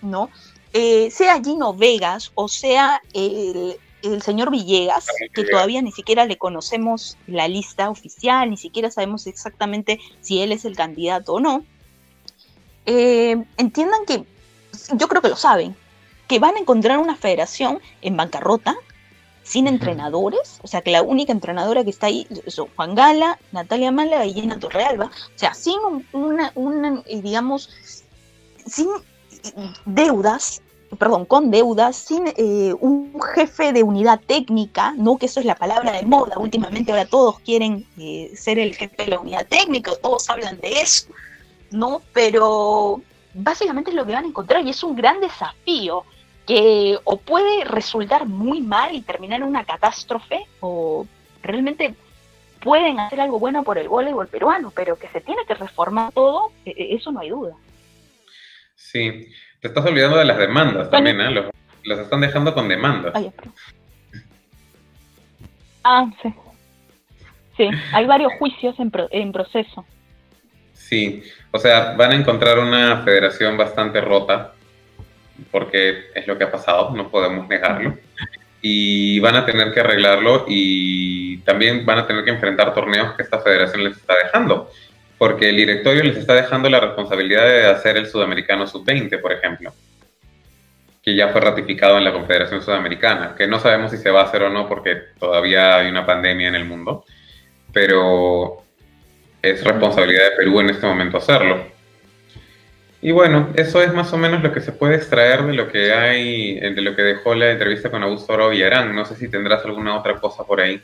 ¿no? 0.00 0.30
Eh, 0.72 1.10
sea 1.10 1.42
Gino 1.42 1.74
Vegas 1.74 2.30
o 2.36 2.46
sea 2.46 3.02
el, 3.12 3.76
el 4.02 4.22
señor 4.22 4.50
Villegas, 4.50 5.06
que 5.34 5.44
todavía 5.44 5.82
ni 5.82 5.92
siquiera 5.92 6.24
le 6.24 6.38
conocemos 6.38 7.18
la 7.26 7.48
lista 7.48 7.90
oficial, 7.90 8.48
ni 8.48 8.56
siquiera 8.56 8.90
sabemos 8.90 9.26
exactamente 9.26 10.00
si 10.20 10.40
él 10.40 10.52
es 10.52 10.64
el 10.64 10.76
candidato 10.76 11.34
o 11.34 11.40
no, 11.40 11.64
eh, 12.86 13.42
entiendan 13.56 14.04
que, 14.06 14.24
yo 14.94 15.08
creo 15.08 15.22
que 15.22 15.28
lo 15.28 15.36
saben, 15.36 15.76
que 16.28 16.38
van 16.38 16.56
a 16.56 16.60
encontrar 16.60 16.98
una 16.98 17.16
federación 17.16 17.80
en 18.02 18.16
bancarrota, 18.16 18.76
sin 19.42 19.66
entrenadores, 19.66 20.60
o 20.62 20.68
sea 20.68 20.80
que 20.80 20.92
la 20.92 21.02
única 21.02 21.32
entrenadora 21.32 21.82
que 21.82 21.90
está 21.90 22.06
ahí 22.06 22.26
son 22.46 22.68
Juan 22.76 22.94
Gala, 22.94 23.38
Natalia 23.50 23.90
Málaga 23.90 24.24
y 24.24 24.34
Gina 24.34 24.60
Torrealba, 24.60 25.06
o 25.06 25.38
sea, 25.38 25.54
sin 25.54 25.78
una, 26.12 26.52
una 26.54 27.02
eh, 27.06 27.20
digamos, 27.20 27.68
sin 28.64 28.88
deudas, 29.86 30.62
perdón, 30.98 31.24
con 31.24 31.50
deudas, 31.50 31.96
sin 31.96 32.28
eh, 32.36 32.74
un 32.78 33.20
jefe 33.34 33.72
de 33.72 33.82
unidad 33.82 34.20
técnica, 34.24 34.94
no 34.96 35.16
que 35.16 35.26
eso 35.26 35.40
es 35.40 35.46
la 35.46 35.56
palabra 35.56 35.92
de 35.92 36.02
moda, 36.02 36.38
últimamente 36.38 36.92
ahora 36.92 37.06
todos 37.06 37.40
quieren 37.40 37.86
eh, 37.98 38.30
ser 38.36 38.58
el 38.58 38.74
jefe 38.74 39.04
de 39.04 39.08
la 39.08 39.20
unidad 39.20 39.46
técnica, 39.48 39.92
todos 40.00 40.28
hablan 40.30 40.60
de 40.60 40.80
eso, 40.80 41.06
¿no? 41.70 42.02
Pero 42.12 43.02
básicamente 43.34 43.90
es 43.90 43.96
lo 43.96 44.04
que 44.06 44.12
van 44.12 44.24
a 44.24 44.28
encontrar 44.28 44.64
y 44.64 44.70
es 44.70 44.82
un 44.82 44.96
gran 44.96 45.20
desafío 45.20 46.04
que 46.46 46.98
o 47.04 47.16
puede 47.18 47.64
resultar 47.64 48.26
muy 48.26 48.60
mal 48.60 48.94
y 48.94 49.02
terminar 49.02 49.40
en 49.40 49.46
una 49.46 49.64
catástrofe, 49.64 50.46
o 50.60 51.06
realmente 51.42 51.94
pueden 52.60 52.98
hacer 52.98 53.20
algo 53.20 53.38
bueno 53.38 53.62
por 53.62 53.78
el 53.78 53.88
voleibol 53.88 54.26
peruano, 54.26 54.72
pero 54.74 54.98
que 54.98 55.08
se 55.08 55.20
tiene 55.20 55.42
que 55.46 55.54
reformar 55.54 56.12
todo, 56.12 56.50
e, 56.64 56.70
e, 56.70 56.94
eso 56.96 57.12
no 57.12 57.20
hay 57.20 57.30
duda. 57.30 57.54
Sí, 58.74 59.28
te 59.60 59.68
estás 59.68 59.84
olvidando 59.86 60.16
de 60.18 60.24
las 60.24 60.38
demandas 60.38 60.90
también, 60.90 61.20
¿eh? 61.20 61.30
Los, 61.30 61.98
están 62.00 62.20
dejando 62.20 62.52
con 62.52 62.68
demandas. 62.68 63.14
ah, 65.84 66.10
sí. 66.22 66.34
Sí, 67.56 67.68
hay 67.92 68.06
varios 68.06 68.32
juicios 68.38 68.78
en, 68.80 68.90
en 69.10 69.32
proceso. 69.32 69.84
Sí, 70.88 71.22
o 71.52 71.58
sea, 71.58 71.94
van 71.96 72.12
a 72.12 72.16
encontrar 72.16 72.58
una 72.58 73.02
federación 73.02 73.56
bastante 73.56 74.00
rota, 74.00 74.54
porque 75.50 76.06
es 76.14 76.26
lo 76.26 76.36
que 76.36 76.44
ha 76.44 76.50
pasado, 76.50 76.90
no 76.96 77.10
podemos 77.10 77.46
negarlo. 77.48 77.96
Y 78.62 79.20
van 79.20 79.36
a 79.36 79.46
tener 79.46 79.72
que 79.72 79.80
arreglarlo 79.80 80.44
y 80.48 81.38
también 81.38 81.86
van 81.86 81.98
a 81.98 82.06
tener 82.06 82.24
que 82.24 82.30
enfrentar 82.30 82.74
torneos 82.74 83.14
que 83.14 83.22
esta 83.22 83.40
federación 83.40 83.84
les 83.84 83.96
está 83.96 84.14
dejando, 84.16 84.70
porque 85.16 85.50
el 85.50 85.56
directorio 85.56 86.02
les 86.02 86.16
está 86.16 86.34
dejando 86.34 86.68
la 86.68 86.80
responsabilidad 86.80 87.46
de 87.46 87.66
hacer 87.66 87.96
el 87.96 88.06
sudamericano 88.06 88.66
sub-20, 88.66 89.20
por 89.20 89.32
ejemplo, 89.32 89.72
que 91.02 91.14
ya 91.14 91.28
fue 91.28 91.40
ratificado 91.40 91.98
en 91.98 92.04
la 92.04 92.12
Confederación 92.12 92.62
Sudamericana, 92.62 93.34
que 93.36 93.46
no 93.46 93.58
sabemos 93.58 93.90
si 93.92 93.96
se 93.96 94.10
va 94.10 94.22
a 94.22 94.24
hacer 94.24 94.42
o 94.42 94.50
no 94.50 94.68
porque 94.68 94.96
todavía 95.18 95.76
hay 95.76 95.88
una 95.88 96.04
pandemia 96.04 96.48
en 96.48 96.54
el 96.54 96.64
mundo, 96.64 97.04
pero 97.72 98.64
es 99.42 99.64
responsabilidad 99.64 100.30
de 100.30 100.36
Perú 100.36 100.60
en 100.60 100.70
este 100.70 100.86
momento 100.86 101.18
hacerlo. 101.18 101.64
Y 103.02 103.12
bueno, 103.12 103.48
eso 103.54 103.82
es 103.82 103.94
más 103.94 104.12
o 104.12 104.18
menos 104.18 104.42
lo 104.42 104.52
que 104.52 104.60
se 104.60 104.72
puede 104.72 104.96
extraer 104.96 105.44
de 105.44 105.54
lo 105.54 105.68
que 105.68 105.92
hay, 105.92 106.58
eh, 106.58 106.72
de 106.74 106.82
lo 106.82 106.94
que 106.94 107.02
dejó 107.02 107.34
la 107.34 107.50
entrevista 107.50 107.90
con 107.90 108.02
Augusto 108.02 108.34
Oro 108.34 108.50
Villarán. 108.50 108.94
No 108.94 109.06
sé 109.06 109.16
si 109.16 109.28
tendrás 109.28 109.64
alguna 109.64 109.98
otra 109.98 110.20
cosa 110.20 110.44
por 110.44 110.60
ahí. 110.60 110.80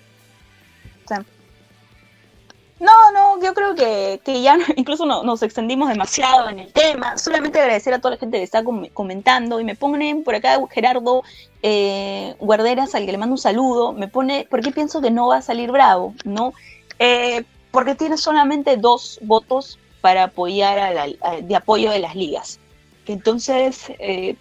No, 2.79 3.11
no, 3.11 3.43
yo 3.43 3.55
creo 3.55 3.75
que, 3.75 4.21
ya 4.43 4.59
incluso 4.77 5.07
nos 5.07 5.43
extendimos 5.43 5.89
demasiado 5.89 6.49
en 6.51 6.59
el 6.59 6.73
tema. 6.73 7.17
Solamente 7.17 7.59
agradecer 7.59 7.95
a 7.95 7.99
toda 7.99 8.15
la 8.15 8.21
gente 8.21 8.39
que 8.39 8.45
está 8.45 8.63
comentando 8.93 9.61
y 9.61 9.65
me 9.65 9.75
ponen 9.75 10.25
por 10.25 10.35
acá 10.35 10.59
Gerardo 10.71 11.23
eh, 11.63 12.35
Guarderas, 12.39 12.95
al 12.95 13.07
que 13.07 13.13
le 13.13 13.19
mando 13.19 13.35
un 13.35 13.39
saludo, 13.39 13.93
me 13.93 14.09
pone, 14.09 14.47
¿por 14.51 14.61
qué 14.61 14.73
pienso 14.73 15.01
que 15.01 15.11
no 15.11 15.29
va 15.29 15.39
a 15.39 15.43
salir 15.43 15.71
bravo? 15.73 16.15
¿No? 16.25 16.53
Eh, 16.99 17.45
porque 17.77 17.95
tiene 17.95 18.17
solamente 18.17 18.79
dos 18.79 19.19
votos 19.21 19.79
para 20.01 20.23
apoyar 20.23 20.79
a 20.79 20.95
la, 20.95 21.09
de 21.43 21.57
apoyo 21.57 21.91
de 21.91 21.99
las 21.99 22.17
ligas. 22.17 22.59
Entonces, 23.07 23.93
eh, 23.99 24.35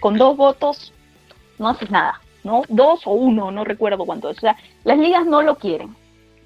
con 0.00 0.18
dos 0.18 0.36
votos 0.36 0.92
no 1.60 1.68
haces 1.68 1.88
nada, 1.88 2.20
¿no? 2.42 2.62
Dos 2.68 3.06
o 3.06 3.12
uno, 3.12 3.52
no 3.52 3.62
recuerdo 3.62 4.04
cuánto. 4.04 4.30
O 4.30 4.34
sea, 4.34 4.56
las 4.82 4.98
ligas 4.98 5.24
no 5.24 5.40
lo 5.42 5.54
quieren. 5.54 5.94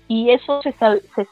Y 0.07 0.29
eso 0.29 0.61
se 0.61 0.75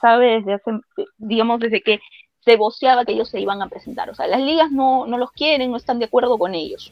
sabe, 0.01 0.41
desde 0.41 0.55
hace, 0.55 0.71
digamos, 1.19 1.61
desde 1.61 1.83
que 1.83 2.01
se 2.43 2.57
voceaba 2.57 3.05
que 3.05 3.13
ellos 3.13 3.29
se 3.29 3.39
iban 3.39 3.61
a 3.61 3.69
presentar. 3.69 4.09
O 4.09 4.15
sea, 4.15 4.29
las 4.29 4.41
ligas 4.41 4.71
no, 4.73 5.05
no 5.05 5.19
los 5.19 5.31
quieren, 5.33 5.71
no 5.71 5.77
están 5.77 5.99
de 5.99 6.07
acuerdo 6.07 6.39
con 6.39 6.55
ellos. 6.55 6.91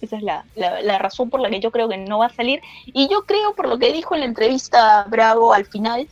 Esa 0.00 0.16
es 0.16 0.24
la, 0.24 0.44
la, 0.56 0.98
razón 0.98 1.30
por 1.30 1.38
la 1.38 1.48
que 1.48 1.60
yo 1.60 1.70
creo 1.70 1.88
que 1.88 1.96
no 1.96 2.18
va 2.18 2.26
a 2.26 2.34
salir. 2.34 2.60
Y 2.86 3.06
yo 3.06 3.22
creo, 3.24 3.54
por 3.54 3.68
lo 3.68 3.78
que 3.78 3.92
dijo 3.92 4.16
en 4.16 4.22
la 4.22 4.26
entrevista 4.26 5.06
Bravo 5.08 5.52
al 5.52 5.66
final, 5.66 6.08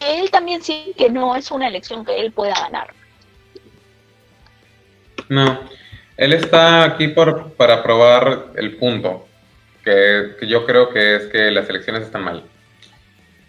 él 0.00 0.30
también 0.30 0.62
sí 0.62 0.92
que 0.96 1.10
no 1.10 1.36
es 1.36 1.50
una 1.50 1.68
elección 1.68 2.04
que 2.04 2.20
él 2.20 2.32
pueda 2.32 2.54
ganar. 2.54 2.92
No, 5.28 5.60
él 6.16 6.32
está 6.32 6.84
aquí 6.84 7.08
por, 7.08 7.52
para 7.54 7.82
probar 7.82 8.52
el 8.56 8.76
punto, 8.76 9.26
que, 9.84 10.34
yo 10.46 10.64
creo 10.64 10.90
que 10.90 11.16
es 11.16 11.26
que 11.26 11.50
las 11.50 11.68
elecciones 11.68 12.02
están 12.02 12.24
mal. 12.24 12.44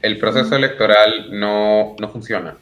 El 0.02 0.18
proceso 0.18 0.56
electoral 0.56 1.28
no, 1.32 1.95
no 2.00 2.10
funciona, 2.10 2.58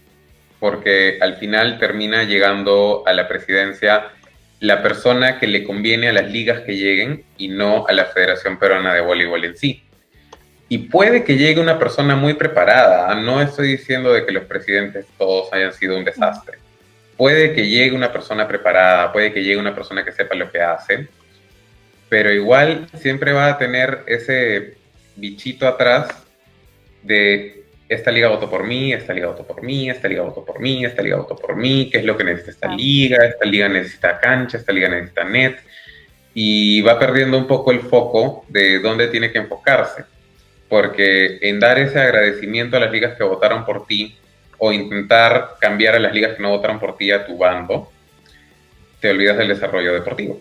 porque 0.60 1.18
al 1.22 1.38
final 1.38 1.80
termina 1.80 2.24
llegando 2.24 3.04
a 3.06 3.14
la 3.14 3.28
presidencia 3.28 4.12
la 4.60 4.82
persona 4.82 5.40
que 5.40 5.48
le 5.48 5.64
conviene 5.64 6.10
a 6.10 6.14
las 6.14 6.32
ligas 6.32 6.62
que 6.62 6.76
lleguen 6.76 7.24
y 7.38 7.50
no 7.50 7.86
a 7.88 7.94
la 7.94 8.06
Federación 8.06 8.58
Peruana 8.58 8.94
de 8.94 9.02
Voleibol 9.02 9.44
en 9.44 9.58
sí. 9.58 9.85
Y 10.68 10.80
puede 10.80 11.24
que 11.24 11.38
llegue 11.38 11.62
una 11.62 11.78
persona 11.78 12.16
muy 12.16 12.34
preparada. 12.34 13.14
No 13.16 13.42
estoy 13.42 13.68
diciendo 13.68 14.12
de 14.14 14.26
que 14.26 14.32
los 14.32 14.46
presidentes 14.46 15.06
todos 15.18 15.54
hayan 15.54 15.74
sido 15.74 15.98
un 15.98 16.04
desastre. 16.04 16.58
Puede 17.18 17.54
que 17.54 17.68
llegue 17.68 17.96
una 17.96 18.12
persona 18.12 18.48
preparada, 18.48 19.14
puede 19.14 19.32
que 19.32 19.44
llegue 19.44 19.58
una 19.58 19.76
persona 19.76 20.04
que 20.04 20.12
sepa 20.12 20.36
lo 20.36 20.52
que 20.52 20.62
hace, 20.62 21.08
pero 22.10 22.34
igual 22.34 22.88
siempre 22.96 23.32
va 23.32 23.48
a 23.48 23.58
tener 23.58 24.00
ese 24.08 24.76
bichito 25.16 25.68
atrás 25.68 26.08
de 27.04 27.64
esta 27.88 28.12
liga 28.12 28.28
votó 28.28 28.50
por 28.50 28.66
mí, 28.66 28.92
esta 28.92 29.14
liga 29.14 29.28
votó 29.28 29.46
por 29.46 29.64
mí, 29.64 29.90
esta 29.90 30.10
liga 30.10 30.24
votó 30.24 30.44
por 30.44 30.60
mí, 30.60 30.84
esta 30.84 31.02
liga 31.02 31.18
votó 31.18 31.36
por 31.38 31.56
mí, 31.56 31.90
qué 31.90 32.00
es 32.00 32.04
lo 32.04 32.18
que 32.18 32.26
necesita 32.26 32.52
esta 32.52 32.68
liga, 32.76 33.26
esta 33.26 33.46
liga 33.46 33.70
necesita 33.70 34.20
cancha, 34.20 34.58
esta 34.58 34.74
liga 34.74 34.90
necesita 34.90 35.24
net, 35.24 35.60
y 36.34 36.82
va 36.82 37.00
perdiendo 37.00 37.38
un 37.38 37.48
poco 37.48 37.72
el 37.72 37.80
foco 37.82 38.44
de 38.50 38.80
dónde 38.80 39.08
tiene 39.08 39.32
que 39.32 39.38
enfocarse 39.38 40.04
porque 40.70 41.40
en 41.42 41.60
dar 41.60 41.78
ese 41.78 42.00
agradecimiento 42.00 42.78
a 42.78 42.80
las 42.80 42.92
ligas 42.92 43.16
que 43.18 43.24
votaron 43.24 43.66
por 43.66 43.86
ti 43.86 44.16
o 44.58 44.72
intentar 44.72 45.56
cambiar 45.60 45.96
a 45.96 46.00
las 46.00 46.14
ligas 46.14 46.36
que 46.36 46.42
no 46.42 46.50
votaron 46.50 46.80
por 46.80 46.98
ti 46.98 47.12
a 47.12 47.26
tu 47.26 47.38
bando, 47.38 47.92
te 49.00 49.10
olvidas 49.10 49.38
del 49.38 49.50
desarrollo 49.50 49.94
deportivo. 49.94 50.40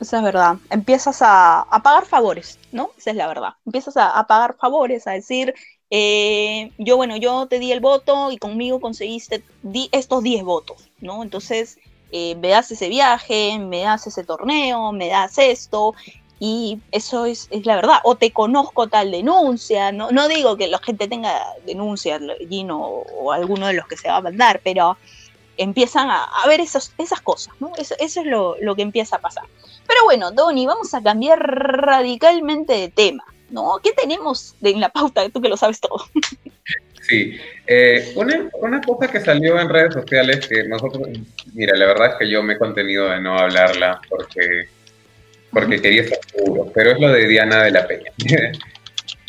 Esa 0.00 0.18
es 0.18 0.22
verdad. 0.22 0.56
Empiezas 0.70 1.18
a, 1.20 1.66
pagar 1.82 2.06
favores, 2.06 2.58
¿no? 2.72 2.90
Esa 2.96 3.10
es 3.10 3.16
la 3.16 3.26
verdad. 3.26 3.54
Empiezas 3.66 3.96
a, 3.96 4.24
pagar 4.26 4.56
favores, 4.56 5.06
a 5.06 5.12
decir, 5.12 5.54
eh, 5.90 6.70
yo, 6.78 6.96
bueno, 6.96 7.16
yo 7.16 7.46
te 7.46 7.58
di 7.58 7.72
el 7.72 7.80
voto 7.80 8.30
y 8.30 8.38
conmigo 8.38 8.80
conseguiste 8.80 9.42
estos 9.90 10.22
10 10.22 10.44
votos, 10.44 10.88
¿no? 11.00 11.22
Entonces, 11.22 11.78
eh, 12.12 12.36
me 12.36 12.48
das 12.48 12.70
ese 12.70 12.88
viaje, 12.88 13.58
me 13.58 13.82
das 13.82 14.06
ese 14.06 14.24
torneo, 14.24 14.92
me 14.92 15.08
das 15.08 15.36
esto, 15.38 15.94
y 16.40 16.78
eso 16.92 17.26
es, 17.26 17.48
la 17.64 17.76
verdad. 17.76 17.98
O 18.04 18.14
te 18.16 18.30
conozco 18.30 18.86
tal 18.86 19.10
denuncia. 19.10 19.90
No, 19.92 20.10
no 20.10 20.28
digo 20.28 20.56
que 20.56 20.68
la 20.68 20.78
gente 20.78 21.08
tenga 21.08 21.42
denuncia, 21.66 22.20
Gino 22.48 22.78
o, 22.80 23.32
alguno 23.32 23.66
de 23.66 23.74
los 23.74 23.86
que 23.86 23.96
se 23.96 24.08
va 24.08 24.16
a 24.16 24.22
mandar, 24.22 24.60
pero 24.62 24.96
empiezan 25.56 26.08
a, 26.10 26.28
ver 26.46 26.60
esos, 26.60 26.92
esas 26.98 27.20
cosas, 27.20 27.52
¿no? 27.58 27.72
Eso, 27.76 27.94
es 27.98 28.16
lo, 28.24 28.56
que 28.76 28.82
empieza 28.82 29.16
a 29.16 29.20
pasar. 29.20 29.44
Pero 29.86 30.04
bueno, 30.04 30.30
Donny, 30.30 30.66
vamos 30.66 30.94
a 30.94 31.02
cambiar 31.02 31.40
radicalmente 31.40 32.74
de 32.74 32.88
tema, 32.88 33.24
¿no? 33.50 33.80
¿Qué 33.82 33.92
tenemos 33.92 34.54
en 34.62 34.80
la 34.80 34.90
pauta? 34.90 35.28
Tú 35.30 35.40
que 35.40 35.48
lo 35.48 35.56
sabes 35.56 35.80
todo. 35.80 36.04
Sí, 37.00 37.38
eh, 37.66 38.12
una, 38.16 38.50
una, 38.60 38.82
cosa 38.82 39.10
que 39.10 39.20
salió 39.20 39.58
en 39.58 39.70
redes 39.70 39.94
sociales 39.94 40.46
que 40.46 40.64
nosotros, 40.64 41.08
mira, 41.54 41.74
la 41.74 41.86
verdad 41.86 42.08
es 42.08 42.14
que 42.18 42.28
yo 42.28 42.42
me 42.42 42.52
he 42.52 42.58
contenido 42.58 43.08
de 43.08 43.18
no 43.18 43.38
hablarla 43.38 43.98
porque 44.10 44.68
porque 45.50 45.80
quería 45.80 46.02
estar 46.02 46.18
seguro, 46.34 46.70
pero 46.74 46.92
es 46.92 47.00
lo 47.00 47.10
de 47.10 47.26
Diana 47.26 47.64
de 47.64 47.70
la 47.70 47.86
Peña. 47.86 48.12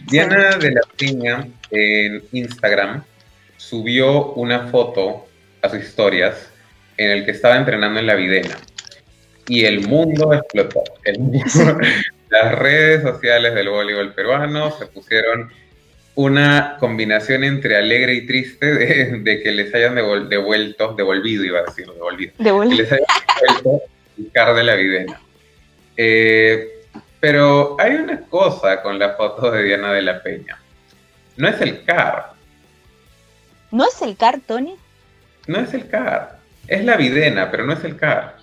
Diana 0.09 0.57
de 0.57 0.71
la 0.71 0.81
Peña 0.97 1.47
en 1.71 2.23
Instagram 2.31 3.03
subió 3.57 4.33
una 4.33 4.67
foto 4.67 5.27
a 5.61 5.69
sus 5.69 5.79
historias 5.79 6.49
en 6.97 7.11
el 7.11 7.25
que 7.25 7.31
estaba 7.31 7.57
entrenando 7.57 7.99
en 7.99 8.07
la 8.07 8.15
videna 8.15 8.57
y 9.47 9.65
el 9.65 9.87
mundo 9.87 10.33
explotó. 10.33 10.83
las 12.29 12.55
redes 12.55 13.01
sociales 13.01 13.55
del 13.55 13.69
voleibol 13.69 14.13
peruano 14.13 14.71
se 14.77 14.85
pusieron 14.85 15.51
una 16.15 16.77
combinación 16.79 17.43
entre 17.43 17.77
alegre 17.77 18.13
y 18.13 18.25
triste 18.25 18.65
de, 18.65 19.41
que 19.41 19.51
les 19.51 19.73
hayan 19.73 19.95
devuelto, 19.95 20.93
devolvido, 20.93 21.45
iba 21.45 21.59
a 21.59 21.63
decir, 21.63 21.87
devolvido, 21.87 22.33
que 22.37 22.75
les 22.75 22.91
hayan 22.91 23.05
devuelto 23.63 24.55
de 24.55 24.63
la 24.63 24.75
videna. 24.75 25.21
Eh, 26.01 26.85
Pero 27.19 27.75
hay 27.77 27.95
una 27.95 28.21
cosa 28.21 28.81
con 28.81 28.97
la 28.97 29.15
foto 29.15 29.51
de 29.51 29.63
Diana 29.63 29.91
de 29.91 30.01
la 30.01 30.23
Peña. 30.23 30.57
No 31.35 31.49
es 31.49 31.59
el 31.59 31.83
CAR. 31.83 32.31
¿No 33.71 33.85
es 33.85 34.01
el 34.01 34.15
CAR, 34.15 34.39
Tony? 34.39 34.77
No 35.47 35.59
es 35.59 35.73
el 35.73 35.89
CAR. 35.89 36.39
Es 36.69 36.85
la 36.85 36.95
videna, 36.95 37.51
pero 37.51 37.65
no 37.65 37.73
es 37.73 37.83
el 37.83 37.97
CAR. 37.97 38.37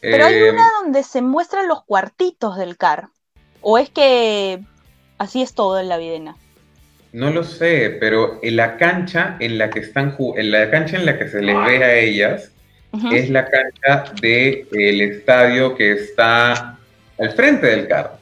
Pero 0.00 0.26
hay 0.26 0.34
eh, 0.34 0.50
una 0.52 0.64
donde 0.80 1.02
se 1.02 1.22
muestran 1.22 1.66
los 1.66 1.82
cuartitos 1.82 2.56
del 2.56 2.76
CAR. 2.76 3.08
¿O 3.62 3.78
es 3.78 3.90
que 3.90 4.60
así 5.18 5.42
es 5.42 5.54
todo 5.54 5.80
en 5.80 5.88
la 5.88 5.96
videna? 5.96 6.36
No 7.12 7.30
lo 7.30 7.42
sé, 7.42 7.96
pero 7.98 8.38
en 8.44 8.54
la 8.54 8.76
cancha 8.76 9.36
en 9.40 9.58
la 9.58 9.70
que 9.70 9.80
están 9.80 10.16
en 10.36 10.50
la 10.52 10.70
cancha 10.70 10.98
en 10.98 11.06
la 11.06 11.18
que 11.18 11.28
se 11.28 11.42
les 11.42 11.56
ve 11.64 11.82
a 11.82 11.94
ellas 11.96 12.52
es 13.12 13.30
la 13.30 13.46
cancha 13.46 14.12
del 14.20 14.66
el 14.72 15.00
estadio 15.00 15.74
que 15.74 15.92
está 15.92 16.78
al 17.18 17.30
frente 17.32 17.66
del 17.66 17.88
CAR, 17.88 18.18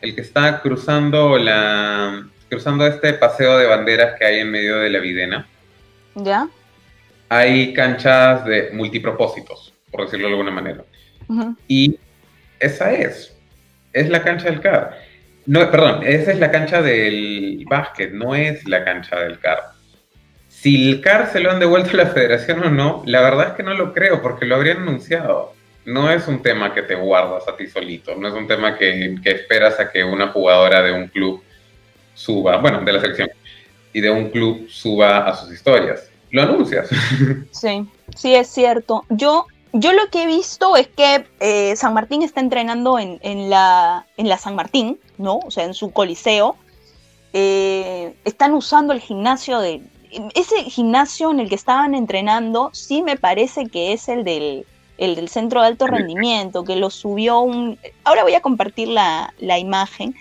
el 0.00 0.14
que 0.14 0.20
está 0.20 0.60
cruzando 0.60 1.38
la 1.38 2.26
cruzando 2.48 2.86
este 2.86 3.14
paseo 3.14 3.58
de 3.58 3.66
banderas 3.66 4.18
que 4.18 4.24
hay 4.24 4.40
en 4.40 4.50
medio 4.50 4.78
de 4.78 4.90
la 4.90 4.98
Videna. 4.98 5.46
¿Ya? 6.14 6.48
Hay 7.28 7.72
canchas 7.72 8.44
de 8.44 8.70
multipropósitos, 8.72 9.72
por 9.90 10.04
decirlo 10.04 10.26
de 10.26 10.32
alguna 10.32 10.50
manera. 10.50 10.84
Y 11.68 11.96
esa 12.58 12.92
es, 12.92 13.36
es 13.92 14.08
la 14.08 14.22
cancha 14.22 14.50
del 14.50 14.60
CAR. 14.60 14.98
No, 15.46 15.70
perdón, 15.70 16.02
esa 16.04 16.32
es 16.32 16.38
la 16.38 16.50
cancha 16.50 16.82
del 16.82 17.64
básquet, 17.68 18.12
no 18.12 18.34
es 18.34 18.66
la 18.66 18.84
cancha 18.84 19.20
del 19.20 19.38
CAR. 19.38 19.60
Si 20.60 20.90
el 20.90 21.00
CAR 21.00 21.32
se 21.32 21.40
lo 21.40 21.50
han 21.50 21.58
devuelto 21.58 21.92
a 21.92 22.04
la 22.04 22.06
federación 22.08 22.62
o 22.62 22.68
no, 22.68 23.02
la 23.06 23.22
verdad 23.22 23.48
es 23.48 23.54
que 23.54 23.62
no 23.62 23.72
lo 23.72 23.94
creo, 23.94 24.20
porque 24.20 24.44
lo 24.44 24.56
habrían 24.56 24.82
anunciado. 24.82 25.54
No 25.86 26.10
es 26.10 26.28
un 26.28 26.42
tema 26.42 26.74
que 26.74 26.82
te 26.82 26.96
guardas 26.96 27.48
a 27.48 27.56
ti 27.56 27.66
solito, 27.66 28.14
no 28.14 28.28
es 28.28 28.34
un 28.34 28.46
tema 28.46 28.76
que, 28.76 29.16
esperas 29.24 29.80
a 29.80 29.90
que 29.90 30.04
una 30.04 30.28
jugadora 30.28 30.82
de 30.82 30.92
un 30.92 31.08
club 31.08 31.42
suba, 32.12 32.58
bueno, 32.58 32.82
de 32.82 32.92
la 32.92 33.00
sección, 33.00 33.30
y 33.94 34.02
de 34.02 34.10
un 34.10 34.28
club 34.28 34.68
suba 34.68 35.26
a 35.26 35.34
sus 35.34 35.50
historias. 35.50 36.10
Lo 36.30 36.42
anuncias. 36.42 36.90
Sí, 37.52 37.86
sí 38.14 38.34
es 38.34 38.48
cierto. 38.48 39.06
Yo, 39.08 39.46
yo 39.72 39.94
lo 39.94 40.10
que 40.10 40.24
he 40.24 40.26
visto 40.26 40.76
es 40.76 40.88
que 40.88 41.24
eh, 41.40 41.74
San 41.74 41.94
Martín 41.94 42.20
está 42.20 42.40
entrenando 42.40 42.98
en, 42.98 43.48
la, 43.48 44.04
en 44.18 44.28
la 44.28 44.36
San 44.36 44.56
Martín, 44.56 44.98
¿no? 45.16 45.38
O 45.38 45.50
sea, 45.50 45.64
en 45.64 45.72
su 45.72 45.90
coliseo. 45.90 46.56
Eh, 47.32 48.12
están 48.26 48.52
usando 48.52 48.92
el 48.92 49.00
gimnasio 49.00 49.60
de, 49.60 49.80
ese 50.34 50.64
gimnasio 50.64 51.30
en 51.30 51.40
el 51.40 51.48
que 51.48 51.54
estaban 51.54 51.94
entrenando, 51.94 52.70
sí 52.72 53.02
me 53.02 53.16
parece 53.16 53.66
que 53.66 53.92
es 53.92 54.08
el 54.08 54.24
del, 54.24 54.66
del 54.98 55.28
centro 55.28 55.60
de 55.60 55.68
alto 55.68 55.86
rendimiento, 55.86 56.64
que 56.64 56.76
lo 56.76 56.90
subió 56.90 57.40
un... 57.40 57.78
Ahora 58.04 58.22
voy 58.22 58.34
a 58.34 58.40
compartir 58.40 58.88
la, 58.88 59.32
imagen, 59.58 60.14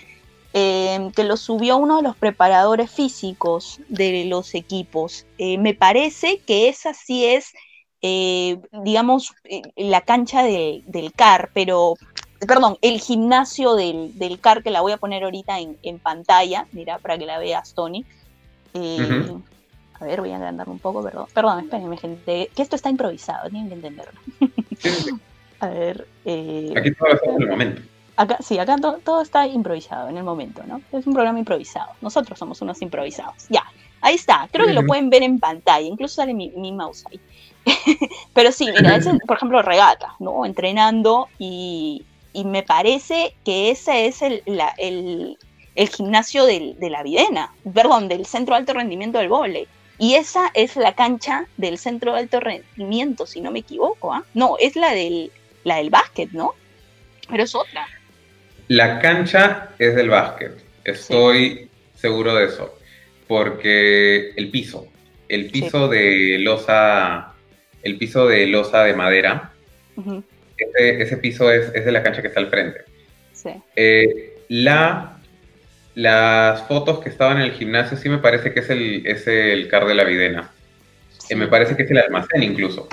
eh, 0.54 1.12
que 1.16 1.24
lo 1.24 1.38
subió 1.38 1.78
uno 1.78 1.98
de 1.98 2.04
los 2.04 2.16
preparadores 2.16 2.92
físicos 2.92 3.80
de 3.90 4.26
los 4.26 4.56
equipos. 4.56 5.26
Eh, 5.38 5.58
me 5.58 5.74
parece 5.74 6.40
que 6.40 6.70
esa 6.70 6.94
sí 6.94 7.26
es, 7.26 7.54
eh, 8.02 8.60
digamos, 8.84 9.34
la 9.76 10.02
cancha 10.02 10.44
del 10.44 11.12
CAR, 11.16 11.50
pero, 11.54 11.96
perdón, 12.48 12.78
el 12.82 13.02
gimnasio 13.02 13.76
del, 13.76 14.40
CAR, 14.40 14.64
que 14.64 14.72
la 14.72 14.82
voy 14.82 14.92
a 14.92 14.98
poner 14.98 15.24
ahorita 15.24 15.60
en, 15.60 16.00
pantalla, 16.00 16.68
mira, 16.72 17.00
para 17.00 17.18
que 17.18 17.26
la 17.26 17.40
veas, 17.40 17.74
Tony. 17.74 18.06
A 20.00 20.06
ver, 20.06 20.22
voy 20.22 20.32
a 20.32 20.38
agrandar 20.38 20.70
un 20.70 20.80
poco, 20.80 21.04
perdón. 21.04 21.28
Perdón, 21.34 21.60
espérenme, 21.60 21.98
gente. 21.98 22.50
Que 22.56 22.62
esto 22.62 22.76
está 22.76 22.90
improvisado, 22.90 23.50
tienen 23.50 23.68
que 23.68 23.76
entenderlo. 23.76 24.20
a 25.60 25.68
ver. 25.68 26.08
Eh, 26.26 26.74
Aquí 26.76 26.94
todo 26.94 27.10
está 27.10 27.32
en 27.32 27.42
el 27.42 27.48
momento. 27.50 27.82
Acá, 28.16 28.38
sí, 28.42 28.58
acá 28.60 28.76
todo 29.04 29.22
está 29.22 29.48
improvisado 29.48 30.10
en 30.10 30.18
el 30.18 30.24
momento, 30.24 30.62
¿no? 30.68 30.82
Es 30.92 31.08
un 31.08 31.14
programa 31.14 31.40
improvisado. 31.40 31.92
Nosotros 32.02 32.38
somos 32.38 32.62
unos 32.62 32.82
improvisados. 32.82 33.46
Ya, 33.50 33.64
ahí 34.02 34.16
está. 34.16 34.48
Creo 34.52 34.68
que 34.68 34.74
lo 34.74 34.86
pueden 34.86 35.10
ver 35.10 35.24
en 35.24 35.40
pantalla. 35.40 35.88
Incluso 35.88 36.16
sale 36.16 36.34
mi, 36.34 36.72
mouse 36.72 37.06
ahí. 37.10 37.20
Pero 38.34 38.52
sí, 38.52 38.68
mira, 38.76 38.98
es, 38.98 39.08
por 39.26 39.38
ejemplo, 39.38 39.62
regata, 39.62 40.16
¿no? 40.20 40.46
Entrenando 40.46 41.28
y, 41.38 42.06
me 42.46 42.64
parece 42.64 43.36
que 43.44 43.72
ese 43.72 44.06
es 44.06 44.22
el, 44.22 44.44
el, 44.78 45.38
gimnasio 45.90 46.46
de 46.46 46.90
la 46.90 47.04
Videna, 47.04 47.54
perdón, 47.74 48.08
del 48.08 48.26
Centro 48.26 48.56
de 48.56 48.60
Alto 48.60 48.74
Rendimiento 48.74 49.18
del 49.18 49.30
Vóley. 49.30 49.68
Y 50.00 50.16
esa 50.16 50.50
es 50.54 50.78
la 50.78 50.96
cancha 50.96 51.46
del 51.58 51.78
centro 51.78 52.14
de 52.14 52.20
alto 52.20 52.40
rendimiento, 52.40 53.28
si 53.28 53.42
no 53.42 53.52
me 53.52 53.60
equivoco. 53.60 54.14
¿ah? 54.14 54.24
No, 54.34 54.56
es 54.58 54.78
la 54.78 54.94
del, 54.94 55.30
la 55.66 55.76
del 55.76 55.90
básquet, 55.90 56.32
¿no? 56.32 56.56
Pero 57.30 57.44
es 57.44 57.54
otra. 57.54 57.86
La 58.70 59.00
cancha 59.00 59.70
es 59.78 59.96
del 59.96 60.10
básquet, 60.10 60.54
estoy 60.86 61.70
seguro 61.96 62.34
de 62.34 62.46
eso. 62.46 62.78
Porque 63.28 64.32
el 64.38 64.50
piso, 64.50 64.88
el 65.28 65.52
piso 65.52 65.88
de 65.88 66.38
losa, 66.40 67.34
el 67.84 67.98
piso 67.98 68.26
de 68.26 68.48
losa 68.48 68.86
de 68.86 68.94
madera, 68.94 69.52
ese, 70.78 71.18
piso 71.18 71.52
es, 71.52 71.74
de 71.74 71.92
la 71.92 72.02
cancha 72.02 72.22
que 72.22 72.30
está 72.30 72.40
al 72.40 72.50
frente. 72.50 72.80
Sí. 73.34 73.50
Eh, 73.76 74.36
la 74.48 75.19
las 76.00 76.62
fotos 76.62 77.00
que 77.00 77.10
estaban 77.10 77.38
en 77.38 77.44
el 77.44 77.52
gimnasio 77.52 77.98
sí 77.98 78.08
me 78.08 78.20
parece 78.20 78.54
que 78.54 78.62
es 78.62 78.70
el, 78.70 79.06
es 79.06 79.28
el 79.28 79.68
CAR 79.68 79.86
de 79.86 79.96
la 79.96 80.06
Videna. 80.06 80.50
Eh, 81.30 81.36
me 81.36 81.48
parece 81.48 81.76
que 81.76 81.84
es 81.84 81.92
el 81.92 81.98
almacén 81.98 82.42
incluso. 82.42 82.88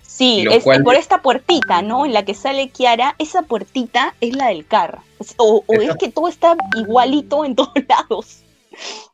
Sí, 0.00 0.46
es 0.48 0.62
por 0.62 0.94
esta 0.94 1.22
puertita, 1.22 1.82
¿no? 1.82 2.06
En 2.06 2.12
la 2.12 2.24
que 2.24 2.34
sale 2.34 2.68
Kiara, 2.68 3.16
esa 3.18 3.42
puertita 3.42 4.14
es 4.20 4.36
la 4.36 4.48
del 4.48 4.64
CAR. 4.64 4.98
O, 5.38 5.64
es 5.68 5.96
que 5.96 6.10
todo 6.10 6.28
está 6.28 6.56
igualito 6.76 7.44
en 7.44 7.56
todos 7.56 7.72
lados. 7.88 8.42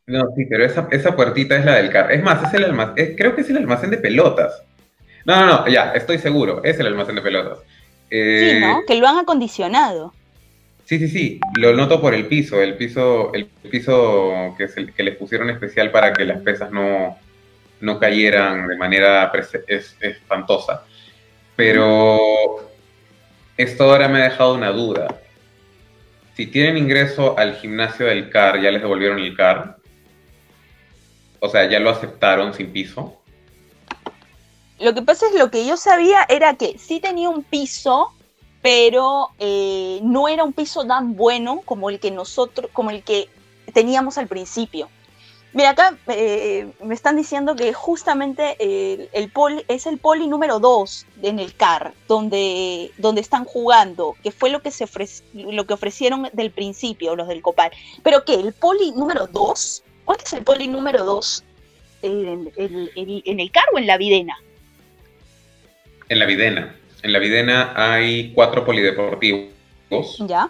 No, 0.05 0.25
sí, 0.35 0.45
pero 0.45 0.63
esa, 0.63 0.87
esa 0.91 1.15
puertita 1.15 1.57
es 1.57 1.65
la 1.65 1.77
del 1.77 1.89
CAR. 1.89 2.11
Es 2.11 2.21
más, 2.21 2.47
es 2.47 2.53
el 2.53 2.65
almacén, 2.65 3.15
creo 3.15 3.33
que 3.33 3.41
es 3.41 3.49
el 3.49 3.57
almacén 3.57 3.89
de 3.89 3.97
pelotas. 3.97 4.61
No, 5.25 5.35
no, 5.37 5.45
no, 5.45 5.67
ya, 5.67 5.91
estoy 5.93 6.19
seguro, 6.19 6.63
es 6.63 6.79
el 6.79 6.85
almacén 6.85 7.15
de 7.15 7.21
pelotas. 7.21 7.57
sí, 8.11 8.59
¿no? 8.59 8.79
Eh, 8.79 8.83
que 8.85 8.95
lo 8.95 9.07
han 9.07 9.17
acondicionado. 9.17 10.13
Sí, 10.89 10.97
sí, 10.97 11.07
sí, 11.07 11.39
lo 11.55 11.73
noto 11.73 12.01
por 12.01 12.15
el 12.15 12.25
piso, 12.25 12.63
el 12.63 12.75
piso, 12.75 13.31
el 13.35 13.45
piso 13.45 14.55
que, 14.57 15.03
les 15.03 15.15
pusieron 15.17 15.51
especial 15.51 15.91
para 15.91 16.11
que 16.13 16.25
las 16.25 16.41
pesas 16.41 16.71
no, 16.71 17.15
no 17.79 17.99
cayeran 17.99 18.67
de 18.67 18.75
manera 18.75 19.31
es, 19.67 19.95
espantosa. 19.99 20.83
Pero 21.55 22.17
esto 23.55 23.83
ahora 23.83 24.07
me 24.07 24.19
ha 24.19 24.31
dejado 24.31 24.55
una 24.55 24.71
duda. 24.71 25.19
Si 26.35 26.47
tienen 26.47 26.75
ingreso 26.75 27.37
al 27.37 27.53
gimnasio 27.57 28.07
del 28.07 28.31
CAR, 28.31 28.59
¿ya 28.59 28.71
les 28.71 28.81
devolvieron 28.81 29.19
el 29.19 29.37
CAR? 29.37 29.77
O 31.39 31.49
sea, 31.49 31.69
¿ya 31.69 31.79
lo 31.79 31.91
aceptaron 31.91 32.51
sin 32.55 32.71
piso? 32.71 33.21
Lo 34.79 34.95
que 34.95 35.03
pasa 35.03 35.27
es 35.27 35.35
lo 35.35 35.51
que 35.51 35.67
yo 35.67 35.77
sabía 35.77 36.25
era 36.27 36.55
que 36.55 36.79
sí 36.79 36.99
tenía 36.99 37.29
un 37.29 37.43
piso, 37.43 38.11
pero 38.61 39.29
eh, 39.39 39.99
no 40.03 40.27
era 40.27 40.43
un 40.43 40.53
piso 40.53 40.85
tan 40.85 41.15
bueno 41.15 41.61
como 41.65 41.89
el 41.89 41.99
que 41.99 42.11
nosotros, 42.11 42.69
como 42.73 42.91
el 42.91 43.03
que 43.03 43.29
teníamos 43.73 44.17
al 44.17 44.27
principio. 44.27 44.89
Mira, 45.51 45.71
acá 45.71 45.97
eh, 46.07 46.67
me 46.83 46.93
están 46.93 47.15
diciendo 47.15 47.55
que 47.55 47.73
justamente 47.73 48.55
el, 49.17 49.31
poli, 49.31 49.63
es 49.67 49.87
el 49.87 49.97
poli 49.97 50.27
número 50.27 50.59
2 50.59 51.07
en 51.23 51.39
el 51.39 51.55
CAR, 51.55 51.93
donde, 52.07 52.91
donde 52.97 53.21
están 53.21 53.45
jugando, 53.45 54.15
que 54.21 54.31
fue 54.31 54.51
lo 54.51 54.61
que, 54.61 54.69
se 54.69 54.87
lo 55.33 55.65
que 55.65 55.73
ofrecieron 55.73 56.29
del 56.33 56.51
principio 56.51 57.15
los 57.15 57.27
del 57.27 57.41
Copal. 57.41 57.71
Pero 58.03 58.25
que 58.25 58.35
el 58.35 58.53
poli 58.53 58.91
número 58.91 59.25
2, 59.25 59.83
¿cuál 60.05 60.19
es 60.23 60.33
el 60.33 60.43
poli 60.43 60.67
número 60.67 61.03
2? 61.03 61.43
¿En, 62.03 62.51
en 62.55 63.39
el 63.39 63.51
CAR 63.51 63.65
o 63.73 63.79
en 63.79 63.87
la 63.87 63.97
Videna? 63.97 64.37
En 66.09 66.19
la 66.19 66.25
Videna. 66.25 66.75
En 67.01 67.13
la 67.13 67.19
Videna 67.19 67.73
hay 67.75 68.33
cuatro 68.33 68.65
polideportivos. 68.65 69.49
Ya. 70.27 70.49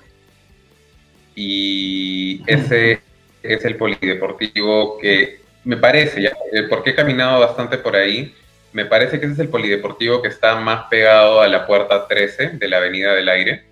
Y 1.36 2.42
ese 2.48 3.02
es 3.44 3.66
el 3.66 3.76
polideportivo 3.78 4.98
que 4.98 5.40
me 5.64 5.78
parece, 5.78 6.22
ya, 6.22 6.34
eh, 6.52 6.64
porque 6.70 6.92
he 6.92 6.96
caminado 6.96 7.40
bastante 7.40 7.78
por 7.78 7.96
ahí, 7.96 8.34
me 8.74 8.86
parece 8.86 9.20
que 9.20 9.26
ese 9.26 9.34
es 9.34 9.40
el 9.40 9.50
polideportivo 9.50 10.22
que 10.22 10.28
está 10.28 10.56
más 10.56 10.86
pegado 10.90 11.42
a 11.42 11.48
la 11.48 11.66
puerta 11.66 12.08
13 12.08 12.50
de 12.54 12.68
la 12.68 12.78
Avenida 12.78 13.14
del 13.14 13.30
Aire, 13.30 13.66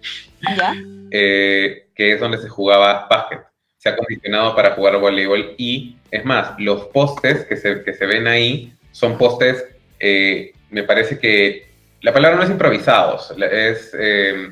¿Ya? 0.56 0.76
Eh, 1.12 1.88
que 1.96 2.14
es 2.14 2.20
donde 2.20 2.38
se 2.38 2.50
jugaba 2.50 3.08
básquet. 3.10 3.42
Se 3.78 3.90
ha 3.90 3.96
condicionado 3.96 4.56
para 4.56 4.72
jugar 4.72 4.98
voleibol 5.00 5.56
y, 5.58 5.98
es 6.12 6.26
más, 6.26 6.60
los 6.60 6.86
postes 6.86 7.46
que 7.46 7.58
se, 7.58 7.84
que 7.84 7.94
se 7.94 8.06
ven 8.06 8.28
ahí 8.28 8.74
son 8.92 9.18
postes, 9.18 9.66
eh, 10.00 10.54
me 10.70 10.84
parece 10.84 11.20
que 11.20 11.67
la 12.02 12.14
palabra 12.14 12.38
no 12.38 12.44
es 12.44 12.50
improvisados, 12.50 13.34
es 13.52 13.96
eh, 13.98 14.52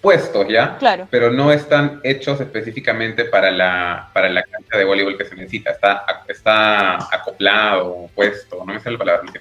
puestos, 0.00 0.46
¿ya? 0.48 0.76
Claro. 0.78 1.08
Pero 1.10 1.30
no 1.30 1.50
están 1.50 2.00
hechos 2.02 2.40
específicamente 2.40 3.24
para 3.24 3.50
la, 3.50 4.10
para 4.12 4.28
la 4.28 4.42
cancha 4.42 4.76
de 4.76 4.84
voleibol 4.84 5.16
que 5.16 5.24
se 5.24 5.34
necesita. 5.34 5.70
Está, 5.70 6.04
está 6.28 7.14
acoplado, 7.14 8.10
puesto, 8.14 8.58
no 8.66 8.74
me 8.74 8.80
sale 8.80 8.92
la 8.94 8.98
palabra. 8.98 9.32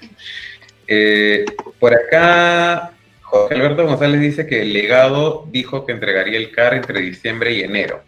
Eh, 0.87 1.45
por 1.79 1.93
acá, 1.93 2.91
Jorge 3.21 3.55
Alberto 3.55 3.85
González 3.85 4.21
dice 4.21 4.47
que 4.47 4.61
el 4.61 4.71
legado 4.71 5.45
dijo 5.51 5.85
que 5.85 5.91
entregaría 5.91 6.37
el 6.37 6.51
CAR 6.51 6.75
entre 6.75 7.01
diciembre 7.01 7.51
y 7.51 7.61
enero. 7.61 8.01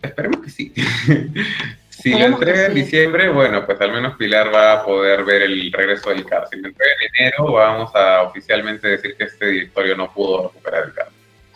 Esperemos 0.00 0.40
que 0.40 0.50
sí. 0.50 0.72
si 2.02 2.10
lo 2.10 2.26
entrega 2.26 2.66
en 2.66 2.74
diciembre, 2.74 3.28
bueno, 3.28 3.66
pues 3.66 3.80
al 3.80 3.92
menos 3.92 4.16
Pilar 4.16 4.54
va 4.54 4.72
a 4.72 4.84
poder 4.84 5.24
ver 5.24 5.42
el 5.42 5.72
regreso 5.72 6.10
del 6.10 6.24
CAR. 6.24 6.46
Si 6.50 6.56
lo 6.56 6.68
entrega 6.68 6.92
en 7.00 7.26
enero, 7.26 7.52
vamos 7.52 7.90
a 7.94 8.22
oficialmente 8.22 8.86
decir 8.86 9.16
que 9.16 9.24
este 9.24 9.46
directorio 9.46 9.96
no 9.96 10.12
pudo 10.12 10.48
recuperar 10.48 10.84
el 10.84 10.94
CAR. 10.94 11.08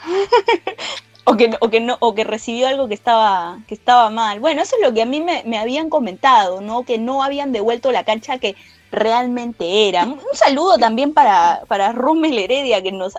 o 1.24 1.36
que, 1.36 1.50
o 1.60 1.70
que 1.70 1.80
no, 1.80 1.96
o 2.00 2.14
que 2.14 2.24
recibió 2.24 2.66
algo 2.66 2.88
que 2.88 2.94
estaba, 2.94 3.58
que 3.68 3.74
estaba 3.74 4.10
mal. 4.10 4.40
Bueno, 4.40 4.62
eso 4.62 4.74
es 4.76 4.86
lo 4.86 4.92
que 4.92 5.02
a 5.02 5.06
mí 5.06 5.20
me, 5.20 5.44
me 5.46 5.58
habían 5.58 5.88
comentado, 5.88 6.60
¿no? 6.60 6.84
Que 6.84 6.98
no 6.98 7.22
habían 7.22 7.52
devuelto 7.52 7.92
la 7.92 8.04
cancha 8.04 8.38
que 8.38 8.56
realmente 8.92 9.88
era. 9.88 10.04
Un 10.06 10.20
saludo 10.34 10.78
también 10.78 11.12
para, 11.12 11.62
para 11.66 11.92
Rumel 11.92 12.38
Heredia, 12.38 12.82
que 12.82 12.92
nos 12.92 13.14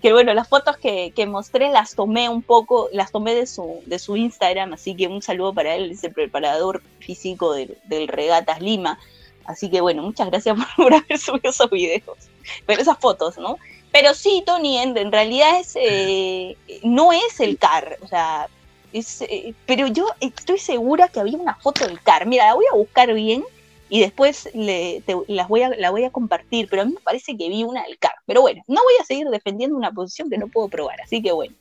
que 0.00 0.12
bueno, 0.12 0.32
las 0.34 0.48
fotos 0.48 0.76
que, 0.76 1.12
mostré 1.26 1.70
las 1.70 1.94
tomé 1.94 2.28
un 2.28 2.42
poco, 2.42 2.88
las 2.92 3.10
tomé 3.10 3.34
de 3.34 3.46
su, 3.46 3.82
de 3.86 3.98
su 3.98 4.16
Instagram, 4.16 4.74
así 4.74 4.94
que 4.94 5.08
un 5.08 5.22
saludo 5.22 5.52
para 5.52 5.74
él, 5.74 5.90
es 5.90 6.04
el 6.04 6.12
preparador 6.12 6.82
físico 7.00 7.54
del, 7.54 8.08
Regatas 8.08 8.60
Lima. 8.60 8.98
Así 9.44 9.70
que 9.70 9.80
bueno, 9.80 10.02
muchas 10.02 10.28
gracias 10.28 10.56
por, 10.76 10.94
haber 10.94 11.18
subido 11.18 11.50
esos 11.50 11.70
videos, 11.70 12.18
pero 12.66 12.80
esas 12.80 12.98
fotos, 12.98 13.38
¿no? 13.38 13.58
Pero 13.92 14.12
sí, 14.12 14.42
Tony, 14.44 14.78
en, 14.78 15.10
realidad 15.10 15.58
es, 15.58 15.74
eh, 15.76 16.56
no 16.82 17.12
es 17.12 17.40
el 17.40 17.56
CAR, 17.56 17.96
o 18.02 18.08
sea, 18.08 18.48
es, 18.92 19.22
eh, 19.22 19.54
pero 19.64 19.86
yo 19.86 20.06
estoy 20.20 20.58
segura 20.58 21.08
que 21.08 21.20
había 21.20 21.38
una 21.38 21.54
foto 21.54 21.86
del 21.86 22.00
CAR. 22.02 22.26
Mira, 22.26 22.46
la 22.46 22.54
voy 22.54 22.66
a 22.70 22.76
buscar 22.76 23.12
bien 23.14 23.44
y 23.88 24.00
después 24.00 24.48
le, 24.54 25.02
las 25.28 25.48
voy 25.48 25.62
a, 25.62 25.70
la 25.70 25.90
voy 25.90 26.04
a 26.04 26.10
compartir, 26.10 26.68
pero 26.68 26.82
a 26.82 26.84
mí 26.84 26.92
me 26.94 27.00
parece 27.00 27.36
que 27.36 27.48
vi 27.48 27.62
una 27.64 27.84
del 27.84 27.98
CAR. 27.98 28.14
Pero 28.26 28.40
bueno, 28.40 28.62
no 28.66 28.82
voy 28.82 28.94
a 29.00 29.04
seguir 29.04 29.28
defendiendo 29.28 29.76
una 29.76 29.92
posición 29.92 30.28
que 30.28 30.38
no 30.38 30.48
puedo 30.48 30.68
probar, 30.68 31.00
así 31.00 31.22
que 31.22 31.32
bueno. 31.32 31.54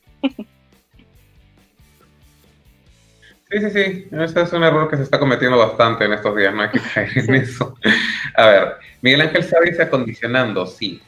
Sí, 3.47 3.61
sí, 3.61 3.69
sí, 3.69 4.07
ese 4.11 4.41
es 4.41 4.53
un 4.53 4.63
error 4.63 4.89
que 4.89 4.97
se 4.97 5.03
está 5.03 5.19
cometiendo 5.19 5.57
bastante 5.57 6.05
en 6.05 6.13
estos 6.13 6.35
días, 6.35 6.53
no 6.53 6.63
hay 6.63 6.69
que 6.69 6.79
caer 6.93 7.11
en 7.15 7.35
eso. 7.35 7.75
A 8.35 8.47
ver, 8.47 8.73
Miguel 9.01 9.21
Ángel 9.21 9.43
Sabri 9.43 9.69
dice 9.69 9.83
acondicionando, 9.83 10.65
sí, 10.65 11.01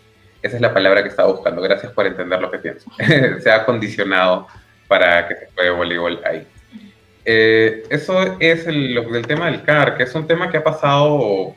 esa 0.44 0.56
es 0.56 0.62
la 0.62 0.74
palabra 0.74 1.02
que 1.02 1.10
estaba 1.10 1.32
buscando, 1.32 1.62
gracias 1.62 1.92
por 1.94 2.06
entender 2.06 2.40
lo 2.40 2.52
que 2.52 2.60
pienso. 2.60 2.90
se 3.42 3.50
ha 3.50 3.56
acondicionado 3.56 4.48
para 4.88 5.28
que 5.28 5.36
se 5.36 5.50
juegue 5.54 5.72
voleibol 5.72 6.22
ahí. 6.24 6.48
Eh, 7.30 7.84
eso 7.90 8.40
es 8.40 8.68
el, 8.68 8.96
del 9.12 9.28
tema 9.28 9.48
del 9.48 9.62
CAR, 9.62 9.98
que 9.98 10.04
es 10.04 10.16
un 10.16 10.26
tema 10.26 10.50
que 10.50 10.60
ha 10.60 10.64
pasado 10.64 11.54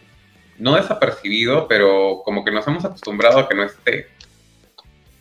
no 0.58 0.74
desapercibido, 0.74 1.68
pero 1.68 2.22
como 2.24 2.44
que 2.44 2.50
nos 2.50 2.66
hemos 2.66 2.84
acostumbrado 2.84 3.38
a 3.38 3.48
que 3.48 3.54
no 3.54 3.62
esté. 3.62 4.08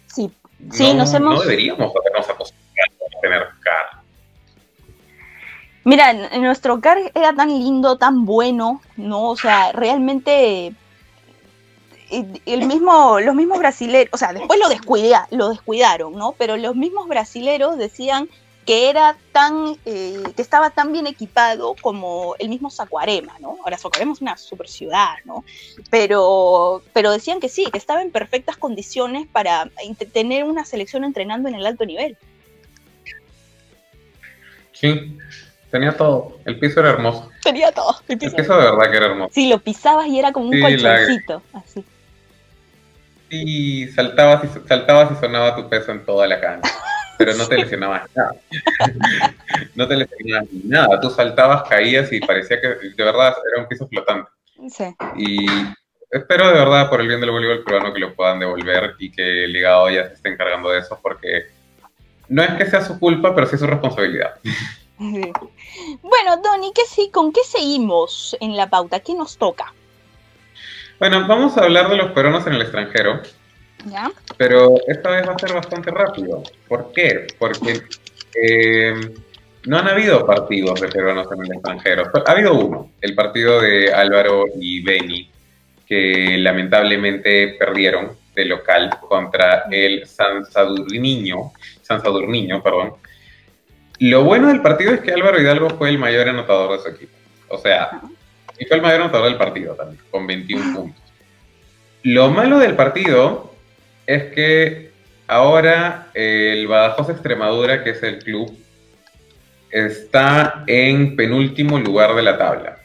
Sí, 0.08 0.32
sí, 0.72 0.92
nos 0.96 1.14
hemos... 1.14 1.36
No 1.36 1.42
deberíamos 1.42 1.94
habernos 1.96 2.28
acostumbrado 2.28 2.92
a 3.16 3.22
tener 3.22 3.48
CAR. 3.60 4.02
Mira, 5.84 6.14
nuestro 6.40 6.82
CAR 6.82 6.98
era 7.14 7.36
tan 7.36 7.50
lindo, 7.50 8.00
tan 8.00 8.26
bueno, 8.26 8.82
¿no? 8.98 9.30
O 9.30 9.36
sea, 9.36 9.72
realmente 9.72 10.74
el 12.48 12.66
mismo, 12.66 13.20
los 13.20 13.36
mismos 13.36 13.60
brasileros, 13.60 14.10
o 14.12 14.18
sea, 14.18 14.34
después 14.34 14.60
lo, 14.60 14.68
descuida, 14.68 15.28
lo 15.30 15.50
descuidaron, 15.50 16.14
¿no? 16.14 16.34
Pero 16.40 16.58
los 16.58 16.76
mismos 16.76 17.08
brasileros 17.08 17.78
decían 17.78 18.28
que 18.70 18.88
era 18.88 19.18
tan, 19.32 19.78
eh, 19.84 20.22
que 20.36 20.44
estaba 20.44 20.70
tan 20.70 20.92
bien 20.92 21.08
equipado 21.08 21.76
como 21.82 22.36
el 22.38 22.50
mismo 22.50 22.70
Sacuarema, 22.70 23.34
¿no? 23.40 23.58
Ahora 23.64 23.80
Sacuarema 23.80 24.14
es 24.14 24.22
una 24.22 24.38
super 24.38 24.68
ciudad, 24.68 25.16
¿no? 25.26 25.44
Pero, 25.90 26.84
pero 26.94 27.12
decían 27.12 27.40
que 27.40 27.50
sí, 27.50 27.66
que 27.72 27.80
estaba 27.80 28.04
en 28.04 28.12
perfectas 28.12 28.58
condiciones 28.58 29.28
para 29.28 29.72
tener 30.14 30.44
una 30.44 30.66
selección 30.66 31.04
entrenando 31.04 31.50
en 31.50 31.56
el 31.56 31.66
alto 31.66 31.84
nivel. 31.84 32.16
Sí, 34.74 35.18
tenía 35.72 35.98
todo. 35.98 36.38
El 36.46 36.60
piso 36.60 36.82
era 36.82 36.92
hermoso. 36.92 37.28
Tenía 37.42 37.72
todo. 37.72 37.96
El 38.08 38.20
piso, 38.20 38.36
de 38.36 38.72
verdad 38.72 38.92
que 38.92 38.98
era 38.98 39.08
hermoso. 39.08 39.32
Sí, 39.34 39.50
lo 39.50 39.58
pisabas 39.58 40.06
y 40.06 40.20
era 40.20 40.32
como 40.32 40.48
un 40.48 40.62
colchoncito, 40.62 41.42
así. 41.54 41.84
Y 43.32 43.88
saltabas 43.88 44.44
y 44.44 44.68
saltabas 44.68 45.12
y 45.12 45.16
sonaba 45.20 45.56
tu 45.56 45.68
peso 45.68 45.92
en 45.92 46.06
toda 46.06 46.28
la 46.28 46.40
cancha 46.40 46.70
pero 47.20 47.34
no 47.36 47.46
te 47.48 47.58
lesionabas 47.58 48.10
nada. 48.16 48.32
no 49.76 49.88
te 49.88 49.98
lesionabas 49.98 50.48
nada. 50.64 51.02
Tú 51.02 51.10
saltabas, 51.10 51.68
caías 51.68 52.12
y 52.14 52.22
parecía 52.22 52.62
que 52.62 52.68
de 52.68 53.04
verdad 53.04 53.36
era 53.52 53.62
un 53.62 53.68
piso 53.68 53.88
flotante. 53.90 54.30
Sí. 54.70 54.86
Y 55.18 55.46
espero 56.10 56.48
de 56.48 56.54
verdad, 56.54 56.90
por 56.90 57.02
el 57.02 57.10
bien 57.10 57.20
del 57.20 57.32
voleibol 57.32 57.66
peruano, 57.66 57.94
que 57.94 58.00
lo 58.00 58.16
puedan 58.16 58.40
devolver 58.40 58.96
y 59.00 59.12
que 59.12 59.44
el 59.44 59.52
ligado 59.52 59.90
ya 59.90 60.08
se 60.08 60.14
esté 60.14 60.30
encargando 60.30 60.70
de 60.70 60.80
eso, 60.80 60.98
porque 61.04 61.48
no 62.30 62.42
es 62.42 62.52
que 62.52 62.66
sea 62.66 62.82
su 62.82 62.98
culpa, 62.98 63.36
pero 63.36 63.48
sí 63.48 63.56
es 63.56 63.62
su 63.62 63.68
responsabilidad. 63.68 64.36
Bueno, 65.00 66.42
Donny, 66.44 66.74
¿qué 66.76 66.82
sí, 66.86 67.10
¿con 67.10 67.32
qué 67.32 67.40
seguimos 67.46 68.36
en 68.42 68.58
la 68.58 68.70
pauta? 68.70 69.00
¿Qué 69.00 69.16
nos 69.16 69.38
toca? 69.38 69.74
Bueno, 71.00 71.26
vamos 71.26 71.58
a 71.58 71.64
hablar 71.64 71.90
de 71.90 71.96
los 71.96 72.12
peruanos 72.12 72.46
en 72.48 72.56
el 72.56 72.62
extranjero. 72.64 73.22
Pero 74.38 74.76
esta 74.88 75.10
vez 75.12 75.28
va 75.28 75.34
a 75.34 75.40
ser 75.40 75.54
bastante 75.54 75.92
rápido. 75.92 76.44
¿Por 76.68 76.92
qué? 76.92 77.28
Porque 77.38 77.82
eh, 78.36 78.94
no 79.66 79.78
han 79.78 79.88
habido 79.88 80.26
partidos 80.26 80.80
de 80.82 80.88
peruanos 80.88 81.28
en 81.32 81.46
el 81.46 81.54
extranjero. 81.54 82.12
Ha 82.26 82.32
habido 82.32 82.54
uno, 82.54 82.92
el 83.02 83.16
partido 83.16 83.62
de 83.62 83.94
Álvaro 83.94 84.46
y 84.60 84.82
Beni, 84.82 85.30
que 85.88 86.38
lamentablemente 86.38 87.56
perdieron 87.60 88.18
de 88.36 88.46
local 88.46 88.90
contra 89.02 89.66
el 89.72 90.08
San 90.08 90.46
Sadurniño, 90.46 91.52
San 91.82 92.02
Sadurniño, 92.02 92.62
perdón. 92.64 92.94
Lo 94.00 94.24
bueno 94.24 94.48
del 94.48 94.62
partido 94.62 94.94
es 94.94 95.02
que 95.02 95.12
Álvaro 95.12 95.42
Hidalgo 95.42 95.70
fue 95.72 95.90
el 95.90 95.98
mayor 95.98 96.30
anotador 96.30 96.78
de 96.78 96.84
su 96.84 96.96
equipo. 96.96 97.12
O 97.50 97.58
sea, 97.58 98.00
y 98.58 98.66
fue 98.66 98.78
el 98.78 98.84
mayor 98.84 99.02
anotador 99.02 99.28
del 99.28 99.38
partido 99.38 99.76
también, 99.76 100.02
con 100.10 100.26
21 100.26 100.76
puntos. 100.76 101.04
Lo 102.04 102.30
malo 102.30 102.60
del 102.60 102.76
partido 102.76 103.49
es 104.10 104.24
que 104.34 104.90
ahora 105.28 106.08
el 106.16 106.66
Badajoz 106.68 107.12
Extremadura, 107.12 107.84
que 107.84 107.92
es 107.92 108.02
el 108.02 108.18
club, 108.18 108.58
está 109.70 110.64
en 110.66 111.16
penúltimo 111.16 111.78
lugar 111.78 112.16
de 112.16 112.24
la 112.24 112.36
tabla. 112.36 112.80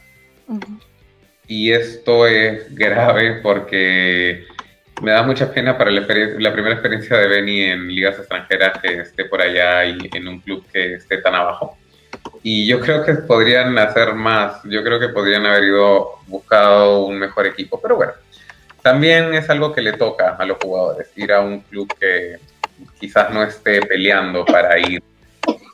Y 1.47 1.71
esto 1.71 2.27
es 2.27 2.75
grave 2.75 3.39
porque 3.41 4.45
me 5.01 5.13
da 5.13 5.23
mucha 5.23 5.51
pena 5.51 5.75
para 5.75 5.89
la, 5.89 6.05
primera 6.05 6.73
experiencia 6.73 7.17
de 7.17 7.27
Benny 7.27 7.61
en 7.63 7.87
ligas 7.87 8.19
extranjeras 8.19 8.77
que 8.77 8.99
esté 8.99 9.25
por 9.25 9.41
allá 9.41 9.83
y 9.83 9.97
en 10.13 10.27
un 10.27 10.39
club 10.41 10.63
que 10.71 10.93
esté 10.93 11.17
tan 11.17 11.33
abajo. 11.33 11.75
Y 12.43 12.67
yo 12.67 12.79
creo 12.79 13.03
que 13.03 13.15
podrían 13.15 13.75
hacer 13.79 14.13
más, 14.13 14.61
yo 14.65 14.83
creo 14.83 14.99
que 14.99 15.09
podrían 15.09 15.47
haber 15.47 15.63
ido 15.63 16.19
buscado 16.27 17.07
un 17.07 17.17
mejor 17.17 17.47
equipo, 17.47 17.81
pero 17.81 17.95
bueno, 17.95 18.13
también 18.85 19.33
es 19.33 19.49
algo 19.49 19.73
que 19.73 19.81
le 19.81 19.93
toca 19.93 20.35
a 20.35 20.45
los 20.45 20.59
jugadores, 20.61 21.09
ir 21.15 21.33
a 21.33 21.41
un 21.41 21.61
club 21.61 21.91
que 21.99 22.37
quizás 22.99 23.33
no 23.33 23.41
esté 23.41 23.81
peleando 23.81 24.45
para 24.45 24.77
ir 24.77 25.01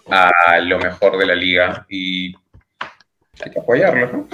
a 0.09 0.59
lo 0.61 0.79
mejor 0.79 1.17
de 1.17 1.25
la 1.25 1.35
liga 1.35 1.85
y 1.89 2.33
hay 3.43 3.51
que 3.51 3.59
apoyarlo, 3.59 4.13
¿no? 4.13 4.27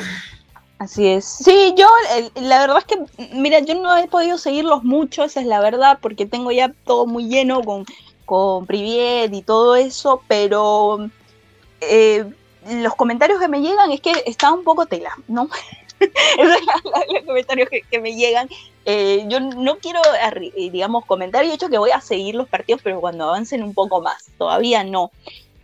Así 0.78 1.08
es. 1.08 1.26
Sí, 1.26 1.74
yo, 1.76 1.88
la 2.36 2.60
verdad 2.60 2.78
es 2.78 2.86
que, 2.86 3.30
mira, 3.34 3.62
yo 3.62 3.74
no 3.82 3.98
he 3.98 4.08
podido 4.08 4.38
seguirlos 4.38 4.84
mucho, 4.84 5.24
esa 5.24 5.40
es 5.40 5.48
la 5.48 5.60
verdad, 5.60 5.98
porque 6.00 6.28
tengo 6.28 6.52
ya 6.52 6.72
todo 6.86 7.08
muy 7.08 7.28
lleno 7.28 7.64
con, 7.64 7.84
con 8.26 8.68
y 8.70 9.42
todo 9.42 9.76
eso, 9.76 10.22
pero 10.28 11.10
eh, 11.82 12.26
los 12.70 12.94
comentarios 12.94 13.40
que 13.40 13.48
me 13.48 13.62
llegan 13.62 13.92
es 13.92 14.02
que 14.02 14.14
está 14.28 14.52
un 14.52 14.64
poco 14.64 14.86
tela, 14.86 15.18
¿no? 15.28 15.50
Esos 16.38 16.60
son 16.84 17.14
los 17.14 17.24
comentarios 17.26 17.70
que, 17.70 18.00
me 18.00 18.16
llegan. 18.16 18.50
Eh, 18.86 19.26
yo 19.28 19.40
no 19.40 19.78
quiero, 19.78 20.02
eh, 20.04 20.70
digamos, 20.72 21.06
comentar 21.06 21.44
y 21.46 21.52
hecho 21.52 21.70
que 21.70 21.78
voy 21.78 21.92
a 21.92 22.02
seguir 22.02 22.36
los 22.36 22.48
partidos, 22.48 22.82
pero 22.84 23.00
cuando 23.00 23.26
avancen 23.26 23.64
un 23.64 23.74
poco 23.74 24.02
más, 24.02 24.30
todavía 24.38 24.84
no. 24.84 25.12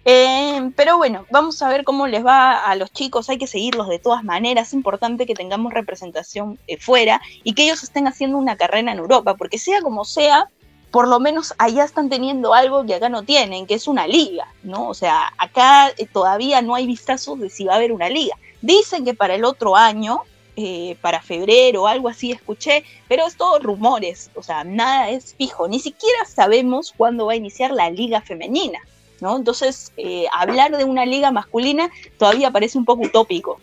Eh, 0.05 0.71
pero 0.75 0.97
bueno, 0.97 1.25
vamos 1.31 1.61
a 1.61 1.69
ver 1.69 1.85
cómo 1.85 2.07
les 2.07 2.25
va 2.25 2.65
a 2.65 2.75
los 2.75 2.91
chicos, 2.91 3.29
hay 3.29 3.37
que 3.37 3.47
seguirlos 3.47 3.87
de 3.87 3.99
todas 3.99 4.23
maneras, 4.25 4.67
es 4.67 4.73
importante 4.73 5.25
que 5.25 5.33
tengamos 5.33 5.73
representación 5.73 6.59
fuera 6.79 7.21
y 7.45 7.53
que 7.53 7.63
ellos 7.63 7.83
estén 7.83 8.07
haciendo 8.07 8.37
una 8.37 8.57
carrera 8.57 8.91
en 8.91 8.99
Europa, 8.99 9.35
porque 9.35 9.57
sea 9.57 9.81
como 9.81 10.03
sea, 10.03 10.49
por 10.91 11.07
lo 11.07 11.21
menos 11.21 11.53
allá 11.57 11.85
están 11.85 12.09
teniendo 12.09 12.53
algo 12.53 12.85
que 12.85 12.95
acá 12.95 13.07
no 13.07 13.23
tienen, 13.23 13.65
que 13.65 13.75
es 13.75 13.87
una 13.87 14.05
liga, 14.05 14.45
¿no? 14.61 14.89
O 14.89 14.93
sea, 14.93 15.33
acá 15.37 15.93
todavía 16.11 16.61
no 16.61 16.75
hay 16.75 16.85
vistazos 16.85 17.39
de 17.39 17.49
si 17.49 17.63
va 17.63 17.73
a 17.73 17.77
haber 17.77 17.93
una 17.93 18.09
liga. 18.09 18.35
Dicen 18.63 19.03
que 19.03 19.13
para 19.13 19.35
el 19.35 19.43
otro 19.43 19.75
año, 19.75 20.21
eh, 20.55 20.95
para 21.01 21.21
febrero 21.21 21.85
algo 21.85 22.07
así 22.07 22.31
escuché, 22.31 22.85
pero 23.09 23.27
es 23.27 23.35
todo 23.35 23.59
rumores, 23.59 24.31
o 24.35 24.41
sea, 24.41 24.63
nada 24.63 25.09
es 25.09 25.35
fijo, 25.35 25.67
ni 25.67 25.79
siquiera 25.79 26.23
sabemos 26.25 26.93
cuándo 26.95 27.25
va 27.25 27.33
a 27.33 27.35
iniciar 27.35 27.71
la 27.71 27.89
liga 27.89 28.21
femenina, 28.21 28.79
¿no? 29.19 29.35
Entonces, 29.35 29.91
eh, 29.97 30.27
hablar 30.31 30.77
de 30.77 30.85
una 30.85 31.05
liga 31.05 31.29
masculina 31.29 31.89
todavía 32.17 32.51
parece 32.51 32.77
un 32.77 32.85
poco 32.85 33.03
utópico. 33.03 33.59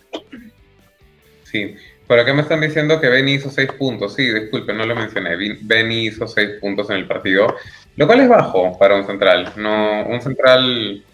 Sí, 1.44 1.74
Por 2.06 2.18
acá 2.18 2.34
me 2.34 2.42
están 2.42 2.60
diciendo 2.60 3.00
que 3.00 3.08
Benny 3.08 3.34
hizo 3.34 3.50
seis 3.50 3.72
puntos. 3.72 4.14
Sí, 4.14 4.30
disculpe, 4.30 4.74
no 4.74 4.84
lo 4.84 4.94
mencioné. 4.94 5.36
Benny 5.62 6.08
hizo 6.08 6.26
seis 6.26 6.50
puntos 6.60 6.90
en 6.90 6.96
el 6.96 7.06
partido, 7.06 7.54
lo 7.96 8.06
cual 8.06 8.20
es 8.20 8.28
bajo 8.28 8.76
para 8.78 8.96
un 8.96 9.06
central. 9.06 9.52
No, 9.56 10.04
un 10.06 10.20
central, 10.20 11.04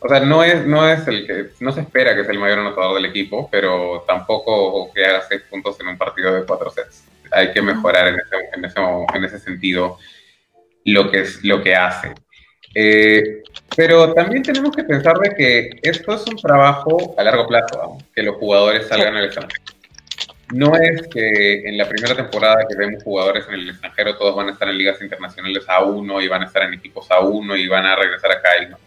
o 0.00 0.08
sea, 0.08 0.20
no 0.20 0.44
es, 0.44 0.66
no 0.66 0.88
es 0.88 1.06
el 1.08 1.26
que, 1.26 1.46
no 1.60 1.72
se 1.72 1.80
espera 1.80 2.14
que 2.14 2.22
sea 2.22 2.32
el 2.32 2.38
mayor 2.38 2.60
anotador 2.60 2.94
del 2.94 3.06
equipo, 3.06 3.48
pero 3.50 4.04
tampoco 4.06 4.92
que 4.92 5.04
haga 5.04 5.22
seis 5.28 5.42
puntos 5.50 5.78
en 5.80 5.88
un 5.88 5.98
partido 5.98 6.34
de 6.34 6.44
cuatro 6.44 6.70
sets. 6.70 7.04
Hay 7.30 7.52
que 7.52 7.60
mejorar 7.60 8.08
en 8.08 8.14
ese, 8.14 8.36
en 8.54 8.64
ese, 8.64 8.80
en 9.14 9.24
ese 9.24 9.38
sentido 9.38 9.98
lo 10.84 11.10
que, 11.10 11.20
es, 11.20 11.44
lo 11.44 11.62
que 11.62 11.74
hace. 11.74 12.14
Eh, 12.74 13.42
pero 13.76 14.12
también 14.14 14.42
tenemos 14.42 14.74
que 14.74 14.84
pensar 14.84 15.18
de 15.18 15.34
que 15.34 15.70
esto 15.82 16.14
es 16.14 16.26
un 16.26 16.36
trabajo 16.36 17.14
a 17.18 17.22
largo 17.24 17.46
plazo, 17.46 17.98
que 18.14 18.22
los 18.22 18.36
jugadores 18.36 18.86
salgan 18.86 19.16
al 19.16 19.24
extranjero. 19.24 19.62
No 20.52 20.74
es 20.76 21.06
que 21.08 21.68
en 21.68 21.76
la 21.76 21.86
primera 21.86 22.16
temporada 22.16 22.64
que 22.66 22.76
vemos 22.76 23.02
jugadores 23.02 23.46
en 23.48 23.54
el 23.54 23.68
extranjero 23.68 24.16
todos 24.16 24.34
van 24.34 24.48
a 24.48 24.52
estar 24.52 24.68
en 24.68 24.78
ligas 24.78 25.00
internacionales 25.02 25.66
A1 25.66 26.22
y 26.22 26.28
van 26.28 26.42
a 26.42 26.46
estar 26.46 26.62
en 26.62 26.74
equipos 26.74 27.06
A1 27.08 27.58
y 27.58 27.68
van 27.68 27.84
a 27.84 27.96
regresar 27.96 28.32
acá 28.32 28.48
y 28.62 28.70
no. 28.70 28.78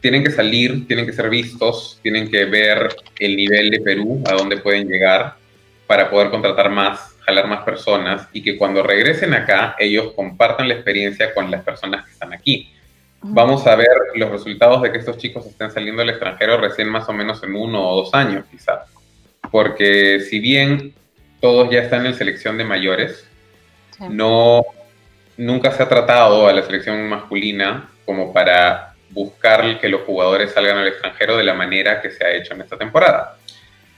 Tienen 0.00 0.24
que 0.24 0.30
salir, 0.30 0.86
tienen 0.86 1.06
que 1.06 1.12
ser 1.12 1.28
vistos, 1.28 1.98
tienen 2.02 2.30
que 2.30 2.44
ver 2.44 2.88
el 3.18 3.36
nivel 3.36 3.70
de 3.70 3.80
Perú, 3.80 4.22
a 4.26 4.32
dónde 4.34 4.58
pueden 4.58 4.88
llegar 4.88 5.34
para 5.86 6.08
poder 6.08 6.30
contratar 6.30 6.70
más, 6.70 7.16
jalar 7.20 7.46
más 7.46 7.64
personas 7.64 8.28
y 8.32 8.42
que 8.42 8.56
cuando 8.56 8.82
regresen 8.82 9.34
acá 9.34 9.76
ellos 9.78 10.12
compartan 10.14 10.68
la 10.68 10.74
experiencia 10.74 11.34
con 11.34 11.50
las 11.50 11.62
personas 11.62 12.06
que 12.06 12.12
están 12.12 12.32
aquí. 12.32 12.70
Vamos 13.22 13.66
a 13.66 13.76
ver 13.76 13.88
los 14.14 14.30
resultados 14.30 14.80
de 14.80 14.92
que 14.92 14.98
estos 14.98 15.18
chicos 15.18 15.44
estén 15.44 15.70
saliendo 15.70 16.00
al 16.00 16.08
extranjero 16.08 16.56
recién 16.58 16.88
más 16.88 17.06
o 17.08 17.12
menos 17.12 17.42
en 17.42 17.54
uno 17.54 17.86
o 17.86 17.96
dos 17.96 18.14
años, 18.14 18.44
quizás 18.50 18.80
porque 19.50 20.20
si 20.20 20.38
bien 20.38 20.94
todos 21.40 21.70
ya 21.70 21.80
están 21.80 22.06
en 22.06 22.14
selección 22.14 22.58
de 22.58 22.64
mayores, 22.64 23.26
no 24.08 24.64
nunca 25.36 25.72
se 25.72 25.82
ha 25.82 25.88
tratado 25.88 26.46
a 26.46 26.52
la 26.52 26.62
selección 26.62 27.08
masculina 27.08 27.88
como 28.04 28.32
para 28.32 28.89
buscar 29.10 29.80
que 29.80 29.88
los 29.88 30.02
jugadores 30.02 30.52
salgan 30.52 30.78
al 30.78 30.88
extranjero 30.88 31.36
de 31.36 31.44
la 31.44 31.54
manera 31.54 32.00
que 32.00 32.10
se 32.10 32.24
ha 32.24 32.32
hecho 32.32 32.54
en 32.54 32.62
esta 32.62 32.78
temporada. 32.78 33.36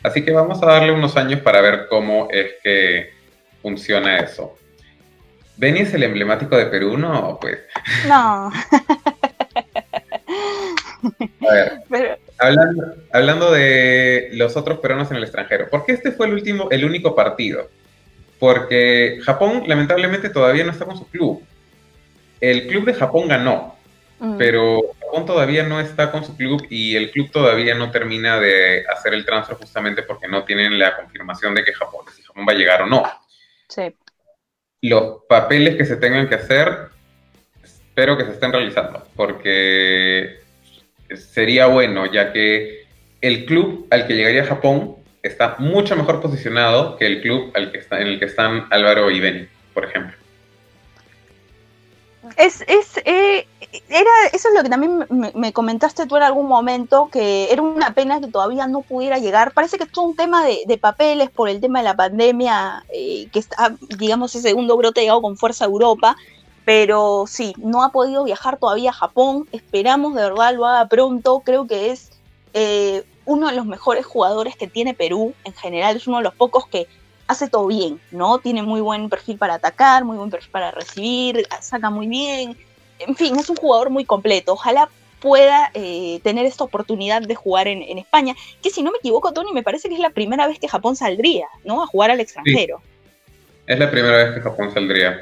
Así 0.03 0.25
que 0.25 0.33
vamos 0.33 0.63
a 0.63 0.67
darle 0.67 0.93
unos 0.93 1.17
años 1.17 1.41
para 1.41 1.61
ver 1.61 1.87
cómo 1.89 2.29
es 2.31 2.55
que 2.63 3.13
funciona 3.61 4.19
eso. 4.19 4.59
¿Beni 5.57 5.81
es 5.81 5.95
el 5.95 6.03
emblemático 6.03 6.57
de 6.57 6.67
Perú? 6.67 6.99
No, 6.99 7.39
pues. 7.41 7.59
No. 8.09 8.51
a 11.49 11.83
ver. 11.91 12.19
Hablando, 13.13 13.53
de 13.53 14.31
los 14.33 14.57
otros 14.57 14.79
peruanos 14.81 15.11
en 15.11 15.19
el 15.19 15.23
extranjero, 15.23 15.71
¿por 15.71 15.85
qué 15.85 15.93
este 15.93 16.11
fue 16.11 16.27
el 16.27 16.33
último, 16.33 16.69
el 16.73 16.85
único 16.85 17.15
partido? 17.15 17.71
Porque 18.41 19.21
Japón 19.23 19.63
lamentablemente 19.69 20.29
todavía 20.29 20.65
no 20.65 20.73
está 20.73 20.85
con 20.85 20.99
su 20.99 21.07
club. 21.07 21.45
El 22.41 22.67
club 22.67 22.85
de 22.87 22.95
Japón 22.95 23.29
ganó, 23.29 23.77
mm. 24.23 24.39
pero 24.39 24.81
Japón 25.01 25.27
todavía 25.27 25.65
no 25.65 25.81
está 25.81 26.11
con 26.11 26.25
su 26.25 26.37
club 26.37 26.67
y 26.71 26.97
el 26.97 27.11
club 27.11 27.31
todavía 27.31 27.75
no 27.75 27.91
termina 27.91 28.41
de 28.41 28.85
hacer 28.87 29.13
el 29.15 29.27
transfer 29.27 29.57
justamente 29.57 30.03
porque 30.03 30.29
no 30.29 30.45
tienen 30.45 30.79
la 30.79 30.97
confirmación 30.97 31.55
de 31.55 31.65
que 31.65 31.75
Japón, 31.75 32.07
si 32.15 32.23
Japón 32.23 32.47
va 32.49 32.53
a 32.53 32.57
llegar 32.57 32.83
o 32.83 32.87
no. 32.87 33.03
Sí. 33.69 33.95
Los 34.81 35.25
papeles 35.29 35.77
que 35.77 35.85
se 35.85 35.97
tengan 35.97 36.29
que 36.29 36.37
hacer, 36.37 36.89
espero 37.63 38.17
que 38.17 38.25
se 38.25 38.33
estén 38.33 38.53
realizando, 38.53 39.07
porque 39.17 40.41
sería 41.15 41.67
bueno, 41.67 42.07
ya 42.07 42.33
que 42.33 42.87
el 43.21 43.45
club 43.45 43.87
al 43.91 44.07
que 44.07 44.15
llegaría 44.15 44.45
Japón 44.45 44.97
está 45.23 45.57
mucho 45.59 45.97
mejor 45.97 46.21
posicionado 46.21 46.97
que 46.97 47.07
el 47.07 47.21
club 47.21 47.53
al 47.55 47.71
que 47.71 47.79
está, 47.79 48.01
en 48.01 48.09
el 48.09 48.19
que 48.19 48.27
están 48.27 48.67
Álvaro 48.71 49.11
y 49.11 49.21
Beni, 49.21 49.47
por 49.73 49.85
ejemplo. 49.85 50.17
Es, 52.37 52.65
es, 52.67 52.99
eh, 53.05 53.47
era, 53.89 54.11
eso 54.33 54.49
es 54.49 54.55
lo 54.55 54.63
que 54.63 54.69
también 54.69 55.07
me, 55.35 55.53
comentaste 55.53 56.07
tú 56.07 56.17
en 56.17 56.23
algún 56.23 56.47
momento, 56.47 57.09
que 57.11 57.51
era 57.51 57.63
una 57.63 57.95
pena 57.95 58.21
que 58.21 58.27
todavía 58.27 58.67
no 58.67 58.83
pudiera 58.83 59.19
llegar. 59.19 59.53
Parece 59.53 59.79
que 59.79 59.85
es 59.85 59.93
todo 59.93 60.07
un 60.07 60.17
tema 60.17 60.45
de, 60.45 60.79
papeles 60.79 61.31
por 61.31 61.49
el 61.49 61.61
tema 61.61 61.79
de 61.79 61.85
la 61.85 61.97
pandemia, 61.97 62.85
eh, 62.93 63.29
que 63.33 63.39
está, 63.39 63.75
digamos, 63.99 64.35
ese 64.35 64.49
segundo 64.49 64.77
brote 64.77 65.01
llegado 65.01 65.23
con 65.23 65.37
fuerza 65.37 65.65
a 65.65 65.69
Europa. 65.69 66.17
Pero 66.65 67.25
sí, 67.27 67.55
no 67.57 67.83
ha 67.83 67.91
podido 67.91 68.25
viajar 68.25 68.59
todavía 68.59 68.91
a 68.91 68.95
Japón. 68.95 69.49
Esperamos 69.53 70.15
de 70.15 70.23
verdad 70.23 70.55
lo 70.55 70.67
haga 70.67 70.87
pronto. 70.87 71.41
Creo 71.45 71.67
que 71.67 71.91
es 71.91 72.11
eh, 72.53 73.05
uno 73.25 73.49
de 73.49 73.57
los 73.57 73.67
mejores 73.67 74.07
jugadores 74.07 74.55
que 74.57 74.69
tiene 74.69 74.95
Perú. 74.95 75.35
En 75.45 75.55
general, 75.55 75.97
es 75.97 76.07
uno 76.07 76.19
de 76.19 76.25
los 76.25 76.35
pocos 76.35 76.69
que 76.69 76.87
hace 77.27 77.49
todo 77.49 77.67
bien, 77.67 78.01
¿no? 78.11 78.39
Tiene 78.39 78.63
muy 78.63 78.81
buen 78.81 79.09
perfil 79.09 79.39
para 79.39 79.55
atacar, 79.55 80.05
muy 80.05 80.17
buen 80.17 80.31
perfil 80.31 80.51
para 80.51 80.71
recibir, 80.71 81.47
saca 81.61 81.91
muy 81.91 82.07
bien. 82.07 82.57
En 83.07 83.17
fin, 83.17 83.39
es 83.39 83.49
un 83.51 83.57
jugador 83.57 83.91
muy 83.91 84.05
completo. 84.05 84.53
Ojalá 84.53 84.89
pueda 85.21 85.71
eh, 85.75 86.21
tener 86.25 86.45
esta 86.47 86.65
oportunidad 86.65 87.23
de 87.23 87.35
jugar 87.37 87.69
en, 87.69 87.97
España, 87.97 88.35
que 88.61 88.71
si 88.71 88.83
no 88.83 88.91
me 88.91 88.99
equivoco, 88.99 89.33
Tony, 89.33 89.53
me 89.53 89.63
parece 89.63 89.89
que 89.89 89.95
es 89.95 90.01
la 90.01 90.11
primera 90.11 90.49
vez 90.49 90.59
que 90.59 90.69
Japón 90.69 90.97
saldría, 90.97 91.47
¿no? 91.65 91.83
A 91.83 91.87
jugar 91.87 92.11
al 92.11 92.19
extranjero. 92.19 92.83
Es 93.67 93.79
la 93.79 93.91
primera 93.91 94.17
vez 94.17 94.35
que 94.35 94.41
Japón 94.41 94.73
saldría. 94.75 95.21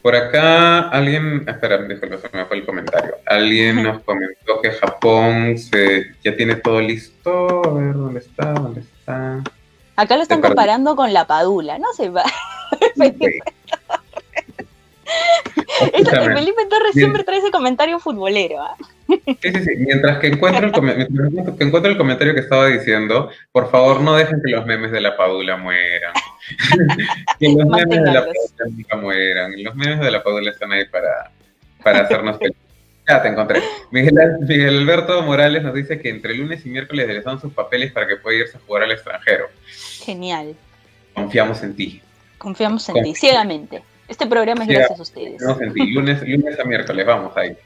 Por 0.00 0.16
acá 0.16 0.88
alguien, 0.88 1.44
espera, 1.46 1.78
disculpe, 1.82 2.18
se 2.18 2.36
me 2.36 2.46
fue 2.46 2.56
el 2.56 2.66
comentario. 2.66 3.14
Alguien 3.26 3.82
nos 3.82 4.02
comentó 4.02 4.60
que 4.62 4.70
Japón 4.72 5.56
se, 5.58 6.06
ya 6.24 6.34
tiene 6.34 6.56
todo 6.56 6.80
listo. 6.80 7.62
A 7.64 7.72
ver, 7.74 7.92
¿dónde 7.92 8.20
está? 8.20 8.52
¿Dónde 8.52 8.80
está? 8.80 9.42
Acá 9.94 10.16
lo 10.16 10.22
están 10.22 10.40
comparando 10.40 10.96
con 10.96 11.12
la 11.12 11.26
Padula, 11.26 11.78
no 11.78 11.92
se 11.92 12.08
va. 12.08 12.24
Felipe 16.34 16.66
Torres 16.68 16.92
siempre 16.92 17.24
trae 17.24 17.38
ese 17.38 17.50
comentario 17.50 17.98
futbolero. 17.98 18.60
¿ah? 18.60 18.76
Sí, 19.08 19.18
sí, 19.42 19.64
sí. 19.64 19.76
Mientras 19.78 20.18
que, 20.18 20.28
encuentro 20.28 20.66
el 20.66 20.72
que 21.58 21.64
encuentro 21.64 21.90
el 21.90 21.98
comentario 21.98 22.34
que 22.34 22.40
estaba 22.40 22.68
diciendo, 22.68 23.30
por 23.50 23.70
favor 23.70 24.00
no 24.00 24.16
dejen 24.16 24.40
que 24.44 24.50
los 24.50 24.66
memes 24.66 24.92
de 24.92 25.00
la 25.00 25.16
Padula 25.16 25.56
mueran. 25.56 26.12
que 27.38 27.48
los 27.48 27.66
memes 27.66 28.02
de 28.02 28.12
la 28.12 28.20
Padula 28.20 28.70
nunca 28.70 28.96
mueran. 28.96 29.62
Los 29.62 29.74
memes 29.74 30.00
de 30.00 30.10
la 30.10 30.22
Padula 30.22 30.50
están 30.50 30.72
ahí 30.72 30.84
para, 30.86 31.30
para 31.82 32.00
hacernos 32.00 32.38
felices. 32.38 32.60
Ya 33.08 33.20
te 33.20 33.28
encontré. 33.28 33.60
Miguel, 33.90 34.14
Miguel, 34.40 34.78
Alberto 34.78 35.22
Morales 35.22 35.64
nos 35.64 35.74
dice 35.74 36.00
que 36.00 36.08
entre 36.08 36.34
lunes 36.34 36.64
y 36.64 36.68
miércoles 36.68 37.08
le 37.08 37.20
dan 37.20 37.40
sus 37.40 37.52
papeles 37.52 37.90
para 37.90 38.06
que 38.06 38.16
pueda 38.16 38.38
irse 38.38 38.56
a 38.56 38.60
jugar 38.60 38.84
al 38.84 38.92
extranjero. 38.92 39.46
Genial. 40.04 40.54
Confiamos 41.12 41.62
en 41.64 41.74
ti. 41.74 42.00
Confiamos 42.38 42.88
en 42.88 43.02
ti, 43.02 43.14
ciegamente. 43.14 43.82
Este 44.12 44.26
programa 44.26 44.64
es 44.64 44.68
gracias 44.68 44.98
a 44.98 45.02
ustedes. 45.02 45.40
Lunes, 45.40 46.22
lunes 46.28 46.60
a 46.60 46.64
miércoles, 46.64 47.06
vamos 47.06 47.34
ahí. 47.34 47.56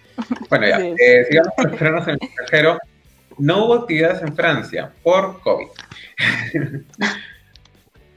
Bueno, 0.48 0.68
ya. 0.68 0.78
Eh, 0.78 1.26
sigamos 1.28 1.52
con 1.56 1.64
los 1.64 1.72
estrenos 1.72 2.06
en 2.06 2.10
el 2.10 2.18
extranjero. 2.22 2.78
No 3.38 3.64
hubo 3.64 3.74
actividades 3.74 4.22
en 4.22 4.36
Francia 4.36 4.92
por 5.02 5.40
COVID. 5.40 5.66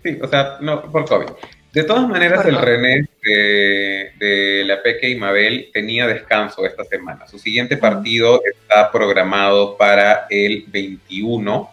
sí, 0.03 0.19
o 0.21 0.27
sea, 0.27 0.57
no, 0.61 0.91
por 0.91 1.05
COVID. 1.05 1.25
De 1.73 1.83
todas 1.83 2.07
maneras, 2.07 2.45
el 2.45 2.61
René 2.61 3.07
de, 3.23 4.63
la 4.63 4.83
Peque 4.83 5.09
y 5.09 5.15
Mabel 5.15 5.71
tenía 5.73 6.05
descanso 6.05 6.67
esta 6.67 6.83
semana. 6.83 7.27
Su 7.27 7.39
siguiente 7.39 7.77
partido 7.77 8.43
está 8.45 8.91
programado 8.91 9.75
para 9.75 10.27
el 10.29 10.65
21 10.67 11.67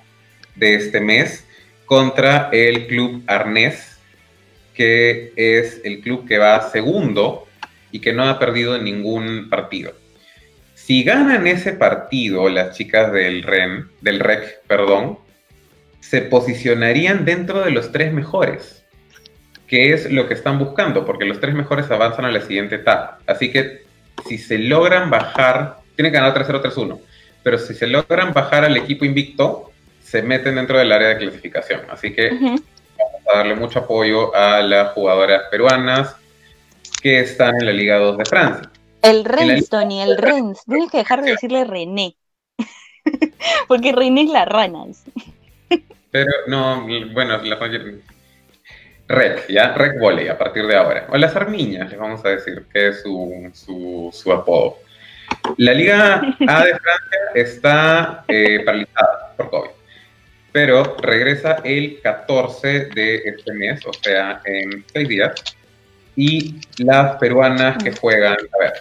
de 0.55 0.75
este 0.75 1.03
mes 1.03 1.47
contra 1.85 2.49
el 2.51 2.87
Club 2.87 3.23
Arnés 3.27 3.96
que 4.77 5.33
es 5.37 5.81
el 5.85 6.01
club 6.01 6.29
que 6.29 6.39
va 6.39 6.71
segundo 6.71 7.47
y 7.91 8.01
que 8.01 8.13
no 8.13 8.29
ha 8.29 8.39
perdido 8.39 8.79
ningún 8.79 9.49
partido. 9.49 9.95
Si 10.75 11.03
ganan 11.03 11.47
ese 11.47 11.73
partido 11.73 12.49
las 12.49 12.77
chicas 12.77 13.11
del 13.11 13.43
REN, 13.43 13.89
del 14.03 14.21
REC, 14.21 14.63
perdón, 14.67 15.19
se 16.01 16.21
posicionarían 16.21 17.25
dentro 17.25 17.63
de 17.63 17.71
los 17.71 17.91
tres 17.91 18.13
mejores, 18.13 18.85
que 19.67 19.93
es 19.93 20.13
lo 20.13 20.29
que 20.29 20.35
están 20.35 20.59
buscando, 20.59 21.05
porque 21.05 21.25
los 21.25 21.41
tres 21.41 21.55
mejores 21.55 21.91
avanzan 21.91 22.27
a 22.27 22.31
la 22.31 22.41
siguiente 22.43 22.77
etapa. 22.77 23.19
Así 23.27 23.51
que 23.51 23.83
si 24.29 24.39
se 24.39 24.59
logran 24.59 25.11
bajar, 25.11 25.79
tienen 25.97 26.13
que 26.13 26.19
ganar 26.19 26.35
3-0, 26.35 26.63
3-1, 26.63 27.01
pero 27.43 27.59
si 27.59 27.75
se 27.75 27.87
logran 27.87 28.33
bajar 28.33 28.65
al 28.65 28.77
equipo 28.77 29.05
invicto, 29.05 29.73
se 30.03 30.23
meten 30.23 30.55
dentro 30.55 30.79
del 30.79 30.93
área 30.93 31.09
de 31.09 31.19
clasificación. 31.19 31.81
Así 31.91 32.13
que 32.13 32.31
a 33.33 33.39
darle 33.39 33.55
mucho 33.55 33.81
apoyo 33.81 34.35
a 34.35 34.63
las 34.63 34.93
jugadoras 34.93 35.43
peruanas 35.51 36.17
que 37.03 37.21
están 37.21 37.57
en 37.61 37.67
la 37.67 37.73
Liga 37.73 37.99
2 37.99 38.19
de 38.19 38.25
Francia. 38.25 38.71
El 39.03 39.25
Rennes, 39.25 39.69
Tony, 39.69 40.03
el 40.03 40.17
Rennes. 40.17 40.63
Tienes 40.67 40.91
que 40.91 40.99
dejar 40.99 41.23
de 41.23 41.33
decirle 41.33 41.65
René. 41.65 42.17
Porque 43.69 43.93
René 43.93 44.23
es 44.23 44.31
la 44.31 44.45
ranas. 44.45 45.05
Pero 46.11 46.33
no, 46.49 46.87
bueno, 47.13 47.39
la 47.43 47.59
Rec, 49.09 49.49
¿ya? 49.49 49.73
Rec 49.75 50.01
Volley 50.01 50.29
a 50.29 50.37
partir 50.37 50.67
de 50.67 50.77
ahora. 50.77 51.07
O 51.11 51.17
las 51.17 51.37
Armiñas, 51.37 51.89
les 51.91 51.99
vamos 51.99 52.25
a 52.25 52.31
decir, 52.31 52.67
que 52.73 52.89
es 52.89 53.03
su, 53.03 54.11
su, 54.13 54.33
apodo. 54.33 54.79
La 55.59 55.73
Liga 55.73 56.15
A 56.49 56.65
de 56.65 56.71
Francia 56.71 57.19
está 57.35 58.25
eh, 58.27 58.63
paralizada 58.65 59.35
por 59.37 59.51
COVID 59.51 59.76
pero 60.57 60.97
regresa 61.03 61.59
el 61.65 62.01
14 62.01 62.87
de 62.87 63.17
este 63.27 63.53
mes, 63.53 63.85
o 63.85 63.93
sea, 63.93 64.41
en 64.47 64.83
seis 64.91 65.07
días. 65.07 65.35
Y 66.17 66.55
las 66.79 67.17
peruanas 67.17 67.77
que 67.85 67.93
juegan, 67.93 68.39
a 68.55 68.59
ver, 68.59 68.73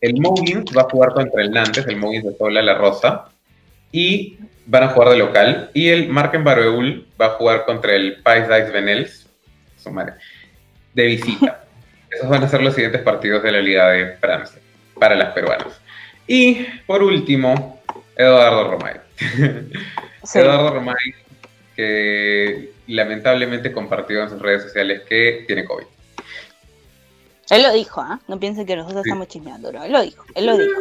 el 0.00 0.20
Moguins 0.20 0.64
va 0.76 0.82
a 0.82 0.88
jugar 0.88 1.12
contra 1.12 1.42
el 1.42 1.50
Nantes, 1.50 1.88
el 1.88 1.96
Moguins 1.96 2.22
de 2.22 2.36
Sola 2.36 2.62
La 2.62 2.74
Rosa, 2.74 3.30
y 3.90 4.38
van 4.66 4.84
a 4.84 4.88
jugar 4.90 5.08
de 5.08 5.16
local. 5.16 5.70
Y 5.74 5.88
el 5.88 6.08
Marken 6.08 6.44
Barueul 6.44 7.04
va 7.20 7.26
a 7.26 7.30
jugar 7.30 7.64
contra 7.64 7.96
el 7.96 8.22
Pais 8.22 8.46
Dice 8.46 8.70
Venels, 8.70 9.28
su 9.76 9.90
madre, 9.90 10.12
de 10.92 11.04
visita. 11.04 11.64
Esos 12.12 12.28
van 12.28 12.44
a 12.44 12.48
ser 12.48 12.62
los 12.62 12.76
siguientes 12.76 13.02
partidos 13.02 13.42
de 13.42 13.50
la 13.50 13.60
Liga 13.60 13.88
de 13.88 14.12
Francia 14.18 14.60
para 15.00 15.16
las 15.16 15.34
peruanas. 15.34 15.80
Y 16.28 16.64
por 16.86 17.02
último, 17.02 17.82
Eduardo 18.14 18.70
Romay. 18.70 19.00
Eduardo 20.32 20.74
Romay, 20.74 21.23
que 21.74 22.72
lamentablemente 22.86 23.72
compartió 23.72 24.22
en 24.22 24.30
sus 24.30 24.40
redes 24.40 24.64
sociales 24.64 25.02
que 25.08 25.44
tiene 25.46 25.64
COVID. 25.64 25.86
Él 27.50 27.62
lo 27.62 27.72
dijo, 27.72 28.00
¿ah? 28.00 28.20
No 28.28 28.40
piensen 28.40 28.66
que 28.66 28.76
nosotros 28.76 29.04
estamos 29.04 29.28
chismeando, 29.28 29.70
¿no? 29.70 29.84
Él 29.84 29.92
lo 29.92 30.02
dijo, 30.02 30.24
él 30.34 30.46
lo 30.46 30.56
dijo. 30.56 30.80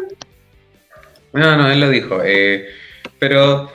No, 1.33 1.57
no, 1.57 1.71
él 1.71 1.79
lo 1.79 1.89
dijo. 1.89 2.21
Eh, 2.23 2.69
pero 3.19 3.71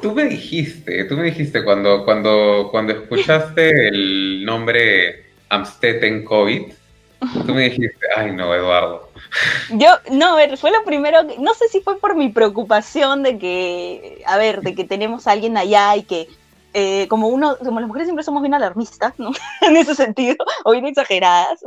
tú 0.00 0.12
me 0.12 0.24
dijiste, 0.24 1.04
tú 1.04 1.16
me 1.16 1.24
dijiste 1.24 1.62
cuando, 1.62 2.04
cuando, 2.04 2.68
cuando 2.70 2.92
escuchaste 2.92 3.88
el 3.88 4.44
nombre 4.44 5.26
Amstetten 5.48 6.24
COVID, 6.24 6.72
tú 7.46 7.54
me 7.54 7.64
dijiste, 7.64 8.06
ay 8.16 8.32
no, 8.32 8.54
Eduardo. 8.54 9.07
Yo, 9.70 9.88
no, 10.10 10.32
a 10.32 10.36
ver, 10.36 10.56
fue 10.56 10.70
lo 10.70 10.84
primero, 10.84 11.22
no 11.38 11.54
sé 11.54 11.68
si 11.68 11.80
fue 11.80 11.98
por 11.98 12.16
mi 12.16 12.28
preocupación 12.30 13.22
de 13.22 13.38
que, 13.38 14.22
a 14.26 14.36
ver, 14.36 14.62
de 14.62 14.74
que 14.74 14.84
tenemos 14.84 15.26
a 15.26 15.32
alguien 15.32 15.56
allá 15.56 15.96
y 15.96 16.02
que 16.02 16.28
eh, 16.74 17.08
como 17.08 17.28
uno, 17.28 17.56
como 17.58 17.80
las 17.80 17.88
mujeres 17.88 18.06
siempre 18.06 18.24
somos 18.24 18.42
bien 18.42 18.54
alarmistas, 18.54 19.14
¿no? 19.18 19.30
en 19.62 19.76
ese 19.76 19.94
sentido, 19.94 20.36
o 20.64 20.72
bien 20.72 20.86
exageradas, 20.86 21.60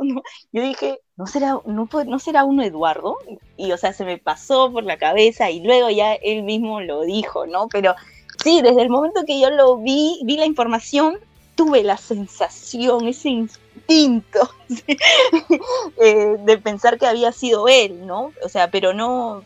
yo 0.52 0.62
dije, 0.62 1.00
¿no 1.16 1.26
será, 1.26 1.58
no, 1.66 1.88
no 2.06 2.18
será 2.18 2.44
uno 2.44 2.62
Eduardo? 2.62 3.18
Y, 3.56 3.72
o 3.72 3.76
sea, 3.76 3.92
se 3.92 4.04
me 4.04 4.18
pasó 4.18 4.72
por 4.72 4.84
la 4.84 4.96
cabeza 4.96 5.50
y 5.50 5.60
luego 5.60 5.90
ya 5.90 6.14
él 6.14 6.44
mismo 6.44 6.80
lo 6.80 7.02
dijo, 7.02 7.46
¿no? 7.46 7.68
Pero 7.68 7.94
sí, 8.42 8.62
desde 8.62 8.82
el 8.82 8.90
momento 8.90 9.24
que 9.26 9.40
yo 9.40 9.50
lo 9.50 9.76
vi, 9.78 10.20
vi 10.24 10.36
la 10.36 10.46
información, 10.46 11.18
tuve 11.56 11.82
la 11.82 11.96
sensación, 11.96 13.06
ese 13.08 13.28
instinto 13.86 14.50
eh, 16.02 16.36
de 16.44 16.58
pensar 16.58 16.98
que 16.98 17.06
había 17.06 17.32
sido 17.32 17.68
él, 17.68 18.06
¿no? 18.06 18.32
O 18.44 18.48
sea, 18.48 18.70
pero 18.70 18.92
no, 18.92 19.44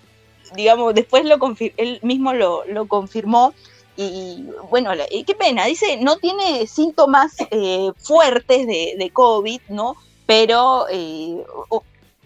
digamos, 0.54 0.94
después 0.94 1.24
lo 1.24 1.38
él 1.76 1.98
mismo 2.02 2.32
lo, 2.32 2.64
lo 2.66 2.86
confirmó 2.86 3.54
y 3.96 4.44
bueno, 4.70 4.90
qué 5.26 5.34
pena, 5.34 5.64
dice, 5.64 5.96
no 5.96 6.18
tiene 6.18 6.66
síntomas 6.66 7.36
eh, 7.50 7.90
fuertes 7.96 8.66
de, 8.66 9.10
COVID, 9.12 9.60
¿no? 9.70 9.96
Pero, 10.26 10.86
eh, 10.90 11.42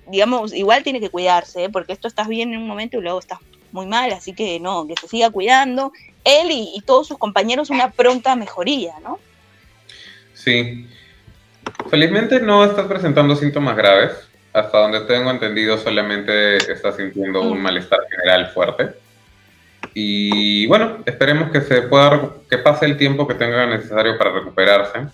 digamos, 0.09 0.53
igual 0.53 0.83
tiene 0.83 0.99
que 0.99 1.11
cuidarse, 1.11 1.69
porque 1.69 1.93
esto 1.93 2.09
estás 2.09 2.27
bien 2.27 2.53
en 2.53 2.61
un 2.61 2.67
momento 2.67 2.99
y 2.99 3.03
luego 3.03 3.21
estás 3.21 3.39
muy 3.71 3.87
mal, 3.87 4.13
así 4.13 4.33
que 4.33 4.59
no, 4.59 4.87
que 4.89 4.95
se 5.01 5.07
siga 5.07 5.31
cuidando. 5.31 5.93
Él 6.25 6.51
y, 6.51 6.83
todos 6.85 7.07
sus 7.07 7.19
compañeros 7.19 7.71
una 7.71 7.93
pronta 7.93 8.35
mejoría, 8.35 8.95
¿no? 9.05 9.21
Sí. 10.35 10.89
Felizmente 11.89 12.41
no 12.41 12.65
estás 12.65 12.87
presentando 12.87 13.35
síntomas 13.37 13.77
graves. 13.77 14.13
Hasta 14.53 14.79
donde 14.79 15.01
tengo 15.03 15.31
entendido, 15.31 15.79
solamente 15.79 16.57
está 16.57 16.91
sintiendo 16.91 17.41
un 17.41 17.59
mm. 17.59 17.63
malestar 17.63 18.01
general 18.11 18.49
fuerte. 18.49 18.89
Y 19.95 20.67
bueno, 20.67 20.99
esperemos 21.07 21.51
que 21.51 21.61
se 21.61 21.83
pueda 21.83 22.31
que 22.49 22.59
pase 22.59 22.87
el 22.87 22.97
tiempo 22.97 23.27
que 23.27 23.35
tenga 23.35 23.67
necesario 23.67 24.19
para 24.19 24.33
recuperarse. 24.33 25.07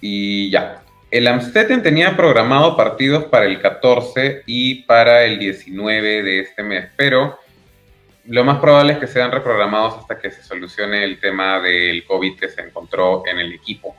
Y 0.00 0.50
ya. 0.50 0.82
El 1.10 1.28
Amstetten 1.28 1.82
tenía 1.82 2.16
programado 2.16 2.76
partidos 2.76 3.24
para 3.24 3.46
el 3.46 3.60
14 3.60 4.42
y 4.46 4.82
para 4.82 5.24
el 5.24 5.38
19 5.38 6.22
de 6.24 6.40
este 6.40 6.62
mes, 6.64 6.88
pero 6.96 7.38
lo 8.26 8.42
más 8.42 8.58
probable 8.58 8.94
es 8.94 8.98
que 8.98 9.06
sean 9.06 9.30
reprogramados 9.30 9.98
hasta 9.98 10.18
que 10.18 10.30
se 10.30 10.42
solucione 10.42 11.04
el 11.04 11.20
tema 11.20 11.60
del 11.60 12.04
COVID 12.04 12.36
que 12.38 12.48
se 12.48 12.62
encontró 12.62 13.22
en 13.26 13.38
el 13.38 13.52
equipo. 13.52 13.94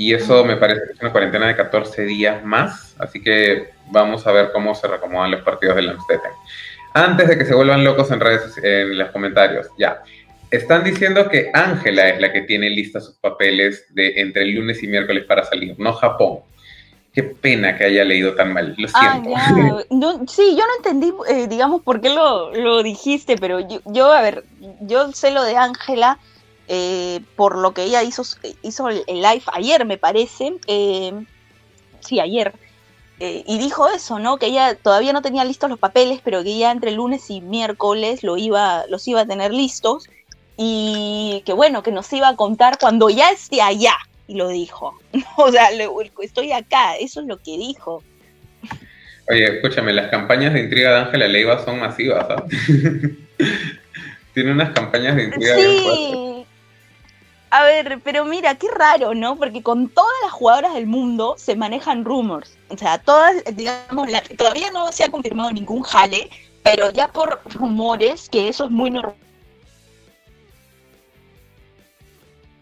Y 0.00 0.14
eso 0.14 0.44
me 0.46 0.56
parece 0.56 0.80
que 0.86 0.92
es 0.94 1.00
una 1.00 1.12
cuarentena 1.12 1.46
de 1.46 1.56
14 1.56 2.04
días 2.06 2.42
más, 2.42 2.96
así 2.98 3.20
que 3.22 3.68
vamos 3.90 4.26
a 4.26 4.32
ver 4.32 4.50
cómo 4.50 4.74
se 4.74 4.88
reacomodan 4.88 5.30
los 5.30 5.42
partidos 5.42 5.76
del 5.76 5.90
Amstetten 5.90 6.30
antes 6.94 7.28
de 7.28 7.36
que 7.38 7.44
se 7.44 7.54
vuelvan 7.54 7.84
locos 7.84 8.10
en 8.10 8.20
redes 8.20 8.58
en 8.62 8.98
los 8.98 9.10
comentarios, 9.10 9.68
ya. 9.78 10.02
Están 10.50 10.82
diciendo 10.84 11.28
que 11.28 11.50
Ángela 11.52 12.08
es 12.08 12.20
la 12.20 12.32
que 12.32 12.40
tiene 12.40 12.70
listas 12.70 13.04
sus 13.04 13.16
papeles 13.16 13.86
de 13.94 14.20
entre 14.20 14.42
el 14.42 14.54
lunes 14.54 14.82
y 14.82 14.88
miércoles 14.88 15.24
para 15.24 15.44
salir, 15.44 15.74
no 15.78 15.92
Japón. 15.92 16.40
Qué 17.12 17.22
pena 17.22 17.76
que 17.76 17.84
haya 17.84 18.04
leído 18.04 18.34
tan 18.34 18.52
mal, 18.52 18.74
lo 18.78 18.88
ah, 18.94 19.20
siento. 19.22 20.26
sí, 20.32 20.56
yo 20.56 20.64
no 20.66 20.76
entendí, 20.78 21.12
eh, 21.28 21.46
digamos, 21.46 21.82
por 21.82 22.00
qué 22.00 22.08
lo, 22.10 22.82
dijiste, 22.82 23.36
pero 23.36 23.60
yo, 23.60 24.12
a 24.12 24.22
ver, 24.22 24.44
yo 24.80 25.12
sé 25.12 25.30
lo 25.30 25.42
de 25.42 25.56
Ángela 25.56 26.18
eh, 26.72 27.20
por 27.34 27.58
lo 27.58 27.74
que 27.74 27.82
ella 27.82 28.04
hizo, 28.04 28.22
hizo 28.62 28.88
el 28.88 29.02
live 29.06 29.42
ayer, 29.52 29.84
me 29.84 29.98
parece. 29.98 30.54
Eh, 30.68 31.12
sí, 31.98 32.20
ayer. 32.20 32.52
Eh, 33.18 33.42
y 33.44 33.58
dijo 33.58 33.88
eso, 33.88 34.20
¿no? 34.20 34.36
Que 34.36 34.46
ella 34.46 34.76
todavía 34.76 35.12
no 35.12 35.20
tenía 35.20 35.44
listos 35.44 35.68
los 35.68 35.80
papeles, 35.80 36.20
pero 36.22 36.44
que 36.44 36.56
ya 36.56 36.70
entre 36.70 36.92
lunes 36.92 37.28
y 37.28 37.40
miércoles 37.40 38.22
lo 38.22 38.36
iba, 38.36 38.84
los 38.88 39.08
iba 39.08 39.22
a 39.22 39.26
tener 39.26 39.52
listos 39.52 40.08
y 40.56 41.42
que 41.44 41.54
bueno, 41.54 41.82
que 41.82 41.90
nos 41.90 42.12
iba 42.12 42.28
a 42.28 42.36
contar 42.36 42.78
cuando 42.78 43.10
ya 43.10 43.30
esté 43.32 43.60
allá, 43.60 43.96
y 44.28 44.36
lo 44.36 44.46
dijo. 44.46 44.96
o 45.38 45.50
sea, 45.50 45.70
estoy 46.22 46.52
acá, 46.52 46.94
eso 46.94 47.20
es 47.20 47.26
lo 47.26 47.38
que 47.38 47.58
dijo. 47.58 48.04
Oye, 49.28 49.56
escúchame, 49.56 49.92
las 49.92 50.08
campañas 50.08 50.52
de 50.52 50.60
intriga 50.60 50.92
de 50.92 51.00
Ángela 51.00 51.26
Leiva 51.26 51.64
son 51.64 51.80
masivas, 51.80 52.26
¿ah? 52.30 52.44
Tiene 54.34 54.52
unas 54.52 54.70
campañas 54.70 55.16
de 55.16 55.24
intriga 55.24 55.56
sí. 55.56 56.39
A 57.50 57.64
ver, 57.64 58.00
pero 58.04 58.24
mira, 58.24 58.54
qué 58.54 58.68
raro, 58.70 59.12
¿no? 59.14 59.34
Porque 59.36 59.62
con 59.62 59.88
todas 59.88 60.14
las 60.22 60.32
jugadoras 60.32 60.74
del 60.74 60.86
mundo 60.86 61.34
se 61.36 61.56
manejan 61.56 62.04
rumors. 62.04 62.56
O 62.68 62.76
sea, 62.76 62.98
todas, 62.98 63.42
digamos, 63.54 64.08
todavía 64.38 64.70
no 64.70 64.92
se 64.92 65.04
ha 65.04 65.10
confirmado 65.10 65.50
ningún 65.50 65.82
jale, 65.82 66.30
pero 66.62 66.90
ya 66.90 67.08
por 67.08 67.40
rumores, 67.46 68.28
que 68.28 68.48
eso 68.48 68.66
es 68.66 68.70
muy 68.70 68.90
normal 68.90 69.16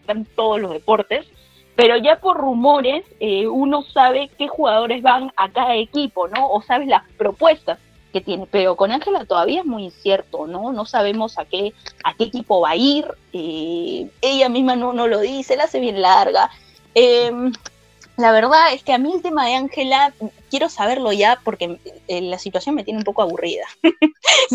en 0.07 0.25
todos 0.25 0.59
los 0.59 0.71
deportes, 0.71 1.27
pero 1.75 1.95
ya 1.97 2.19
por 2.19 2.37
rumores 2.37 3.05
eh, 3.19 3.47
uno 3.47 3.83
sabe 3.83 4.29
qué 4.37 4.47
jugadores 4.47 5.01
van 5.01 5.31
a 5.37 5.49
cada 5.51 5.75
equipo, 5.75 6.27
¿no? 6.27 6.49
O 6.49 6.61
sabes 6.61 6.87
las 6.87 7.03
propuestas 7.11 7.77
que 8.11 8.21
tiene, 8.21 8.47
pero 8.49 8.75
con 8.75 8.91
Ángela 8.91 9.25
todavía 9.25 9.61
es 9.61 9.65
muy 9.65 9.85
incierto, 9.85 10.47
¿no? 10.47 10.71
No 10.71 10.85
sabemos 10.85 11.37
a 11.37 11.45
qué, 11.45 11.73
a 12.03 12.15
qué 12.15 12.25
equipo 12.25 12.61
va 12.61 12.71
a 12.71 12.75
ir, 12.75 13.05
eh, 13.33 14.09
ella 14.21 14.49
misma 14.49 14.75
no, 14.75 14.93
no 14.93 15.07
lo 15.07 15.19
dice, 15.19 15.55
la 15.55 15.65
hace 15.65 15.79
bien 15.79 16.01
larga. 16.01 16.49
Em, 16.95 17.51
la 18.17 18.31
verdad 18.31 18.73
es 18.73 18.83
que 18.83 18.93
a 18.93 18.97
mí 18.97 19.13
el 19.13 19.21
tema 19.21 19.45
de 19.45 19.55
Ángela, 19.55 20.13
quiero 20.49 20.69
saberlo 20.69 21.13
ya 21.13 21.39
porque 21.43 21.79
eh, 22.07 22.21
la 22.21 22.37
situación 22.37 22.75
me 22.75 22.83
tiene 22.83 22.97
un 22.97 23.05
poco 23.05 23.21
aburrida. 23.21 23.65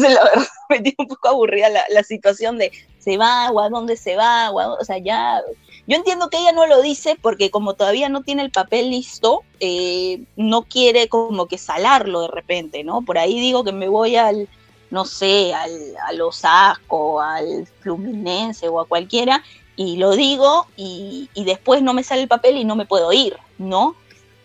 me 0.69 0.81
tiene 0.81 0.97
un 0.99 1.09
poco 1.09 1.29
aburrida 1.29 1.69
la, 1.71 2.03
situación 2.03 2.59
de 2.59 2.73
se 2.99 3.17
va 3.17 3.51
o 3.51 3.61
a 3.61 3.69
dónde 3.69 3.97
se 3.97 4.17
va, 4.17 4.51
o, 4.51 4.81
o 4.81 4.85
sea, 4.85 4.99
ya 4.99 5.43
yo 5.87 5.97
entiendo 5.97 6.31
que 6.31 6.39
ella 6.39 6.53
no 6.53 6.67
lo 6.67 6.81
dice 6.81 7.17
porque 7.21 7.51
como 7.51 7.75
todavía 7.75 8.09
no 8.09 8.23
tiene 8.23 8.43
el 8.43 8.51
papel 8.51 8.91
listo, 8.91 9.43
eh, 9.61 10.23
no 10.37 10.63
quiere 10.63 11.09
como 11.09 11.47
que 11.47 11.59
salarlo 11.59 12.23
de 12.23 12.29
repente, 12.29 12.85
¿no? 12.85 13.03
Por 13.03 13.19
ahí 13.19 13.39
digo 13.39 13.65
que 13.65 13.73
me 13.73 13.89
voy 13.89 14.17
al, 14.17 14.49
no 14.91 15.05
sé, 15.05 15.53
al, 15.53 15.95
al 16.07 16.21
Osasco, 16.23 17.21
al 17.21 17.67
Fluminense 17.81 18.69
o 18.69 18.81
a 18.81 18.87
cualquiera, 18.87 19.43
y 19.77 19.97
lo 19.97 20.13
digo 20.13 20.67
y, 20.77 21.29
después 21.35 21.83
no 21.83 21.93
me 21.93 22.05
sale 22.05 22.23
el 22.23 22.29
papel 22.29 22.57
y 22.57 22.65
no 22.65 22.77
me 22.77 22.87
puedo 22.87 23.13
ir, 23.13 23.37
¿no? 23.59 23.95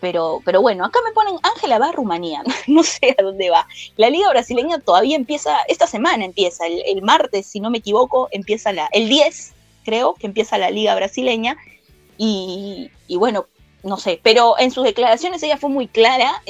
Pero, 0.00 0.40
pero 0.44 0.60
bueno, 0.62 0.84
acá 0.84 0.98
me 1.04 1.12
ponen 1.12 1.36
Ángela 1.42 1.78
va 1.78 1.88
a 1.88 1.92
Rumanía, 1.92 2.42
no 2.66 2.82
sé 2.82 3.14
a 3.18 3.22
dónde 3.22 3.48
va. 3.48 3.66
La 3.96 4.10
liga 4.10 4.28
brasileña 4.28 4.78
todavía 4.78 5.16
empieza, 5.16 5.56
esta 5.68 5.86
semana 5.86 6.24
empieza, 6.24 6.66
el, 6.66 6.82
el 6.84 7.02
martes, 7.02 7.46
si 7.46 7.60
no 7.60 7.70
me 7.70 7.78
equivoco, 7.78 8.28
empieza 8.30 8.72
la, 8.72 8.88
el 8.92 9.08
10 9.08 9.54
creo, 9.84 10.14
que 10.14 10.26
empieza 10.26 10.58
la 10.58 10.70
liga 10.70 10.94
brasileña. 10.94 11.56
Y, 12.16 12.90
bueno, 13.08 13.46
no 13.82 13.96
sé, 13.96 14.20
pero 14.22 14.58
en 14.58 14.70
sus 14.70 14.84
declaraciones 14.84 15.42
ella 15.42 15.56
fue 15.56 15.70
muy 15.70 15.88
clara 15.88 16.42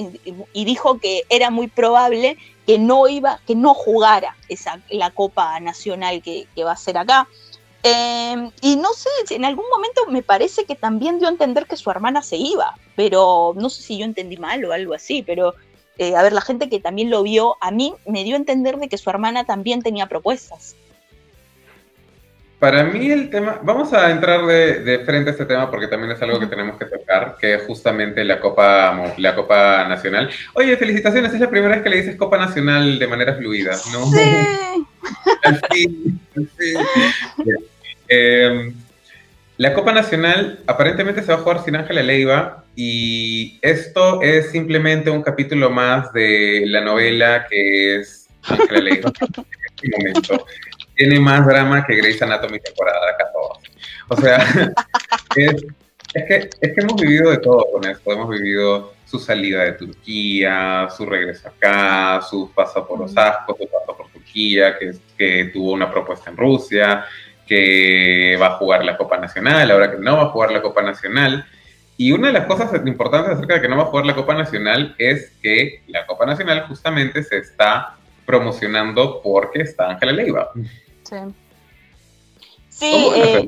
y 0.52 0.64
dijo 0.64 0.98
que 0.98 1.22
era 1.28 1.50
muy 1.50 1.68
probable 1.68 2.36
que 2.70 2.78
no 2.78 3.08
iba, 3.08 3.40
que 3.48 3.56
no 3.56 3.74
jugara 3.74 4.36
esa, 4.48 4.80
la 4.90 5.10
Copa 5.10 5.58
Nacional 5.58 6.22
que, 6.22 6.46
va 6.64 6.70
a 6.70 6.76
ser 6.76 6.98
acá. 6.98 7.26
Em, 7.82 8.50
y 8.60 8.76
no 8.76 8.92
sé, 8.92 9.08
en 9.34 9.44
algún 9.44 9.64
momento 9.68 10.02
me 10.08 10.22
parece 10.22 10.66
que 10.66 10.76
también 10.76 11.18
dio 11.18 11.26
a 11.26 11.32
entender 11.32 11.66
que 11.66 11.76
su 11.76 11.90
hermana 11.90 12.22
se 12.22 12.36
iba, 12.36 12.78
pero 12.94 13.54
no 13.56 13.70
sé 13.70 13.82
si 13.82 13.98
yo 13.98 14.04
entendí 14.04 14.36
mal 14.36 14.64
o 14.64 14.72
algo 14.72 14.94
así, 14.94 15.22
pero 15.22 15.54
eh, 15.98 16.14
a 16.14 16.22
ver, 16.22 16.32
la 16.32 16.42
gente 16.42 16.68
que 16.68 16.78
también 16.78 17.10
lo 17.10 17.24
vio, 17.24 17.56
a 17.60 17.72
mí 17.72 17.92
me 18.06 18.22
dio 18.22 18.34
a 18.34 18.38
entender 18.38 18.78
de 18.78 18.88
que 18.88 18.98
su 18.98 19.10
hermana 19.10 19.44
también 19.44 19.82
tenía 19.82 20.06
propuestas. 20.06 20.76
Para 22.60 22.84
mí 22.84 23.10
el 23.10 23.30
tema, 23.30 23.58
vamos 23.62 23.90
a 23.94 24.10
entrar 24.10 24.44
de, 24.44 25.00
frente 25.06 25.30
a 25.30 25.32
este 25.32 25.46
tema 25.46 25.70
porque 25.70 25.88
también 25.88 26.12
es 26.12 26.20
algo 26.20 26.38
que 26.38 26.46
tenemos 26.46 26.76
que 26.76 26.84
tocar, 26.84 27.36
que 27.40 27.54
es 27.54 27.62
justamente 27.62 28.22
la 28.22 28.38
Copa, 28.38 29.14
la 29.16 29.34
Copa 29.34 29.88
Nacional. 29.88 30.28
Oye, 30.52 30.76
felicitaciones, 30.76 31.32
es 31.32 31.40
la 31.40 31.48
primera 31.48 31.74
vez 31.74 31.82
que 31.82 31.88
le 31.88 31.96
dices 31.96 32.16
Copa 32.16 32.36
Nacional 32.36 32.98
de 32.98 33.06
manera 33.06 33.34
fluida, 33.34 33.72
¿no? 33.92 34.04
Sí. 34.10 34.20
al 35.42 35.60
fin, 35.72 36.20
em, 38.08 38.74
la 39.56 39.72
Copa 39.72 39.92
Nacional 39.92 40.58
aparentemente 40.66 41.22
se 41.22 41.28
va 41.32 41.38
a 41.38 41.42
jugar 41.42 41.64
sin 41.64 41.76
Ángela 41.76 42.02
Leiva 42.02 42.64
y 42.76 43.58
esto 43.62 44.20
es 44.20 44.50
simplemente 44.50 45.08
un 45.08 45.22
capítulo 45.22 45.70
más 45.70 46.12
de 46.12 46.64
la 46.66 46.82
novela 46.82 47.46
que 47.48 48.00
es 48.00 48.28
Ángela 48.42 48.80
Leiva 48.80 49.10
en 49.20 49.44
este 49.64 49.88
momento 49.96 50.46
tiene 51.00 51.18
más 51.18 51.46
drama 51.46 51.86
que 51.86 51.96
Grey's 51.96 52.20
Anatomy 52.20 52.60
temporada 52.60 53.16
14. 53.16 53.72
O 54.08 54.16
sea, 54.16 54.36
es, 55.34 55.54
que, 56.12 56.50
es 56.60 56.74
que 56.74 56.80
hemos 56.82 57.00
vivido 57.00 57.30
de 57.30 57.38
todo 57.38 57.66
con 57.72 57.88
esto. 57.88 58.12
Hemos 58.12 58.28
vivido 58.28 58.92
su 59.06 59.18
salida 59.18 59.64
de 59.64 59.72
Turquía, 59.72 60.88
su 60.94 61.06
regreso 61.06 61.48
acá, 61.48 62.20
su 62.20 62.52
paso 62.54 62.86
por 62.86 63.00
los 63.00 63.16
ascos, 63.16 63.56
su 63.56 63.66
paso 63.66 63.96
por 63.96 64.10
Turquía, 64.10 64.78
que, 64.78 64.92
que 65.16 65.44
tuvo 65.46 65.72
una 65.72 65.90
propuesta 65.90 66.28
en 66.28 66.36
Rusia, 66.36 67.06
que 67.46 68.36
va 68.38 68.48
a 68.48 68.56
jugar 68.58 68.84
la 68.84 68.98
Copa 68.98 69.16
Nacional, 69.16 69.70
ahora 69.70 69.92
que 69.92 69.96
no 69.96 70.18
va 70.18 70.24
a 70.24 70.28
jugar 70.28 70.52
la 70.52 70.60
Copa 70.60 70.82
Nacional. 70.82 71.46
Y 71.96 72.12
una 72.12 72.26
de 72.26 72.34
las 72.34 72.44
cosas 72.44 72.74
importantes 72.86 73.32
acerca 73.32 73.54
de 73.54 73.62
que 73.62 73.68
no 73.68 73.78
va 73.78 73.84
a 73.84 73.86
jugar 73.86 74.04
la 74.04 74.14
Copa 74.14 74.34
Nacional 74.34 74.94
es 74.98 75.32
que 75.40 75.82
la 75.86 76.04
Copa 76.04 76.26
Nacional 76.26 76.66
justamente 76.68 77.22
se 77.22 77.38
está 77.38 77.96
promocionando 78.26 79.22
porque 79.22 79.62
está 79.62 79.88
Ángela 79.88 80.12
Leiva. 80.12 80.50
Sí. 82.68 82.92
Eh, 83.14 83.46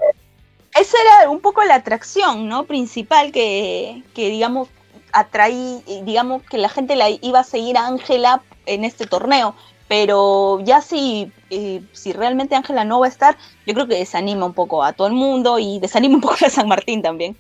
esa 0.79 0.97
era 1.01 1.31
un 1.31 1.41
poco 1.41 1.63
la 1.65 1.77
atracción, 1.77 2.49
¿no? 2.49 2.65
Principal 2.65 3.33
que, 3.33 4.03
digamos, 4.15 4.69
atraí, 5.13 5.83
digamos, 6.05 6.43
que 6.43 6.59
la 6.59 6.69
gente 6.69 6.97
la 6.97 7.09
iba 7.11 7.41
a 7.41 7.45
seguir 7.45 7.77
a 7.77 7.87
Ángela 7.87 8.43
en 8.67 8.85
este 8.85 9.07
torneo. 9.07 9.55
Pero 9.89 10.61
ya 10.65 10.81
si, 10.81 11.31
eh, 11.51 11.83
si 11.93 12.13
realmente 12.15 12.55
Ángela 12.55 12.85
no 12.85 13.01
va 13.01 13.07
a 13.07 13.11
estar, 13.11 13.37
yo 13.67 13.75
creo 13.75 13.87
que 13.87 13.97
desanima 13.97 14.47
un 14.47 14.55
poco 14.55 14.83
a 14.83 14.95
todo 14.95 15.07
el 15.07 15.13
mundo 15.13 15.59
y 15.59 15.81
desanima 15.81 16.15
un 16.15 16.23
poco 16.23 16.47
a 16.47 16.49
San 16.49 16.69
Martín 16.69 17.03
también. 17.03 17.37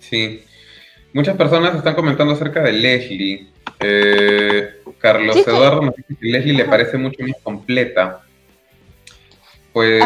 Sí. 0.00 0.42
Muchas 1.12 1.36
personas 1.36 1.76
están 1.76 1.94
comentando 1.94 2.32
acerca 2.32 2.60
de 2.62 2.72
Leslie. 2.72 3.46
Eh, 3.78 4.82
Carlos 4.98 5.36
Eduardo 5.36 5.82
nos 5.82 5.94
dice 5.94 6.16
que 6.20 6.26
Leslie 6.26 6.54
le 6.54 6.64
parece 6.64 6.98
mucho 6.98 7.22
más 7.22 7.36
completa. 7.42 8.22
Pues. 9.72 10.02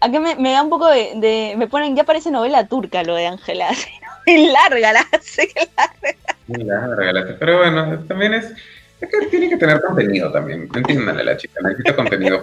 a 0.00 0.08
mí 0.08 0.18
me, 0.38 0.52
da 0.52 0.62
un 0.62 0.70
poco 0.70 0.88
de, 0.88 1.54
Me 1.56 1.66
ponen, 1.66 1.96
ya 1.96 2.04
parece 2.04 2.30
novela 2.30 2.66
turca 2.68 3.02
lo 3.02 3.14
de 3.14 3.26
Ángela. 3.26 3.68
Muy 4.26 4.46
larga 4.50 4.92
la 4.92 5.00
hace, 5.12 5.48
larga. 5.76 6.18
Muy 6.46 6.64
larga 6.64 7.12
la 7.12 7.38
Pero 7.38 7.58
bueno, 7.58 8.04
también 8.06 8.34
es. 8.34 8.52
Es 9.00 9.08
que 9.10 9.26
tiene 9.26 9.48
que 9.48 9.56
tener 9.56 9.80
contenido 9.80 10.30
también. 10.32 10.68
Entiéndanle 10.74 11.22
la 11.22 11.36
chica, 11.36 11.60
necesita 11.62 11.94
contenido. 11.94 12.40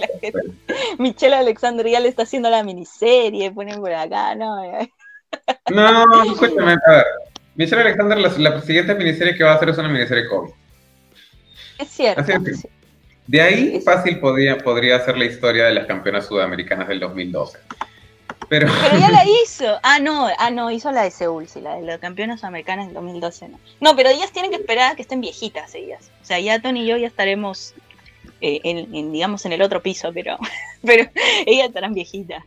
Michelle 0.97 1.35
Alexander 1.35 1.85
ya 1.85 1.99
le 1.99 2.07
está 2.07 2.23
haciendo 2.23 2.49
la 2.49 2.63
miniserie, 2.63 3.51
ponen 3.51 3.81
por 3.81 3.91
acá, 3.91 4.35
¿no? 4.35 4.63
no, 5.69 6.23
escúchame, 6.23 6.71
a 6.71 6.91
ver. 6.91 7.05
Michelle 7.55 7.81
Alexander, 7.81 8.17
la, 8.17 8.61
siguiente 8.61 8.95
miniserie 8.95 9.35
que 9.35 9.43
va 9.43 9.51
a 9.51 9.55
hacer 9.55 9.69
es 9.69 9.77
una 9.77 9.89
miniserie 9.89 10.27
COVID. 10.29 10.51
Es 11.79 11.89
cierto. 11.89 12.21
Así 12.21 12.31
es. 12.31 12.67
De 13.27 13.41
ahí 13.41 13.81
fácil 13.81 14.19
podría, 14.19 14.57
podría 14.57 14.99
ser 14.99 15.17
la 15.17 15.25
historia 15.25 15.65
de 15.65 15.73
las 15.73 15.87
campeonas 15.87 16.27
sudamericanas 16.27 16.87
del 16.87 16.99
2012. 16.99 17.57
Pero... 18.49 18.67
Pero 18.81 18.99
ya 18.99 19.09
la 19.09 19.23
hizo. 19.43 19.79
Ah, 19.81 19.99
no, 19.99 20.27
ah, 20.37 20.51
no, 20.51 20.69
hizo 20.71 20.91
la 20.91 21.03
de 21.03 21.11
Seúl, 21.11 21.47
sí, 21.47 21.61
la 21.61 21.75
de 21.75 21.81
las 21.81 21.99
campeonas 21.99 22.39
sudamericanas 22.41 22.87
del 22.87 22.95
2012, 22.95 23.49
no. 23.49 23.59
No, 23.81 23.95
pero 23.95 24.09
ellas 24.09 24.31
tienen 24.31 24.51
que 24.51 24.57
esperar 24.57 24.91
a 24.91 24.95
que 24.95 25.01
estén 25.01 25.21
viejitas 25.21 25.73
ellas. 25.73 26.11
O 26.21 26.25
sea, 26.25 26.39
ya 26.39 26.61
Tony 26.61 26.83
y 26.83 26.87
yo 26.87 26.97
ya 26.97 27.07
estaremos, 27.07 27.73
eh, 28.41 28.59
en, 28.63 29.11
digamos, 29.11 29.45
en 29.45 29.53
el 29.53 29.61
otro 29.63 29.81
piso, 29.81 30.11
pero, 30.13 30.37
pero 30.85 31.09
ellas 31.45 31.67
estarán 31.67 31.93
viejitas. 31.93 32.43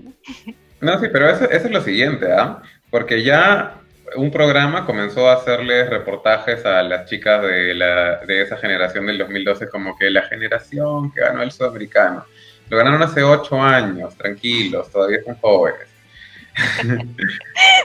No, 0.81 1.01
sí, 1.01 1.07
pero 1.13 1.29
eso, 1.29 1.51
eso 1.51 1.67
es 1.67 1.73
lo 1.73 1.83
siguiente, 1.83 2.31
¿ah? 2.33 2.63
Porque 2.91 3.25
ya 3.25 3.81
un 4.17 4.31
programa 4.31 4.87
comenzó 4.87 5.29
a 5.29 5.35
hacerles 5.35 5.89
reportajes 5.91 6.65
a 6.65 6.83
las 6.83 7.09
chicas 7.09 7.43
de, 7.43 7.75
la, 7.75 8.19
de 8.27 8.43
esa 8.43 8.57
generación 8.57 9.07
del 9.07 9.19
2012 9.19 9.69
como 9.69 9.97
que 9.97 10.11
la 10.11 10.23
generación 10.23 11.13
que 11.13 11.21
ganó 11.21 11.43
el 11.43 11.53
sudamericano. 11.53 12.25
Lo 12.69 12.77
ganaron 12.77 13.03
hace 13.03 13.23
ocho 13.23 13.63
años, 13.63 14.17
tranquilos, 14.17 14.91
todavía 14.91 15.23
son 15.25 15.37
jóvenes. 15.37 15.89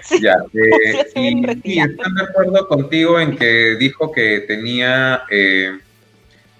ya, 0.21 0.35
eh, 0.53 1.59
y, 1.63 1.79
están 1.79 2.15
de 2.15 2.23
acuerdo 2.23 2.67
contigo 2.67 3.19
en 3.19 3.35
que 3.35 3.75
dijo 3.75 4.11
que 4.11 4.41
tenía 4.41 5.23
eh, 5.29 5.77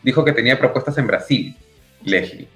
dijo 0.02 0.24
que 0.24 0.34
tenía 0.34 0.60
propuestas 0.60 0.98
en 0.98 1.08
Brasil, 1.08 1.56
Leslie. 2.04 2.48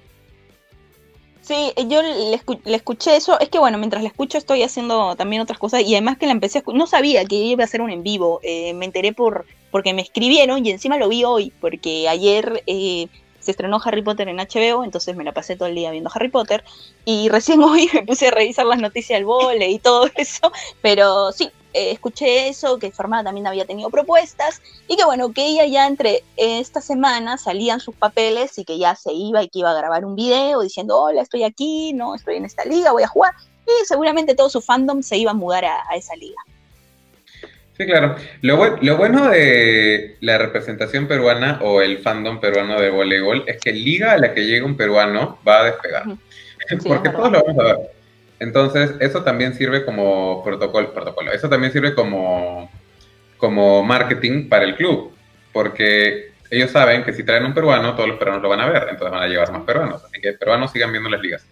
Sí, 1.48 1.72
yo 1.86 2.02
le, 2.02 2.38
escuché 2.74 3.16
eso. 3.16 3.40
Es 3.40 3.48
que 3.48 3.58
bueno, 3.58 3.78
mientras 3.78 4.02
le 4.02 4.08
escucho 4.08 4.36
estoy 4.36 4.62
haciendo 4.62 5.16
también 5.16 5.40
otras 5.40 5.58
cosas 5.58 5.80
y 5.80 5.94
además 5.94 6.18
que 6.18 6.26
la 6.26 6.32
empecé 6.32 6.58
a 6.58 6.62
No 6.74 6.86
sabía 6.86 7.24
que 7.24 7.36
iba 7.36 7.62
a 7.62 7.64
hacer 7.64 7.80
un 7.80 7.90
en 7.90 8.02
vivo. 8.02 8.40
Eh, 8.42 8.74
me 8.74 8.84
enteré 8.84 9.14
por 9.14 9.46
porque 9.70 9.94
me 9.94 10.02
escribieron 10.02 10.66
y 10.66 10.70
encima 10.70 10.98
lo 10.98 11.08
vi 11.08 11.24
hoy 11.24 11.54
porque 11.58 12.06
ayer 12.06 12.62
eh, 12.66 13.08
se 13.40 13.52
estrenó 13.52 13.80
Harry 13.82 14.02
Potter 14.02 14.28
en 14.28 14.36
HBO, 14.36 14.84
entonces 14.84 15.16
me 15.16 15.24
la 15.24 15.32
pasé 15.32 15.56
todo 15.56 15.68
el 15.68 15.74
día 15.74 15.90
viendo 15.90 16.10
Harry 16.12 16.28
Potter 16.28 16.64
y 17.06 17.30
recién 17.30 17.62
hoy 17.64 17.88
me 17.94 18.02
puse 18.02 18.28
a 18.28 18.30
revisar 18.30 18.66
las 18.66 18.80
noticias 18.80 19.16
del 19.16 19.24
vole 19.24 19.70
y 19.70 19.78
todo 19.78 20.10
eso. 20.16 20.52
Pero 20.82 21.32
sí, 21.32 21.50
eh, 21.74 21.90
escuché 21.90 22.48
eso, 22.48 22.78
que 22.78 22.90
Fermada 22.90 23.24
también 23.24 23.46
había 23.46 23.66
tenido 23.66 23.90
propuestas 23.90 24.62
y 24.86 24.96
que 24.96 25.04
bueno, 25.04 25.32
que 25.32 25.46
ella 25.46 25.66
ya 25.66 25.86
entre 25.86 26.22
esta 26.36 26.80
semana 26.80 27.36
salían 27.36 27.80
sus 27.80 27.94
papeles 27.94 28.58
y 28.58 28.64
que 28.64 28.78
ya 28.78 28.94
se 28.94 29.12
iba 29.12 29.42
y 29.42 29.48
que 29.48 29.60
iba 29.60 29.70
a 29.70 29.74
grabar 29.74 30.04
un 30.04 30.16
video 30.16 30.62
diciendo, 30.62 30.96
hola, 30.96 31.22
estoy 31.22 31.44
aquí, 31.44 31.92
no, 31.92 32.14
estoy 32.14 32.36
en 32.36 32.46
esta 32.46 32.64
liga, 32.64 32.92
voy 32.92 33.02
a 33.02 33.08
jugar 33.08 33.34
y 33.66 33.84
seguramente 33.84 34.34
todo 34.34 34.48
su 34.48 34.62
fandom 34.62 35.02
se 35.02 35.18
iba 35.18 35.32
a 35.32 35.34
mudar 35.34 35.64
a, 35.66 35.94
esa 35.94 36.16
liga. 36.16 36.40
Sí, 37.76 37.86
claro. 37.86 38.16
Lo, 38.40 38.76
lo, 38.78 38.96
bueno 38.96 39.28
de 39.28 40.16
la 40.20 40.38
representación 40.38 41.06
peruana 41.06 41.60
o 41.62 41.80
el 41.80 41.98
fandom 41.98 42.40
peruano 42.40 42.80
de 42.80 42.90
voleibol 42.90 43.44
es 43.46 43.60
que 43.60 43.72
liga 43.72 44.12
a 44.12 44.18
la 44.18 44.34
que 44.34 44.46
llega 44.46 44.66
un 44.66 44.76
peruano 44.76 45.38
va 45.46 45.60
a 45.60 45.64
despegar. 45.64 46.04
Porque 46.86 47.10
todos 47.10 47.30
lo 47.30 47.44
vamos 47.44 47.58
a 47.58 47.62
ver. 47.62 47.97
Entonces, 48.40 48.94
eso 49.00 49.22
también 49.24 49.54
sirve 49.54 49.84
como 49.84 50.42
protocolo, 50.44 50.92
protocolo. 50.92 51.32
Eso 51.32 51.48
también 51.48 51.72
sirve 51.72 51.94
como, 51.94 52.70
como 53.36 53.82
marketing 53.82 54.48
para 54.48 54.64
el 54.64 54.76
club, 54.76 55.12
porque 55.52 56.32
ellos 56.50 56.70
saben 56.70 57.04
que 57.04 57.12
si 57.12 57.24
traen 57.24 57.44
un 57.44 57.54
peruano, 57.54 57.94
todos 57.94 58.08
los 58.08 58.18
peruanos 58.18 58.42
lo 58.42 58.48
van 58.48 58.60
a 58.60 58.66
ver, 58.66 58.86
entonces 58.90 59.10
van 59.10 59.22
a 59.22 59.28
llevar 59.28 59.52
más 59.52 59.62
peruanos. 59.62 60.04
Así 60.04 60.20
que 60.20 60.32
peruanos 60.32 60.70
sigan 60.70 60.92
viendo 60.92 61.10
las 61.10 61.20
ligas. 61.20 61.44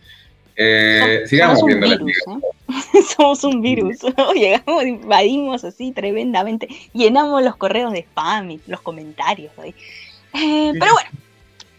Eh, 0.59 1.25
sigamos 1.27 1.63
viendo 1.67 1.87
las 1.87 2.01
ligas. 2.01 2.23
¿eh? 2.29 3.03
Somos 3.17 3.45
un 3.45 3.61
virus. 3.61 3.99
Llegamos, 4.35 4.85
invadimos 4.85 5.65
así 5.65 5.93
tremendamente. 5.93 6.69
Llenamos 6.95 7.43
los 7.43 7.57
correos 7.57 7.93
de 7.93 8.01
spam 8.01 8.53
y 8.53 8.61
los 8.67 8.81
comentarios. 8.81 9.53
Eh, 9.59 10.73
pero 10.79 10.93
bueno, 10.93 11.11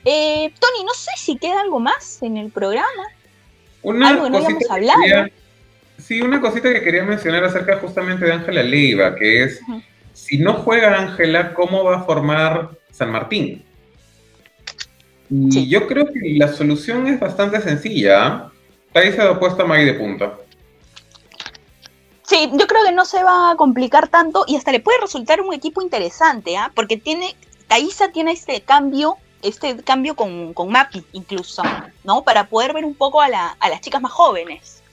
Tony, 0.03 0.83
no 0.85 0.93
sé 0.93 1.11
si 1.17 1.37
queda 1.37 1.61
algo 1.61 1.79
más 1.79 2.21
en 2.21 2.37
el 2.37 2.51
programa. 2.51 3.03
Una 3.87 4.09
Algo 4.09 4.29
no 4.29 4.37
habíamos 4.39 4.69
hablado. 4.69 4.99
sí, 5.97 6.21
una 6.21 6.41
cosita 6.41 6.73
que 6.73 6.81
quería 6.81 7.03
mencionar 7.03 7.45
acerca 7.45 7.77
justamente 7.77 8.25
de 8.25 8.33
Ángela 8.33 8.61
Leiva, 8.61 9.15
que 9.15 9.45
es, 9.45 9.61
si 10.11 10.39
no 10.39 10.55
juega 10.55 10.99
Ángela, 10.99 11.53
¿cómo 11.53 11.85
va 11.85 11.95
a 11.95 12.03
formar 12.03 12.71
San 12.91 13.11
Martín? 13.11 13.63
Y 15.29 15.69
yo 15.69 15.87
creo 15.87 16.05
que 16.05 16.19
la 16.35 16.49
solución 16.49 17.07
es 17.07 17.17
bastante 17.17 17.61
sencilla. 17.61 18.51
Ahí 18.93 19.13
se 19.13 19.21
ha 19.21 19.31
opuesto 19.31 19.63
a 19.63 19.65
Maggie 19.65 19.85
de 19.85 19.93
punta. 19.93 20.33
Sí, 22.23 22.49
yo 22.59 22.67
creo 22.67 22.83
que 22.83 22.91
no 22.91 23.05
se 23.05 23.23
va 23.23 23.51
a 23.51 23.55
complicar 23.55 24.09
tanto 24.09 24.43
y 24.49 24.57
hasta 24.57 24.73
le 24.73 24.81
puede 24.81 24.99
resultar 24.99 25.39
un 25.39 25.53
equipo 25.53 25.81
interesante, 25.81 26.57
¿ah? 26.57 26.73
Porque 26.75 26.97
tiene, 26.97 27.37
Taisa 27.69 28.09
tiene 28.11 28.33
este 28.33 28.59
cambio 28.59 29.15
este 29.41 29.77
cambio 29.83 30.15
con, 30.15 30.53
con 30.53 30.71
Maki 30.71 31.03
incluso, 31.13 31.63
¿no? 32.03 32.23
Para 32.23 32.45
poder 32.45 32.73
ver 32.73 32.85
un 32.85 32.95
poco 32.95 33.21
a, 33.21 33.29
la, 33.29 33.55
a 33.59 33.69
las 33.69 33.81
chicas 33.81 34.01
más 34.01 34.11
jóvenes. 34.11 34.83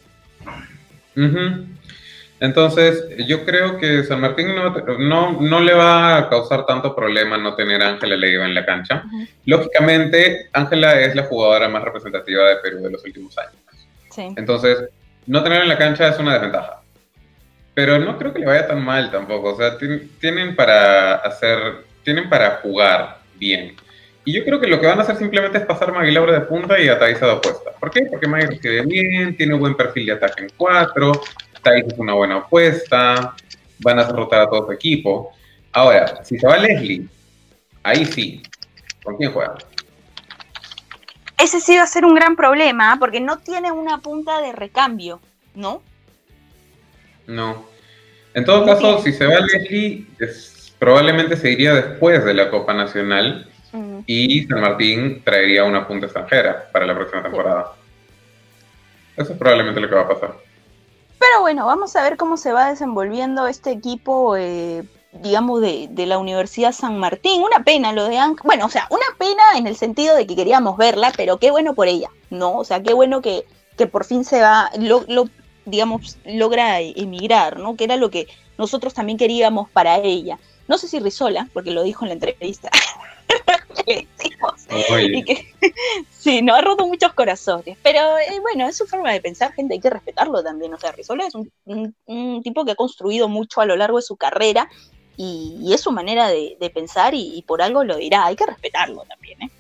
Entonces, 2.41 3.05
yo 3.27 3.45
creo 3.45 3.79
que 3.79 4.05
San 4.05 4.21
Martín 4.21 4.55
no, 4.55 5.41
no, 5.41 5.61
le 5.61 5.73
va 5.73 6.19
a 6.19 6.29
causar 6.29 6.67
tanto 6.67 6.95
problema 6.95 7.39
no 7.39 7.55
tener 7.55 7.83
a 7.83 7.91
Ángela 7.91 8.17
Leiva 8.17 8.45
en 8.45 8.55
la 8.55 8.67
cancha. 8.67 9.05
Lógicamente, 9.47 10.49
Ángela 10.53 11.01
es 11.01 11.15
la 11.15 11.23
jugadora 11.23 11.69
más 11.69 11.83
representativa 11.83 12.49
de 12.49 12.57
Perú 12.57 12.83
de 12.83 12.91
los 12.91 13.05
últimos 13.05 13.37
años. 13.39 14.35
Entonces, 14.37 14.91
no 15.27 15.43
tenerla 15.43 15.65
en 15.65 15.69
la 15.71 15.79
cancha 15.79 16.09
es 16.09 16.19
una 16.19 16.35
desventaja. 16.35 16.83
Pero 17.73 17.99
no 17.99 18.19
creo 18.19 18.33
que 18.33 18.41
le 18.41 18.47
vaya 18.47 18.67
tan 18.67 18.85
mal 18.85 19.11
tampoco. 19.11 19.55
O 19.55 19.57
sea, 19.57 19.79
tienen 20.21 20.55
para 20.55 21.15
hacer, 21.17 21.85
tienen 22.03 22.29
para 22.29 22.57
jugar 22.57 23.19
bien. 23.37 23.75
Y 24.25 24.33
yo 24.33 24.45
creo 24.45 24.59
que 24.59 24.67
lo 24.67 24.81
que 24.81 24.87
van 24.87 24.99
a 24.99 25.03
hacer 25.03 25.17
simplemente 25.17 25.59
es 25.59 25.67
pasar 25.67 25.93
Magui 25.93 26.11
Laura 26.11 26.33
de 26.33 26.41
punta 26.41 26.81
y 26.81 26.89
a 26.89 26.99
Thais 26.99 27.21
de 27.21 27.27
opuesta. 27.27 27.73
¿Por 27.79 27.91
qué? 27.91 28.07
Porque 28.11 28.27
Magui 28.27 28.47
recibe 28.47 28.83
bien, 28.87 29.37
tiene 29.37 29.55
un 29.55 29.61
buen 29.61 29.77
perfil 29.77 30.07
de 30.07 30.13
ataque 30.13 30.45
en 30.45 30.51
cuatro, 30.57 31.13
Thais 31.63 31.85
es 31.87 31.99
una 31.99 32.15
buena 32.15 32.37
apuesta, 32.37 33.35
van 33.81 33.99
a 33.99 34.05
derrotar 34.05 34.43
a 34.43 34.49
todo 34.49 34.67
su 34.67 34.73
equipo. 34.73 35.33
Ahora, 35.73 36.25
si 36.25 36.39
se 36.39 36.47
va 36.47 36.57
Leslie, 36.57 37.07
ahí 37.83 38.07
sí, 38.07 38.43
¿con 39.03 39.17
quién 39.17 39.31
juega? 39.33 39.57
Ese 41.37 41.61
sí 41.61 41.77
va 41.77 41.83
a 41.83 41.87
ser 41.87 42.07
un 42.07 42.15
gran 42.15 42.37
problema, 42.37 42.97
porque 42.99 43.21
no 43.21 43.39
tiene 43.39 43.73
una 43.73 43.99
punta 43.99 44.41
de 44.41 44.53
recambio, 44.53 45.21
¿no? 45.55 45.83
No. 47.27 47.67
En 48.33 48.45
todo 48.45 48.65
caso, 48.65 49.03
si 49.03 49.13
se 49.13 49.27
va 49.27 49.41
Leslie, 49.41 50.07
probablemente 50.79 51.37
se 51.37 51.51
iría 51.51 51.75
después 51.75 52.25
de 52.25 52.33
la 52.33 52.51
Copa 52.51 52.73
Nacional 52.73 53.51
y 54.07 54.47
San 54.47 54.61
Martín 54.61 55.23
traería 55.25 55.65
una 55.65 55.87
punta 55.87 56.07
extranjera 56.07 56.69
para 56.73 56.87
la 56.87 56.95
próxima 56.95 57.23
temporada. 57.23 57.73
Eso 59.17 59.33
es 59.33 59.39
probablemente 59.39 59.81
lo 59.81 59.89
que 59.89 59.95
va 59.95 60.03
a 60.03 60.09
pasar. 60.09 60.35
Pero 61.19 61.41
bueno, 61.41 61.67
vamos 61.67 61.95
a 61.97 62.03
ver 62.03 62.17
cómo 62.17 62.37
se 62.37 62.53
va 62.53 62.69
desenvolviendo 62.69 63.47
este 63.47 63.71
equipo, 63.71 64.37
eh, 64.37 64.85
digamos, 65.13 65.61
de, 65.61 65.89
la 66.07 66.19
Universidad 66.19 66.73
San 66.73 66.99
Martín. 66.99 67.43
Una 67.43 67.65
pena 67.65 67.93
lo 67.93 68.09
de 68.09 68.19
Anca. 68.19 68.43
Bueno, 68.45 68.67
o 68.67 68.69
sea, 68.69 68.87
una 68.91 69.07
pena 69.19 69.43
en 69.57 69.67
el 69.67 69.77
sentido 69.77 70.17
de 70.17 70.27
que 70.27 70.37
queríamos 70.37 70.77
verla, 70.77 71.13
pero 71.17 71.39
qué 71.39 71.51
bueno 71.51 71.75
por 71.75 71.89
ella, 71.89 72.11
¿no? 72.31 72.59
O 72.59 72.65
sea, 72.65 72.83
qué 72.83 72.93
bueno 72.93 73.23
que, 73.23 73.45
que 73.77 73.87
por 73.87 74.05
fin 74.05 74.25
se 74.25 74.41
va, 74.41 74.71
lo, 74.79 75.05
digamos, 75.65 76.19
logra 76.27 76.81
emigrar, 76.81 77.59
¿no? 77.59 77.77
Que 77.77 77.85
era 77.85 77.97
lo 77.97 78.11
que 78.11 78.27
nosotros 78.59 78.95
también 78.95 79.19
queríamos 79.19 79.71
para 79.71 79.97
ella. 79.99 80.39
No 80.69 80.79
sé 80.79 80.89
si 80.89 80.99
Rizola, 80.99 81.49
porque 81.53 81.71
lo 81.71 81.83
dijo 81.83 82.05
en 82.05 82.09
la 82.11 82.15
entrevista. 82.15 82.71
y 83.87 85.25
que, 85.25 85.47
sí, 86.11 86.43
no 86.43 86.55
ha 86.55 86.61
roto 86.61 86.87
muchos 86.87 87.13
corazones, 87.13 87.77
pero 87.83 87.99
eh, 88.19 88.41
bueno, 88.41 88.69
es 88.69 88.77
su 88.77 88.87
forma 88.87 89.13
de 89.13 89.21
pensar, 89.21 89.53
gente, 89.53 89.75
hay 89.75 89.81
que 89.81 89.91
respetarlo 89.91 90.43
también. 90.43 90.73
O 90.75 90.79
sea, 90.79 90.93
Rizola 90.93 91.27
es 91.27 91.35
un, 91.35 92.43
tipo 92.43 92.65
que 92.65 92.73
ha 92.73 92.77
construido 92.77 93.29
mucho 93.29 93.61
a 93.61 93.67
lo 93.67 93.77
largo 93.77 93.99
de 93.99 94.03
su 94.03 94.17
carrera 94.17 94.69
y, 95.17 95.73
es 95.73 95.81
su 95.81 95.93
manera 95.93 96.29
de, 96.29 96.71
pensar 96.75 97.15
y, 97.15 97.43
por 97.47 97.63
algo 97.63 97.85
lo 97.85 97.97
dirá, 97.97 98.27
hay 98.27 98.37
que 98.37 98.47
respetarlo 98.47 99.05
también, 99.09 99.43
¿eh? 99.43 99.51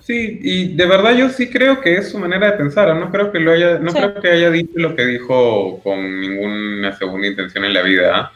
Sí, 0.00 0.38
y 0.42 0.74
de 0.74 0.84
verdad 0.84 1.16
yo 1.16 1.30
sí 1.30 1.48
creo 1.48 1.80
que 1.80 1.96
es 1.96 2.10
su 2.10 2.18
manera 2.18 2.50
de 2.50 2.58
pensar, 2.58 2.94
no 2.94 3.10
creo 3.10 3.32
que 3.32 3.40
lo 3.40 3.52
haya, 3.52 3.78
no 3.78 3.90
creo 3.90 4.20
que 4.20 4.28
haya 4.28 4.50
dicho 4.50 4.72
lo 4.74 4.94
que 4.94 5.06
dijo 5.06 5.80
con 5.82 6.20
ninguna 6.20 6.94
segunda 6.98 7.26
intención 7.26 7.64
en 7.64 7.72
la 7.72 7.80
vida. 7.80 8.30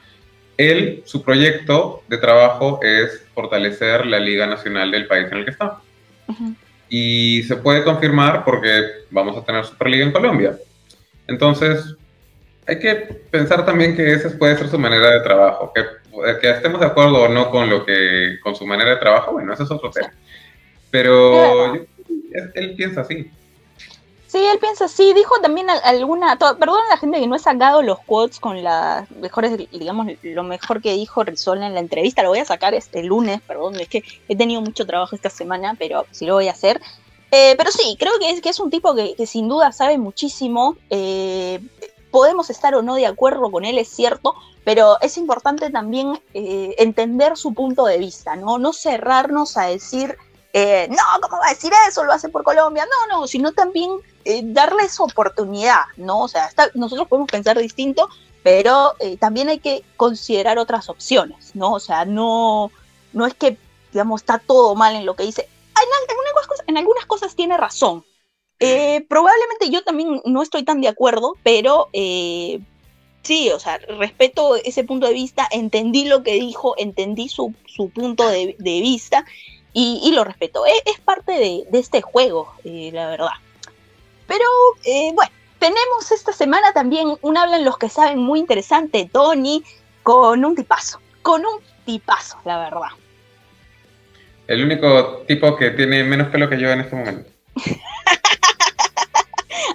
Él, 0.58 1.02
su 1.06 1.22
proyecto 1.22 2.02
de 2.08 2.18
trabajo 2.18 2.80
es 2.82 3.24
fortalecer 3.32 4.04
la 4.04 4.18
Liga 4.18 4.46
Nacional 4.46 4.90
del 4.90 5.06
país 5.06 5.28
en 5.30 5.38
el 5.38 5.44
que 5.44 5.52
está. 5.52 5.78
Y 6.88 7.44
se 7.44 7.56
puede 7.56 7.84
confirmar 7.84 8.44
porque 8.44 8.82
vamos 9.10 9.36
a 9.36 9.44
tener 9.44 9.64
Superliga 9.64 10.04
en 10.04 10.12
Colombia. 10.12 10.58
Entonces, 11.28 11.94
hay 12.66 12.80
que 12.80 12.94
pensar 13.30 13.64
también 13.64 13.94
que 13.94 14.12
esa 14.12 14.36
puede 14.36 14.56
ser 14.56 14.68
su 14.68 14.78
manera 14.78 15.10
de 15.12 15.20
trabajo. 15.20 15.72
Que, 15.72 15.84
que 16.40 16.50
estemos 16.50 16.80
de 16.80 16.86
acuerdo 16.86 17.22
o 17.22 17.28
no 17.28 17.50
con, 17.50 17.70
lo 17.70 17.86
que, 17.86 18.38
con 18.42 18.56
su 18.56 18.66
manera 18.66 18.90
de 18.90 18.96
trabajo, 18.96 19.32
bueno, 19.32 19.52
ese 19.54 19.62
es 19.62 19.70
otro 19.70 19.90
tema. 19.90 20.12
Pero 20.90 21.74
él 22.54 22.74
piensa 22.76 23.02
así. 23.02 23.30
Sí, 24.28 24.36
él 24.36 24.58
piensa 24.58 24.84
así. 24.84 25.14
Dijo 25.14 25.40
también 25.40 25.68
alguna. 25.70 26.38
perdón 26.38 26.80
a 26.86 26.90
la 26.90 26.96
gente 26.98 27.18
que 27.18 27.26
no 27.26 27.34
he 27.34 27.38
sacado 27.38 27.80
los 27.80 27.98
quotes 28.00 28.38
con 28.38 28.62
las 28.62 29.10
mejores, 29.12 29.56
digamos, 29.72 30.06
lo 30.22 30.42
mejor 30.44 30.82
que 30.82 30.92
dijo 30.92 31.24
Rizola 31.24 31.66
en 31.66 31.72
la 31.72 31.80
entrevista. 31.80 32.22
Lo 32.22 32.28
voy 32.28 32.40
a 32.40 32.44
sacar 32.44 32.74
este 32.74 33.02
lunes, 33.02 33.40
perdón. 33.40 33.80
Es 33.80 33.88
que 33.88 34.04
he 34.28 34.36
tenido 34.36 34.60
mucho 34.60 34.86
trabajo 34.86 35.16
esta 35.16 35.30
semana, 35.30 35.74
pero 35.78 36.04
sí 36.10 36.26
lo 36.26 36.34
voy 36.34 36.48
a 36.48 36.52
hacer. 36.52 36.78
Eh, 37.30 37.54
pero 37.56 37.70
sí, 37.72 37.96
creo 37.98 38.12
que 38.20 38.30
es, 38.30 38.42
que 38.42 38.50
es 38.50 38.60
un 38.60 38.70
tipo 38.70 38.94
que, 38.94 39.26
sin 39.26 39.48
duda 39.48 39.72
sabe 39.72 39.96
muchísimo. 39.96 40.76
Eh, 40.90 41.60
podemos 42.10 42.50
estar 42.50 42.74
o 42.74 42.82
no 42.82 42.96
de 42.96 43.06
acuerdo 43.06 43.50
con 43.50 43.64
él, 43.64 43.78
es 43.78 43.88
cierto, 43.88 44.34
pero 44.62 45.00
es 45.00 45.16
importante 45.16 45.70
también 45.70 46.20
eh, 46.34 46.74
entender 46.78 47.38
su 47.38 47.54
punto 47.54 47.86
de 47.86 47.96
vista, 47.96 48.36
¿no? 48.36 48.58
No 48.58 48.74
cerrarnos 48.74 49.56
a 49.56 49.64
decir 49.64 50.18
eh, 50.52 50.88
no, 50.90 50.96
¿cómo 51.20 51.40
va 51.40 51.48
a 51.48 51.54
decir 51.54 51.72
eso? 51.88 52.04
Lo 52.04 52.12
hace 52.12 52.28
por 52.28 52.42
Colombia. 52.42 52.86
No, 52.86 53.20
no, 53.20 53.26
sino 53.26 53.52
también 53.52 53.90
eh, 54.24 54.40
darles 54.44 54.98
oportunidad, 55.00 55.82
¿no? 55.96 56.20
O 56.20 56.28
sea, 56.28 56.50
nosotros 56.74 57.08
podemos 57.08 57.30
pensar 57.30 57.58
distinto, 57.58 58.08
pero 58.42 58.94
eh, 58.98 59.16
también 59.16 59.48
hay 59.48 59.58
que 59.58 59.84
considerar 59.96 60.58
otras 60.58 60.88
opciones, 60.88 61.54
¿no? 61.54 61.72
O 61.72 61.80
sea, 61.80 62.04
no, 62.04 62.70
no 63.12 63.26
es 63.26 63.34
que, 63.34 63.58
digamos, 63.92 64.22
está 64.22 64.38
todo 64.38 64.74
mal 64.74 64.94
en 64.94 65.06
lo 65.06 65.14
que 65.14 65.24
dice. 65.24 65.42
En, 65.42 66.16
algunas, 66.16 66.46
cosas, 66.46 66.64
en 66.66 66.78
algunas 66.78 67.06
cosas 67.06 67.36
tiene 67.36 67.56
razón. 67.56 68.04
probablemente 69.08 69.70
yo 69.70 69.84
también 69.84 70.20
no 70.24 70.42
estoy 70.42 70.64
tan 70.64 70.80
de 70.80 70.88
acuerdo, 70.88 71.36
pero 71.44 71.88
sí, 71.92 73.50
o 73.50 73.60
sea, 73.60 73.78
respeto 73.78 74.56
ese 74.56 74.82
punto 74.82 75.06
de 75.06 75.12
vista, 75.12 75.46
entendí 75.50 76.06
lo 76.06 76.24
que 76.24 76.32
dijo, 76.32 76.74
entendí 76.78 77.28
su, 77.28 77.54
su 77.66 77.90
punto 77.90 78.26
de, 78.26 78.56
de 78.58 78.80
vista 78.80 79.24
y, 79.80 80.10
lo 80.12 80.24
respeto. 80.24 80.64
Es, 80.66 80.98
parte 81.00 81.32
de, 81.32 81.78
este 81.78 82.02
juego, 82.02 82.52
eh, 82.64 82.90
la 82.92 83.08
verdad. 83.08 83.30
Pero 84.26 84.44
eh, 84.84 85.12
bueno, 85.14 85.30
tenemos 85.58 86.10
esta 86.10 86.32
semana 86.32 86.72
también 86.72 87.14
un 87.20 87.36
Hablan 87.36 87.64
los 87.64 87.78
que 87.78 87.88
saben 87.88 88.18
muy 88.18 88.40
interesante, 88.40 89.08
Tony, 89.10 89.62
con 90.02 90.44
un 90.44 90.56
tipazo, 90.56 91.00
con 91.22 91.42
un 91.42 91.60
tipazo, 91.84 92.38
la 92.44 92.58
verdad. 92.58 92.88
El 94.48 94.64
único 94.64 95.18
tipo 95.28 95.56
que 95.56 95.70
tiene 95.70 96.02
menos 96.02 96.28
pelo 96.28 96.48
que 96.48 96.58
yo 96.58 96.70
en 96.70 96.80
este 96.80 96.96
momento. 96.96 97.30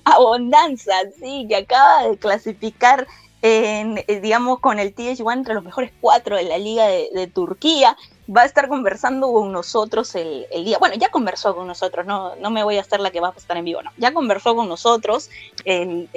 Abundanza, 0.03 0.93
sí, 1.17 1.45
que 1.47 1.55
acaba 1.55 2.09
de 2.09 2.17
clasificar 2.17 3.07
en, 3.41 4.03
eh, 4.07 4.19
digamos, 4.19 4.59
con 4.59 4.79
el 4.79 4.93
TH1 4.93 5.33
entre 5.33 5.53
los 5.53 5.63
mejores 5.63 5.91
cuatro 6.01 6.35
de 6.35 6.43
la 6.43 6.57
Liga 6.57 6.87
de 6.87 7.29
Turquía 7.33 7.95
va 8.29 8.43
a 8.43 8.45
estar 8.45 8.69
conversando 8.69 9.31
con 9.31 9.51
nosotros 9.51 10.15
el, 10.15 10.47
día. 10.63 10.77
Bueno, 10.77 10.95
ya 10.95 11.09
conversó 11.09 11.55
con 11.55 11.67
nosotros, 11.67 12.05
no, 12.05 12.35
no 12.37 12.49
me 12.51 12.63
voy 12.63 12.77
a 12.77 12.81
hacer 12.81 12.99
la 12.99 13.11
que 13.11 13.19
va 13.19 13.29
a 13.29 13.33
estar 13.37 13.57
en 13.57 13.65
vivo, 13.65 13.81
no. 13.81 13.91
Ya 13.97 14.13
conversó 14.13 14.55
con 14.55 14.69
nosotros 14.69 15.29
eh, 15.65 16.07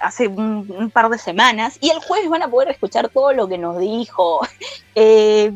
hace 0.00 0.28
un, 0.28 0.90
par 0.92 1.08
de 1.08 1.18
semanas 1.18 1.78
y 1.80 1.90
el 1.90 1.98
jueves 1.98 2.28
van 2.28 2.42
a 2.42 2.48
poder 2.48 2.70
escuchar 2.70 3.08
todo 3.08 3.32
lo 3.32 3.48
que 3.48 3.58
nos 3.58 3.78
dijo. 3.78 4.40
Eh, 4.96 5.52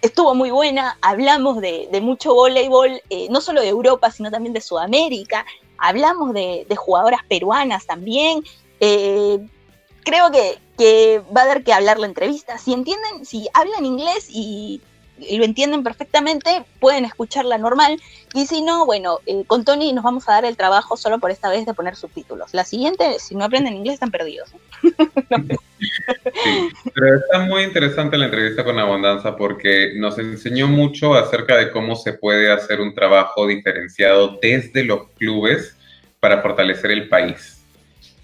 estuvo 0.00 0.32
muy 0.36 0.52
buena, 0.52 0.96
hablamos 1.02 1.60
de, 1.60 1.88
mucho 2.00 2.34
voleibol, 2.34 3.02
eh, 3.10 3.26
no 3.30 3.40
solo 3.40 3.60
de 3.60 3.68
Europa, 3.68 4.12
sino 4.12 4.30
también 4.30 4.52
de 4.52 4.60
Sudamérica. 4.60 5.44
Hablamos 5.76 6.32
de, 6.32 6.66
jugadoras 6.76 7.22
peruanas 7.28 7.84
también. 7.84 8.44
creo 8.78 10.30
que, 10.30 10.58
que 10.78 11.20
va 11.36 11.42
a 11.42 11.46
dar 11.46 11.64
que 11.64 11.72
hablar 11.72 11.98
la 11.98 12.06
entrevista. 12.06 12.58
Si 12.58 12.72
entienden, 12.72 13.24
si 13.24 13.48
hablan 13.54 13.84
inglés 13.84 14.28
y 14.30 14.80
lo 15.18 15.44
entienden 15.44 15.82
perfectamente, 15.82 16.64
pueden 16.80 17.04
escucharla 17.04 17.58
normal. 17.58 18.00
Y 18.34 18.46
si 18.46 18.62
no, 18.62 18.84
bueno, 18.84 19.20
eh, 19.26 19.44
con 19.46 19.64
Tony 19.64 19.92
nos 19.92 20.04
vamos 20.04 20.28
a 20.28 20.32
dar 20.32 20.44
el 20.44 20.56
trabajo 20.56 20.96
solo 20.96 21.18
por 21.18 21.30
esta 21.30 21.48
vez 21.48 21.64
de 21.64 21.74
poner 21.74 21.96
subtítulos. 21.96 22.52
La 22.52 22.64
siguiente, 22.64 23.18
si 23.18 23.34
no 23.34 23.44
aprenden 23.44 23.74
inglés, 23.74 23.94
están 23.94 24.10
perdidos. 24.10 24.50
sí, 24.82 26.70
pero 26.94 27.16
está 27.16 27.40
muy 27.40 27.62
interesante 27.62 28.18
la 28.18 28.26
entrevista 28.26 28.64
con 28.64 28.78
Abundanza 28.78 29.36
porque 29.36 29.92
nos 29.96 30.18
enseñó 30.18 30.68
mucho 30.68 31.14
acerca 31.14 31.56
de 31.56 31.70
cómo 31.70 31.96
se 31.96 32.12
puede 32.12 32.52
hacer 32.52 32.80
un 32.80 32.94
trabajo 32.94 33.46
diferenciado 33.46 34.38
desde 34.42 34.84
los 34.84 35.08
clubes 35.12 35.76
para 36.20 36.42
fortalecer 36.42 36.90
el 36.90 37.08
país. 37.08 37.62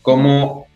Cómo 0.02 0.66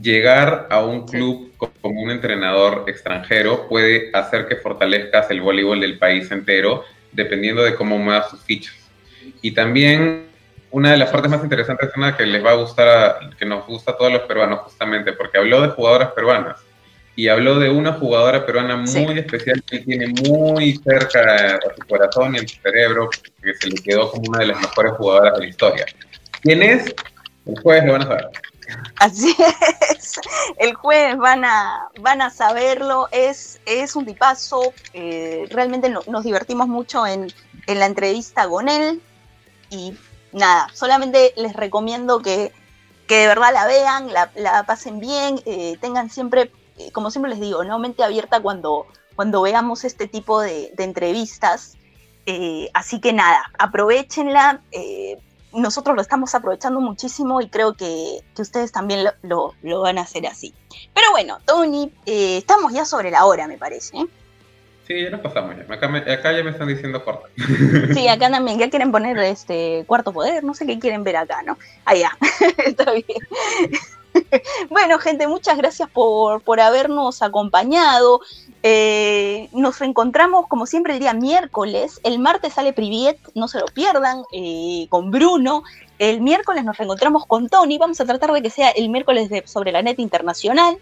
llegar 0.00 0.66
a 0.70 0.84
un 0.84 1.06
club 1.06 1.52
como 1.80 2.02
un 2.02 2.10
entrenador 2.10 2.84
extranjero 2.86 3.68
puede 3.68 4.10
hacer 4.12 4.46
que 4.46 4.56
fortalezcas 4.56 5.30
el 5.30 5.40
voleibol 5.40 5.80
del 5.80 5.98
país 5.98 6.30
entero, 6.30 6.84
dependiendo 7.12 7.62
de 7.62 7.74
cómo 7.74 7.98
muevas 7.98 8.30
sus 8.30 8.40
fichas. 8.40 8.74
Y 9.40 9.52
también 9.52 10.26
una 10.70 10.90
de 10.90 10.96
las 10.96 11.10
partes 11.10 11.30
más 11.30 11.42
interesantes 11.42 11.90
es 11.90 11.96
una 11.96 12.16
que 12.16 12.26
les 12.26 12.44
va 12.44 12.50
a 12.50 12.54
gustar, 12.54 13.30
que 13.38 13.46
nos 13.46 13.66
gusta 13.66 13.92
a 13.92 13.96
todos 13.96 14.12
los 14.12 14.22
peruanos 14.22 14.60
justamente, 14.60 15.12
porque 15.12 15.38
habló 15.38 15.60
de 15.60 15.68
jugadoras 15.68 16.10
peruanas 16.12 16.56
y 17.16 17.28
habló 17.28 17.60
de 17.60 17.70
una 17.70 17.92
jugadora 17.92 18.44
peruana 18.44 18.76
muy 18.76 19.18
especial 19.18 19.62
que 19.62 19.78
tiene 19.80 20.08
muy 20.08 20.74
cerca 20.78 21.20
a 21.54 21.74
su 21.76 21.86
corazón 21.86 22.34
y 22.34 22.38
en 22.38 22.48
su 22.48 22.56
cerebro, 22.60 23.08
que 23.40 23.54
se 23.54 23.68
le 23.68 23.76
quedó 23.76 24.10
como 24.10 24.30
una 24.30 24.40
de 24.40 24.46
las 24.46 24.60
mejores 24.60 24.94
jugadoras 24.94 25.34
de 25.34 25.40
la 25.40 25.46
historia. 25.46 25.86
¿Quién 26.42 26.62
es? 26.62 26.92
El 27.46 27.60
jueves 27.60 27.84
lo 27.84 27.92
van 27.92 28.02
a 28.02 28.06
saber. 28.06 28.30
Así 28.98 29.34
es, 29.90 30.20
el 30.58 30.74
jueves 30.74 31.16
van 31.18 31.44
a, 31.44 31.88
van 32.00 32.22
a 32.22 32.30
saberlo, 32.30 33.08
es, 33.10 33.60
es 33.66 33.96
un 33.96 34.06
tipazo, 34.06 34.72
eh, 34.92 35.46
realmente 35.50 35.90
nos 35.90 36.24
divertimos 36.24 36.68
mucho 36.68 37.06
en, 37.06 37.32
la 37.66 37.86
entrevista 37.86 38.46
con 38.46 38.68
él 38.68 39.00
y 39.70 39.96
nada, 40.32 40.68
solamente 40.74 41.32
les 41.36 41.54
recomiendo 41.54 42.20
que, 42.20 42.52
de 43.08 43.26
verdad 43.26 43.52
la 43.52 43.66
vean, 43.66 44.12
la, 44.12 44.64
pasen 44.66 45.00
bien, 45.00 45.40
eh, 45.46 45.76
tengan 45.80 46.10
siempre, 46.10 46.52
eh, 46.78 46.90
como 46.92 47.10
siempre 47.10 47.30
les 47.30 47.40
digo, 47.40 47.64
¿no? 47.64 47.78
mente 47.78 48.04
abierta 48.04 48.40
cuando, 48.40 48.86
cuando 49.16 49.42
veamos 49.42 49.84
este 49.84 50.06
tipo 50.08 50.40
de, 50.40 50.72
entrevistas. 50.78 51.76
Así 52.72 53.00
que 53.00 53.12
nada, 53.12 53.42
aprovechenla. 53.58 54.62
Eh, 55.54 55.60
nosotros 55.60 55.96
lo 55.96 56.02
estamos 56.02 56.34
aprovechando 56.34 56.80
muchísimo 56.80 57.40
y 57.40 57.48
creo 57.48 57.74
que, 57.74 58.20
ustedes 58.38 58.72
también 58.72 59.06
lo, 59.22 59.54
van 59.62 59.98
a 59.98 60.02
hacer 60.02 60.26
así. 60.26 60.54
Pero 60.94 61.10
bueno, 61.12 61.38
Tony, 61.44 61.92
eh, 62.06 62.38
estamos 62.38 62.72
ya 62.72 62.84
sobre 62.84 63.10
la 63.10 63.24
hora, 63.24 63.46
me 63.46 63.58
parece. 63.58 63.96
Sí, 64.86 65.02
ya 65.02 65.10
nos 65.10 65.20
pasamos 65.20 65.56
ya. 65.56 65.62
Acá, 65.72 66.32
ya 66.32 66.44
me 66.44 66.50
están 66.50 66.68
diciendo 66.68 67.02
corta. 67.04 67.28
Sí, 67.94 68.06
acá 68.06 68.30
también. 68.30 68.58
Ya 68.58 68.68
quieren 68.68 68.92
poner 68.92 69.16
este 69.18 69.84
cuarto 69.86 70.12
poder. 70.12 70.44
No 70.44 70.52
sé 70.52 70.66
qué 70.66 70.78
quieren 70.78 71.04
ver 71.04 71.16
acá, 71.16 71.42
¿no? 71.42 71.56
Allá. 71.86 72.10
Está 72.66 72.92
bien. 72.92 73.04
Bueno, 74.70 74.98
gente, 74.98 75.26
muchas 75.26 75.56
gracias 75.56 75.88
por, 75.90 76.42
por 76.42 76.60
habernos 76.60 77.22
acompañado. 77.22 78.20
Eh, 78.62 79.48
nos 79.52 79.80
encontramos, 79.80 80.46
como 80.46 80.66
siempre, 80.66 80.94
el 80.94 81.00
día 81.00 81.14
miércoles. 81.14 82.00
El 82.02 82.18
martes 82.18 82.54
sale 82.54 82.72
Priviet, 82.72 83.18
no 83.34 83.48
se 83.48 83.60
lo 83.60 83.66
pierdan, 83.66 84.22
eh, 84.32 84.86
con 84.88 85.10
Bruno. 85.10 85.64
El 85.98 86.20
miércoles 86.20 86.64
nos 86.64 86.76
reencontramos 86.76 87.26
con 87.26 87.48
Tony. 87.48 87.78
Vamos 87.78 88.00
a 88.00 88.04
tratar 88.04 88.32
de 88.32 88.42
que 88.42 88.50
sea 88.50 88.70
el 88.70 88.88
miércoles 88.88 89.30
sobre 89.46 89.72
la 89.72 89.82
net 89.82 89.98
internacional. 89.98 90.78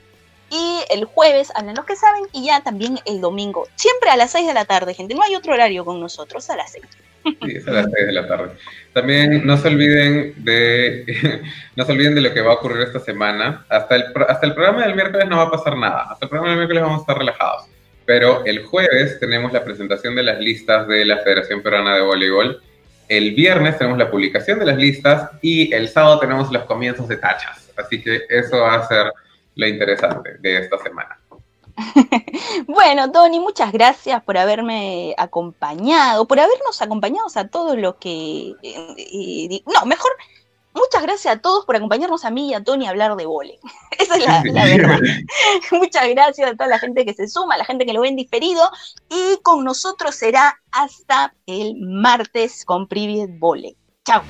Y 0.51 0.81
el 0.91 1.07
jueves 1.07 1.51
hablan 1.55 1.77
los 1.77 1.87
que 1.87 1.97
saben 1.97 2.25
y 2.33 2.45
ya 2.45 2.63
también 2.63 3.01
el 3.07 3.23
domingo. 3.23 3.67
Siempre 3.75 4.11
a 4.11 4.17
las 4.17 4.33
6 4.33 4.47
de 4.47 4.55
la 4.55 4.67
tarde, 4.67 4.93
gente. 4.93 5.15
No 5.15 5.23
hay 5.23 5.35
otro 5.35 5.55
horario 5.55 5.83
con 5.85 5.99
nosotros, 5.99 6.51
a 6.51 6.57
las 6.57 6.73
6. 6.73 6.85
Sí, 7.25 7.57
es 7.57 7.67
a 7.69 7.73
las 7.73 7.87
6 7.91 8.07
de 8.07 8.13
la 8.13 8.27
tarde. 8.27 8.51
También 8.93 9.47
no 9.47 9.57
se 9.57 9.69
olviden 9.69 10.35
de 10.39 11.43
no 11.77 11.85
se 11.85 11.93
olviden 11.93 12.15
de 12.15 12.21
lo 12.21 12.35
que 12.35 12.41
va 12.41 12.53
a 12.53 12.55
ocurrir 12.55 12.83
esta 12.83 13.01
semana. 13.01 13.65
Hasta 13.69 13.97
el, 13.97 14.05
hasta 14.29 14.47
el 14.47 14.55
programa 14.55 14.83
del 14.83 14.95
miércoles 14.95 15.29
no 15.29 15.37
va 15.37 15.45
a 15.45 15.51
pasar 15.51 15.77
nada. 15.77 16.09
Hasta 16.11 16.27
el 16.27 16.29
programa 16.29 16.51
del 16.51 16.59
miércoles 16.59 16.83
vamos 16.83 16.99
a 16.99 17.03
estar 17.03 17.19
relajados. 17.19 17.67
Pero 18.05 18.45
el 18.45 18.65
jueves 18.65 19.21
tenemos 19.21 19.53
la 19.53 19.65
presentación 19.65 20.15
de 20.15 20.25
las 20.25 20.41
listas 20.41 20.89
de 20.89 21.05
la 21.05 21.19
Federación 21.19 21.63
Peruana 21.63 21.95
de 21.95 22.03
Voleibol. 22.03 22.61
El 23.09 23.35
viernes 23.35 23.79
tenemos 23.79 23.99
la 23.99 24.11
publicación 24.11 24.59
de 24.59 24.67
las 24.67 24.77
listas 24.77 25.31
y 25.41 25.73
el 25.73 25.89
sábado 25.89 26.19
tenemos 26.19 26.51
los 26.51 26.65
comienzos 26.65 27.09
de 27.09 27.17
tachas. 27.17 27.71
Así 27.77 28.03
que 28.03 28.23
eso 28.29 28.59
va 28.61 28.75
a 28.75 28.89
ser 28.89 29.13
lo 29.55 29.67
interesante 29.67 30.37
de 30.41 30.59
esta 30.59 30.79
semana. 30.79 31.19
bueno, 32.67 33.11
Tony, 33.11 33.41
muchas 33.41 33.73
gracias 33.73 34.23
por 34.23 34.39
haberme 34.39 35.15
acompañado, 35.19 36.27
por 36.27 36.41
habernos 36.41 36.81
acompañado 36.83 37.27
a 37.35 37.49
todos 37.49 37.77
los 37.77 37.97
que... 37.97 38.55
Eh, 38.63 39.63
no, 39.67 39.87
mejor, 39.87 40.11
muchas 40.75 41.03
gracias 41.03 41.37
a 41.37 41.39
todos 41.41 41.65
por 41.65 41.77
acompañarnos 41.77 42.25
a 42.25 42.31
mí 42.31 42.51
y 42.51 42.55
a 42.55 42.63
Tony 42.63 42.87
a 42.87 42.91
hablar 42.91 43.17
de 43.17 43.27
vole. 43.27 43.59
Esa 43.99 44.17
es 44.17 44.25
la, 44.25 44.43
verdad. 44.65 44.99
muchas 45.73 46.09
gracias 46.09 46.51
a 46.51 46.57
toda 46.57 46.69
la 46.69 46.79
gente 46.79 47.05
que 47.05 47.15
se 47.15 47.29
suma, 47.29 47.55
a 47.55 47.59
la 47.59 47.65
gente 47.65 47.87
que 47.87 47.93
lo 47.93 48.01
ven 48.01 48.17
diferido. 48.17 48.71
Y 49.09 49.41
con 49.43 49.65
nosotros 49.65 50.15
será 50.15 50.61
hasta 50.71 51.35
el 51.47 51.77
martes 51.77 52.65
con 52.65 52.87
Privet 52.89 53.39
Vole. 53.39 53.77
Chao. 54.05 54.23